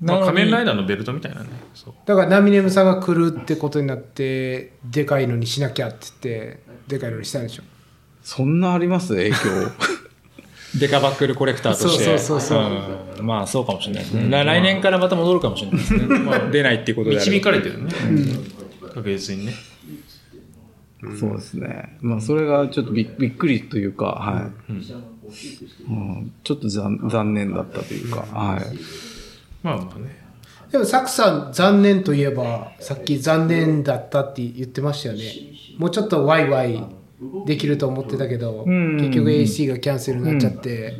[0.00, 1.94] まあ、仮面ライダーのベルトみたいなねそう。
[2.04, 6.14] だからナミネムさんが来るってことになってでかいのにしなきゃって言っ
[6.56, 7.62] てでかいのにしたんでしょ？
[8.22, 9.14] そんなあります？
[9.14, 9.36] 影響？
[10.78, 12.04] デカバックルコレクターとして。
[12.04, 13.22] そうそうそうう。
[13.22, 13.26] ん。
[13.26, 14.28] まあそうかもしれないですね。
[14.28, 16.18] 来来年からまた戻るかもしれないですね。
[16.18, 17.90] まあ出ないっていうことで導かれてるね、
[18.94, 19.52] 確実にね。
[21.18, 21.98] そうですね。
[22.00, 24.72] まあそれがちょっとびっびっくりというか、はい。
[24.72, 26.32] うん。
[26.42, 28.64] ちょっと残残念だったというか、はい。
[29.62, 30.24] まあまあね。
[30.70, 35.22] でもサクさん残念といえばさっき残念だったって言ってましたよね。
[35.78, 36.82] もうちょっとワイワイ
[37.46, 38.96] できると思ってたけど、ん。
[38.96, 40.94] 結局 AC がキャンセルになっちゃって、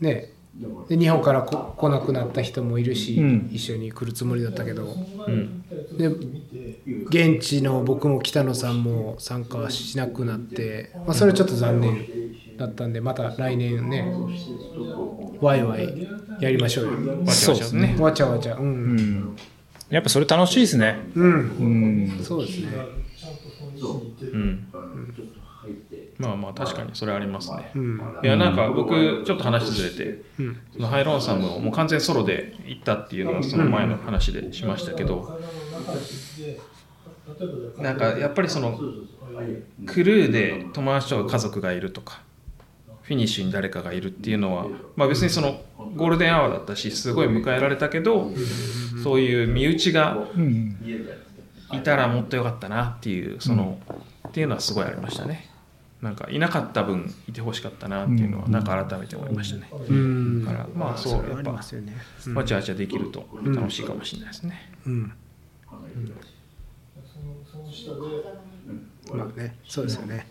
[0.00, 0.32] ね。
[0.88, 3.50] で日本からこ来なくなった人もいるし、うん。
[3.52, 4.96] 一緒に来るつもりだったけど。
[5.26, 5.64] うん。
[5.96, 6.08] で
[7.08, 12.06] 現地の僕も北野さんも参加しなくなって、まあ、それはちょっと残念
[12.56, 14.12] だったんでまた来年ね
[15.40, 16.08] ワイワイ
[16.40, 16.90] やりましょうよ。
[17.24, 17.96] わちゃわちゃね。
[17.98, 18.56] わちゃわちゃ。
[18.56, 19.36] うん、うん。
[19.90, 20.98] やっぱそれ楽しいですね。
[21.14, 22.20] うん、うん。
[22.22, 22.68] そうですね。
[22.74, 23.07] うん
[26.18, 28.00] まあまあ確かにそれありますね、うん。
[28.22, 30.60] いやなんか僕ちょっと話ずれて、うん。
[30.72, 35.38] そのハイロンさんももう完全ソロで行ったっていうのはその前の話でしましたけど、
[37.78, 38.80] なんかやっぱりその
[39.86, 42.22] クルーで友達とか家族がいるとか
[43.02, 45.60] フィニッシュに誰かがいるっていうのは、まあ、別にその
[45.96, 48.30] ゴールデンアワーだったしすごい迎えられたけど
[49.02, 50.76] そういう身内がうん。
[51.72, 53.78] いたらもっと良かったなっていうその、
[54.28, 55.48] っていうのはすごいありましたね。
[56.00, 60.44] なんかいなかった分いてほしかったなっていうのはなんか改めて思いましたね、うん。
[60.44, 65.12] だからまあそうやっぱわちゃわちゃできると楽しいかもしれないですね、うん。
[69.12, 70.28] まあねそうですよね。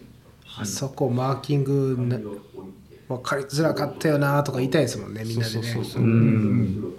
[0.57, 2.17] あそこマーキングな
[3.09, 5.63] 分かりづらかったよなとか言いたいですもんねみんなでね。
[5.63, 6.01] そうそうそう。
[6.01, 6.95] うん。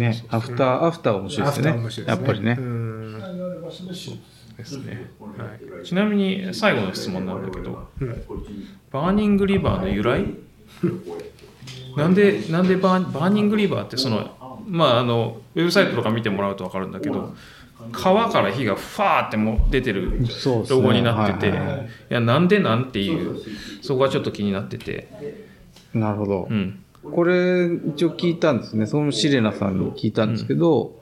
[0.00, 1.70] ね、アフター、アフター面白いですね。
[1.72, 2.06] 面白いですね。
[2.08, 2.56] やっぱりね。
[2.58, 2.62] う。
[2.62, 2.94] ん。
[4.56, 7.88] ですね、はい、ちなみに最後の質問なんだけど、
[8.92, 10.24] バーニングリバーの由来？
[11.96, 17.34] なんでなんでバーバーニングリバーってそのまああのウェブサイトとか見てもらうと分かるんだけど
[17.90, 20.24] 川から火がファーってもう出てる
[20.70, 21.76] ロゴになってて、はいいはい。
[21.78, 23.40] はいやなんでなんていう
[23.82, 25.08] そこがちょっと気になってて、
[25.92, 26.46] なるほど。
[26.48, 28.86] うんこれ、一応聞いたんですね。
[28.86, 31.00] そのシレナさんに聞いたんですけど、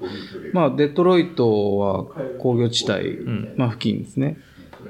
[0.53, 2.05] まあ、デトロイトは
[2.39, 4.39] 工業地帯、んまあ、付近ですね。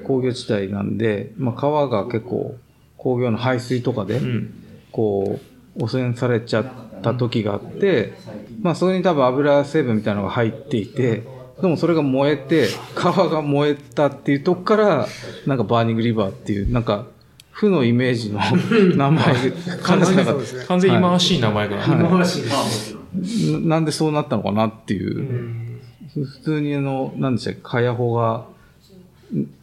[0.03, 2.55] 工業地帯なんで、まあ、川が結構
[2.97, 4.53] 工業の排水とかで、うん。
[4.91, 5.39] こ
[5.77, 6.65] う、汚染されちゃっ
[7.01, 8.13] た時があって、
[8.61, 11.23] まあそれに多分油成分みたいなのが入っていて、
[11.61, 15.07] でもそれが燃えて、川が燃えたっていうとこから、
[15.45, 17.07] なんかバーニングリバーっていう、なんか、
[17.53, 18.39] 負のイメージの
[18.97, 19.51] 名前で
[19.81, 20.65] 感じなかっそうですね。
[20.67, 21.83] 完全に忌まわしい名前が。
[21.83, 23.51] 忌まわしい。
[23.53, 25.21] ななんでそうなったのかなっていうう。
[25.21, 25.79] ん
[26.15, 28.45] 普通にあの、なんでしたっけ、カヤホガ、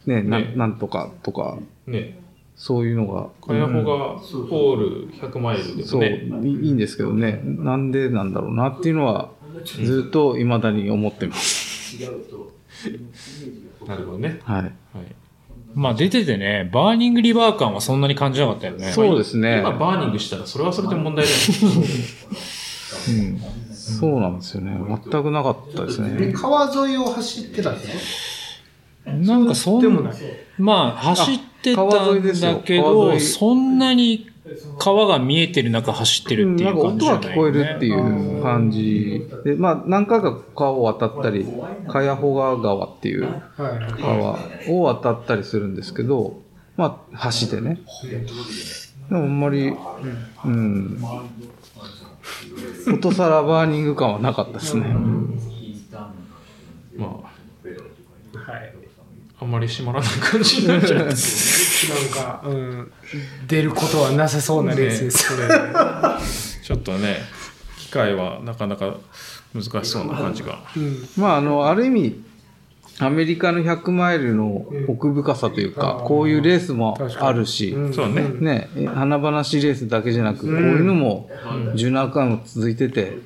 [0.07, 2.19] ね、なねなんとかとか、ね。
[2.61, 6.07] そういうのが、カヤホがポール100マイルでそう、も
[6.41, 6.49] ね。
[6.49, 9.31] いいいんですけどね、なんでなんだろうなっていうのは、
[9.65, 11.97] ずっと未だに思ってます。
[13.87, 14.41] なるほどね。
[14.45, 14.63] はい。
[14.63, 14.73] はい。
[15.75, 18.93] まあ出ててね、バーニングリバー感はそんなに感じなかったよね。
[18.93, 21.37] そうですね今バーニングしたらそれはそれで問題だよ
[21.75, 23.41] ね。
[23.73, 24.73] そうなんですよね。
[24.79, 26.33] 全くなかったですでね。
[26.33, 28.61] 川沿いを走ってたんです
[29.05, 30.15] かなんかそんでもない。
[30.59, 34.30] まあ走ってたんだけど、そんなに
[34.79, 37.29] 川が見えてる中走ってるっていう感じじゃない、ね。
[37.29, 41.47] 音が聞こえるっていう感じで、まあ何回か川を渡ったり、
[41.89, 43.29] かやほが川っていう。
[44.01, 46.41] 川を渡ったりするんですけど、
[46.77, 47.81] まあ橋でね。
[49.09, 49.73] でもあんまり、
[50.45, 50.99] うん。
[52.95, 54.87] 音さらバーニング感はなかったですね。
[56.97, 58.80] まはい。
[59.41, 61.07] あ、あんまり閉まらない感じになっちゃう。
[61.07, 61.13] なん
[62.13, 62.93] か、うん、
[63.47, 65.37] 出ることはなさそうなレースです。
[65.37, 65.49] ね
[66.63, 67.19] ちょっとね、
[67.79, 68.97] 機械はなかなか
[69.55, 70.61] 難しそうな感じが。
[70.77, 71.09] うん。
[71.17, 72.23] まあ、あの、ある意味、
[73.01, 78.29] アメリカの100マイルの奥深さというか、こういうレースもあるし、うんそうね。
[78.41, 81.31] ね、華々しいレースだけじゃなく、こういうのも
[81.75, 83.19] 17回も続いてて、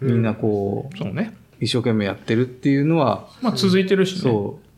[0.00, 1.34] みんなこう、そうね。
[1.60, 4.22] 一生懸命やってるっていうのは、まあ続いてるしね。
[4.22, 4.71] そう、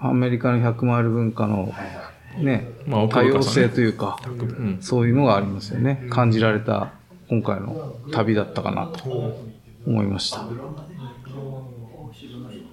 [0.00, 1.72] アメリカの100マイル文化の
[2.36, 4.78] ね、まあ奥多様性というか、うん。
[4.80, 6.06] そういうのがありますよね。
[6.10, 6.92] 感じられた
[7.28, 9.36] 今回の旅だったかなと
[9.86, 10.46] 思いました。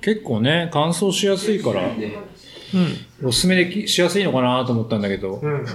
[0.01, 1.81] 結構ね、乾燥しやすいから、
[3.23, 5.65] おすすめできしやすいのかなと思ったんだけど、うん。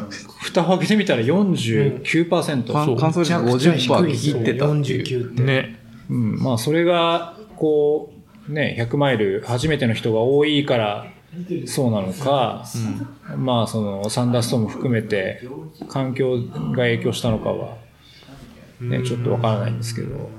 [0.40, 2.70] 蓋を開けてみたら49%。
[2.72, 5.26] 乾乾燥率50%切ってたっていう。
[5.26, 5.42] 49って。
[5.42, 5.80] ね。
[6.08, 8.12] うん、まあそれが、こ
[8.48, 11.06] う、ね、100マイル初めての人が多いから、
[11.66, 12.64] そうなのか、
[13.36, 15.42] まあそのサンダーストーム含めて
[15.88, 17.76] 環境が影響したのかは、
[18.80, 20.30] ね、ちょっとわからないんですけど、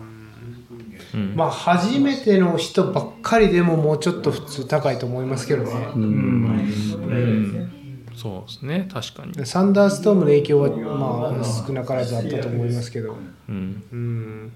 [1.13, 1.35] うん。
[1.35, 5.71] まあ、初めての人ばっかりでももうちょっと普通高いと思いますけどね。
[5.95, 7.71] うん。
[8.15, 8.87] そうですね。
[8.91, 9.45] 確かに。
[9.45, 13.15] サンダーストームの影響は、まあ、少なからずあったと思いますけど、
[13.49, 13.83] うん。
[13.91, 14.51] うん、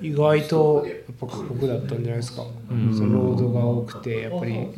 [0.00, 2.44] 意外とやっぱ過酷だったんじゃないですか。
[2.96, 4.68] そのロードが多くて、やっぱり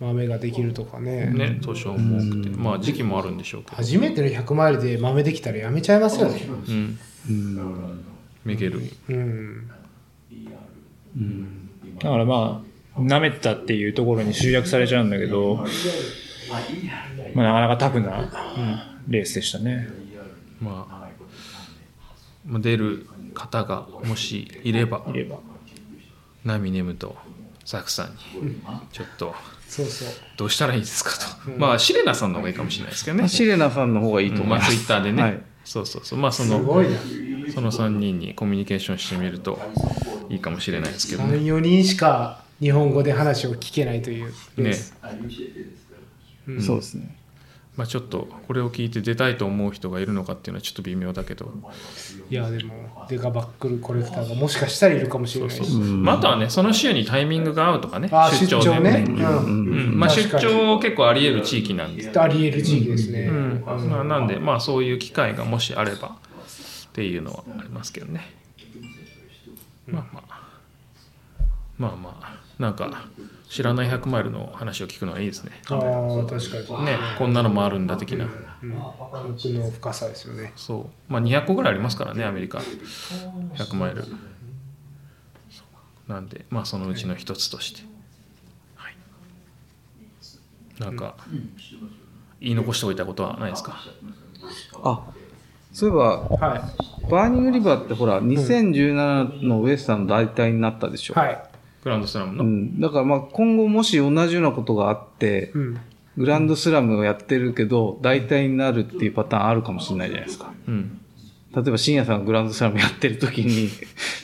[0.00, 1.26] 豆ができるとかね。
[1.26, 1.96] ね、年重
[2.30, 2.48] くて。
[2.50, 3.76] まあ時期もあるんでしょうけど。
[3.76, 6.40] 初めての100マイルで豆できたらやめちゃいますよね。
[7.28, 8.04] うん。
[8.44, 8.80] メゲル。
[9.08, 9.70] うん。
[11.98, 12.62] だからま
[12.96, 15.64] あ、舐めたっていうところに集約されちゃうんだけど、
[17.34, 19.88] まあなかなかタフなレースでしたね。
[20.60, 21.08] まあ、
[22.46, 25.38] まあ出る方がもしいれば、いれば。
[26.44, 27.16] ナミネムと
[27.64, 28.16] ザクさんに、
[28.92, 29.34] ちょっと、
[29.68, 30.08] そうそう。
[30.36, 31.10] どうしたらいいですか
[31.46, 31.50] と。
[31.58, 33.28] まあ、シレナさんの方がいいかもしれないですけどね。
[33.28, 34.70] シレナさんの方がいいと思いまあ、ます。
[34.70, 35.22] ツイッターでね。
[35.22, 36.18] はいそうそうそう。
[36.18, 36.98] まあ、そすの、ごいな。
[37.54, 39.58] その3人にコミュニケーションしてみると
[40.28, 41.38] いいかもしれないですけどね。
[41.38, 44.94] 3、4人しか日本語で話を聞けないというねス。
[46.60, 47.16] そうですね。
[47.76, 51.52] まあ、ちょっとこれを聞いて出たいと思う人がいるのかっていうのはちょっと微妙だけど、
[52.30, 55.72] いや、でも、デカバックルコレクターがもしかしたらいるかもしれないし。
[55.72, 59.04] まあ、あとはね、その週にタイミングが合うとかね、あ出張ね。
[59.04, 59.04] ね。
[59.08, 59.48] うん。
[59.48, 59.50] う
[59.94, 63.22] んまあ、出張結構あり得る地域なんで、あり得る地域ですね。
[63.22, 66.12] うんまあ、なんで、まあ、そういう機会がもしあればっ
[66.92, 68.34] ていうのはありますけどね。
[69.88, 70.34] まあまあ、
[71.76, 73.08] まあまあ、なんか、
[73.54, 75.52] 知らない100マイルの話を聞くのはいいですね。
[75.68, 76.86] ああ、確かに。
[76.86, 78.24] ね、こんなのもあるんだ的な。
[78.24, 80.52] うん、奥の深さですよね。
[80.56, 81.12] そう。
[81.12, 82.58] まあ、200個ぐらいありますからね、アメリカ。
[82.58, 84.04] 100マイル。
[86.08, 86.28] なん。
[86.28, 87.82] で、まあ、そのうちの一つとして。
[88.74, 88.96] はい。
[90.80, 90.96] なん。
[90.96, 91.14] か、
[92.40, 93.84] 言い残しておいたことはないですか
[94.82, 95.12] あ、
[95.72, 96.72] そういえば、は
[97.08, 101.14] バーニングリバーってほら、2017のウエスタンの代替になったでしょ。
[101.14, 101.16] い。
[101.18, 101.53] はい。
[101.84, 102.44] グランドスラムの。
[102.44, 105.80] うん、だからまあ今後もし同じようなことがあって、うん。
[106.16, 110.52] グランドスラムをやってるけど、代替になるっていうパターンあるかもしれないじゃないですか。
[110.68, 111.00] うん。
[111.54, 113.68] 例えば深夜さんがグランドスラムやってる時に、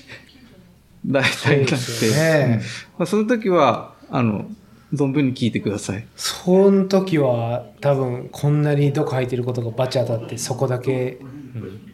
[1.04, 2.62] 代替になって、そね
[2.98, 4.48] まあ、その時は、あの、
[4.92, 6.06] 存分に聞いてください。
[6.16, 11.18] その時は多分こんなに毒吐いてることがバチ当たってそこだけ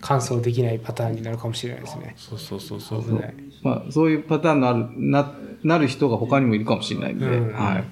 [0.01, 2.15] 完走できないパターンになるかもしれないですね。
[2.17, 5.33] そうそうそうそう危ないまあ、そういうパターンのある、な、
[5.65, 7.85] なる人が他にもいるかもしれないんで、うんはい。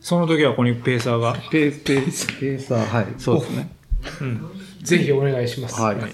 [0.00, 1.34] その時はここにペーサーが。
[1.50, 3.70] ペー、ペー、ペーサー、はい、そうですね。
[4.82, 5.80] ぜひお願いします。
[5.80, 6.10] はいはい。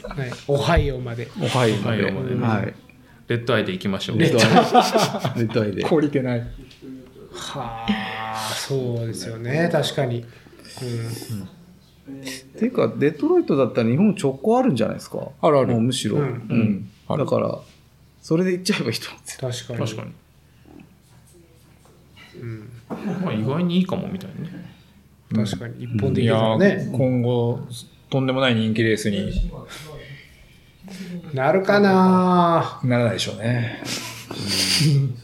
[0.46, 1.28] おはいまで。
[1.40, 2.74] おはいまではい。
[3.26, 5.38] レッドアイでいきましょうレッドアイ。
[5.38, 5.84] レッドアイで。
[5.84, 6.40] 懲りてない。
[7.32, 9.68] はあ、そうですよね。
[9.72, 10.20] 確かに。
[10.20, 10.24] っ
[12.58, 15.28] ていうか、デトロイトだったら日本直行あるんじゃないですか？
[15.40, 16.16] あるあるもうむしろ。
[16.16, 16.90] ううんん。
[17.08, 17.58] あるだから、
[18.22, 19.76] それで行っちゃえばいいと思うんですよ。
[19.76, 19.78] うん。
[19.78, 20.02] 確かに。
[20.02, 20.10] 確かに、
[23.24, 25.84] まあ、意外にいいかもみたいなね確かに。
[25.84, 26.34] 一本でいいね。
[26.34, 27.60] ー今後、
[28.08, 29.30] とんでもない人気レースに
[31.32, 33.82] なるかなならないでしょうね。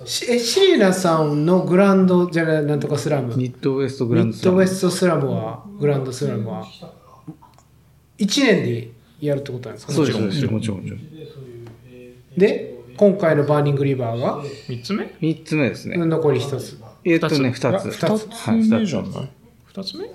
[0.04, 3.28] しえ、シリナさんのグランドじゃない、なんとかスラム。
[3.36, 6.66] ミミッドウエストグランドスラムッドウエストスラムは、グランドスラムは、
[8.18, 9.92] 1年でやるってことなんですか？
[9.92, 10.46] そうです、そうです。
[10.46, 11.00] もちろん、もちろん。
[12.36, 15.14] で、今回のバーニングリバーが、3つ目？
[15.20, 15.96] 三つ目ですね。
[15.96, 16.78] 残り1つ。
[17.04, 17.90] えっとね、二つ。
[17.90, 18.84] 二つはい、目。
[18.86, 19.30] じゃない
[19.72, 20.10] ？2つ目？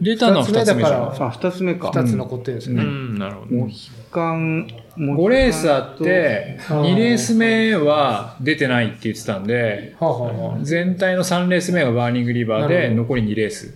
[0.00, 1.10] 出たのは2つ目じゃない？
[1.10, 1.88] 二あ、二つ目か。
[1.88, 2.84] 2つ残ってるんですようね。
[2.84, 9.96] んなるほど、モヒカン、モ5レースあって、2レース目は出てないって言ってたんで、
[10.62, 13.74] 全体の3レース目がバーニングリバーで、残り2レース。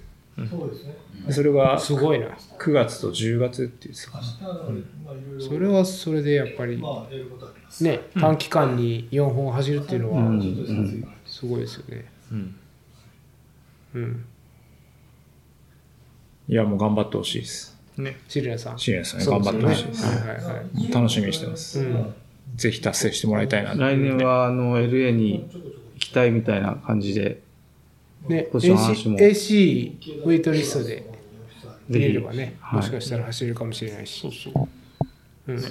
[1.30, 2.26] それがすごいな。
[2.58, 4.24] 9月と10月って言ってたかな。
[5.40, 6.82] それはそれでやっぱり、
[7.80, 10.30] ね、短期間に4本走るっていうのは、
[11.26, 12.04] すごいですよね。
[12.32, 12.56] うん、
[13.94, 14.24] うん。
[16.48, 17.75] いや、もう頑張ってほしいです。
[17.98, 18.78] ねシリナさん。
[18.78, 20.04] シリアさん、頑張ってほしいです。
[20.06, 20.92] はいはいはい。
[20.92, 21.80] 楽しみにしてます。
[21.80, 22.14] うん。
[22.56, 25.48] ぜひ達成してもらいたいなって来年は、あの、LA に
[25.94, 27.40] 行きたいみたいな感じで、
[28.28, 31.06] ね、今年の話 AC, も AC ウェイトリストで
[31.90, 34.20] 入れればね、はいもしかしたら走れるかもしれないし。
[34.20, 34.68] そうそう
[35.52, 35.58] うん。
[35.58, 35.68] はい。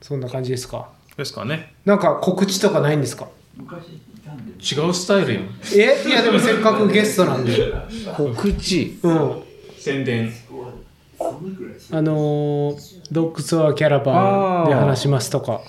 [0.00, 0.90] そんな感じですか？
[1.16, 3.28] ですかねなんか告知とかないんですか？
[4.60, 5.44] 違うスタイルやん
[5.74, 6.08] え？
[6.08, 7.52] いやでもせっかくゲストなんで。
[8.16, 8.98] 告知。
[9.02, 9.42] うん。
[9.78, 10.32] 宣伝
[11.90, 15.60] あのードッグツアーキャラバンで話しますとか。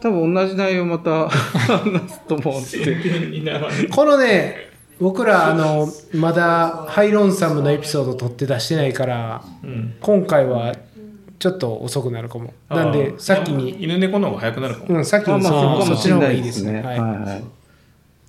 [0.00, 3.88] 多分同じ内容また 話すと思うんで。
[3.90, 4.56] このね、
[5.00, 10.74] 僕ら、あの、まだハイロンサムのエピソード撮って出してないから、うん今回は
[11.38, 12.52] ちょっと遅くなるかも。
[12.68, 16.22] なんで、先に、犬猫の方が早くなるかも、うん、先まあまあ、にそのそうかもしれそっちの方。
[16.22, 16.82] がいいですすね。
[16.82, 17.44] はいははい。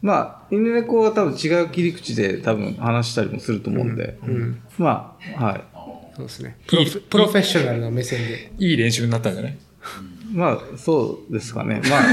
[0.03, 4.19] まあ、犬猫は多分違う切り口で多分話したりもすると思うんで。
[4.21, 4.27] い。
[4.27, 4.61] うん。
[4.77, 5.63] まあ、はい。
[6.17, 6.57] そうですね。
[6.67, 8.51] プロフプロフェッショナルな目線で。
[8.59, 9.57] いい練習になったんじゃない？
[10.33, 11.81] まあ、そうですかね。
[11.89, 12.03] まあ、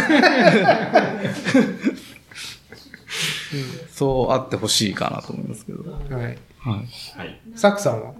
[3.91, 5.83] そうあってほしいかなと思いますけど。
[5.91, 6.23] はい。
[6.23, 6.37] はい。
[6.65, 6.77] は
[7.25, 8.15] いサックさんは？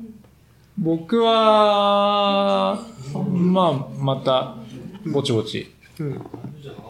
[0.79, 2.85] 僕は、
[3.15, 4.57] まあ、また、
[5.07, 6.21] ぼちぼち、うん。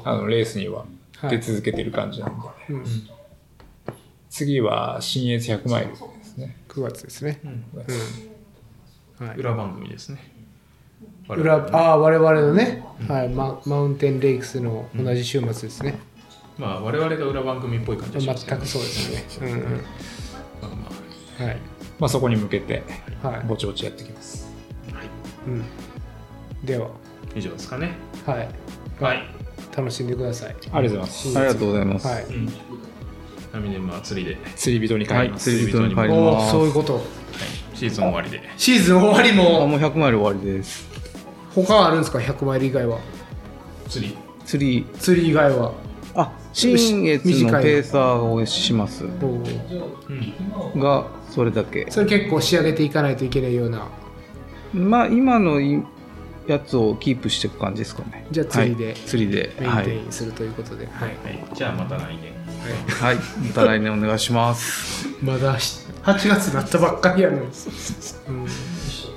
[0.05, 0.87] あの、レースには
[1.21, 2.85] はい出続けてる感じなんで、うん。
[4.31, 6.57] 次は、新越100マイルですね。
[6.69, 7.41] 9月ですね。
[7.45, 7.65] うん
[9.21, 9.27] うん。
[9.27, 9.37] はい。
[9.37, 10.33] 裏番組ですね
[11.29, 15.99] 裏、ああ、我々のね、はい、ママウンテンレイクスの同じ週末ですね。
[16.59, 19.49] まあ我々が裏番組っぽい感じがしすけどくそうですね。
[19.49, 19.61] うんうん。
[19.63, 19.79] ま
[20.63, 20.67] あ
[21.39, 21.57] まはい。
[21.99, 22.83] まあ、そこに向けて、
[23.23, 23.47] はい。
[23.47, 24.51] ぼちぼちやっていきます。
[25.47, 25.65] うん。
[26.65, 26.91] では、あ
[27.35, 27.93] 以上ですかね
[28.27, 28.49] はい。
[29.01, 29.23] はい、
[29.81, 30.57] 楽しんでください。
[30.73, 31.39] ありがとうございます。
[31.39, 32.07] ありがとうございます。
[32.07, 32.25] はい。
[32.25, 32.49] うん、
[33.53, 35.51] ナミネムは釣りで、釣り人に帰ります。
[35.51, 36.51] 釣り人に帰りおお、ます。
[36.53, 36.95] そういうこと。
[36.95, 37.05] はい、
[37.75, 40.89] シーズン終わりでシーズン終わりあ、も、もう100マイル終わりです。
[41.55, 42.99] 他はあるんですか ?100 マイル以外は。
[43.89, 45.73] 釣り釣り、釣り以外は。
[46.15, 51.87] あ、新越のペーサーをしますうんが、それだけ。
[51.89, 53.87] それ結構仕上げていかないといけないような。
[54.73, 55.83] まあ、今のい
[56.47, 58.27] やつをキープしていく感じですかね。
[58.31, 59.53] じゃあ釣りではい釣りで。
[59.59, 59.85] メインはい。
[59.85, 60.87] テインするということで。
[60.87, 61.09] はい。
[61.09, 62.33] はい、じゃあまた来年
[63.01, 63.17] はい。
[63.17, 65.07] また来年お願いします。
[65.23, 67.43] まだ8月になったばっかりやのに。
[67.43, 68.47] うん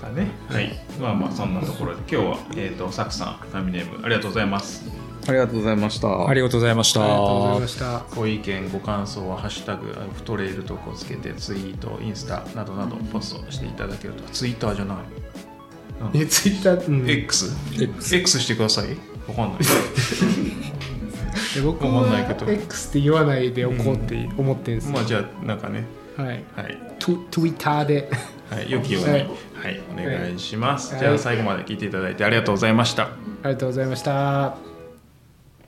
[0.03, 0.69] だねはい
[0.99, 4.83] まあまあそんなところで今日は、えー、とサクさんナミネームありがとうございます
[5.25, 6.27] ありがとうございました。
[6.27, 7.01] ありがとうございました。
[7.01, 7.99] ありがとうございました。
[8.13, 14.97] ご意見ご感想は「ハッシュタグフトレイル」とこをつけてツイートインスタなどなどポストしていただけるとツイッターじゃない
[16.13, 17.55] え、ツイッター、うん、X?
[18.15, 18.89] X してください。
[19.27, 19.59] わかんない。
[21.57, 22.45] え僕わかんないけど。
[22.45, 24.93] は X って言わないでおこうって思ってるんですよ。
[24.93, 25.85] まあじゃあなんかね。
[26.17, 26.43] はい。
[26.55, 28.09] はい、トゥ Twitter で。
[28.49, 29.27] はい、良きように、ははいい。
[29.91, 31.01] お願いします、はい。
[31.01, 33.03] じゃあ最後まで聞いていただいてありがとうございました。
[33.03, 33.09] あ
[33.45, 34.72] りがとうございました。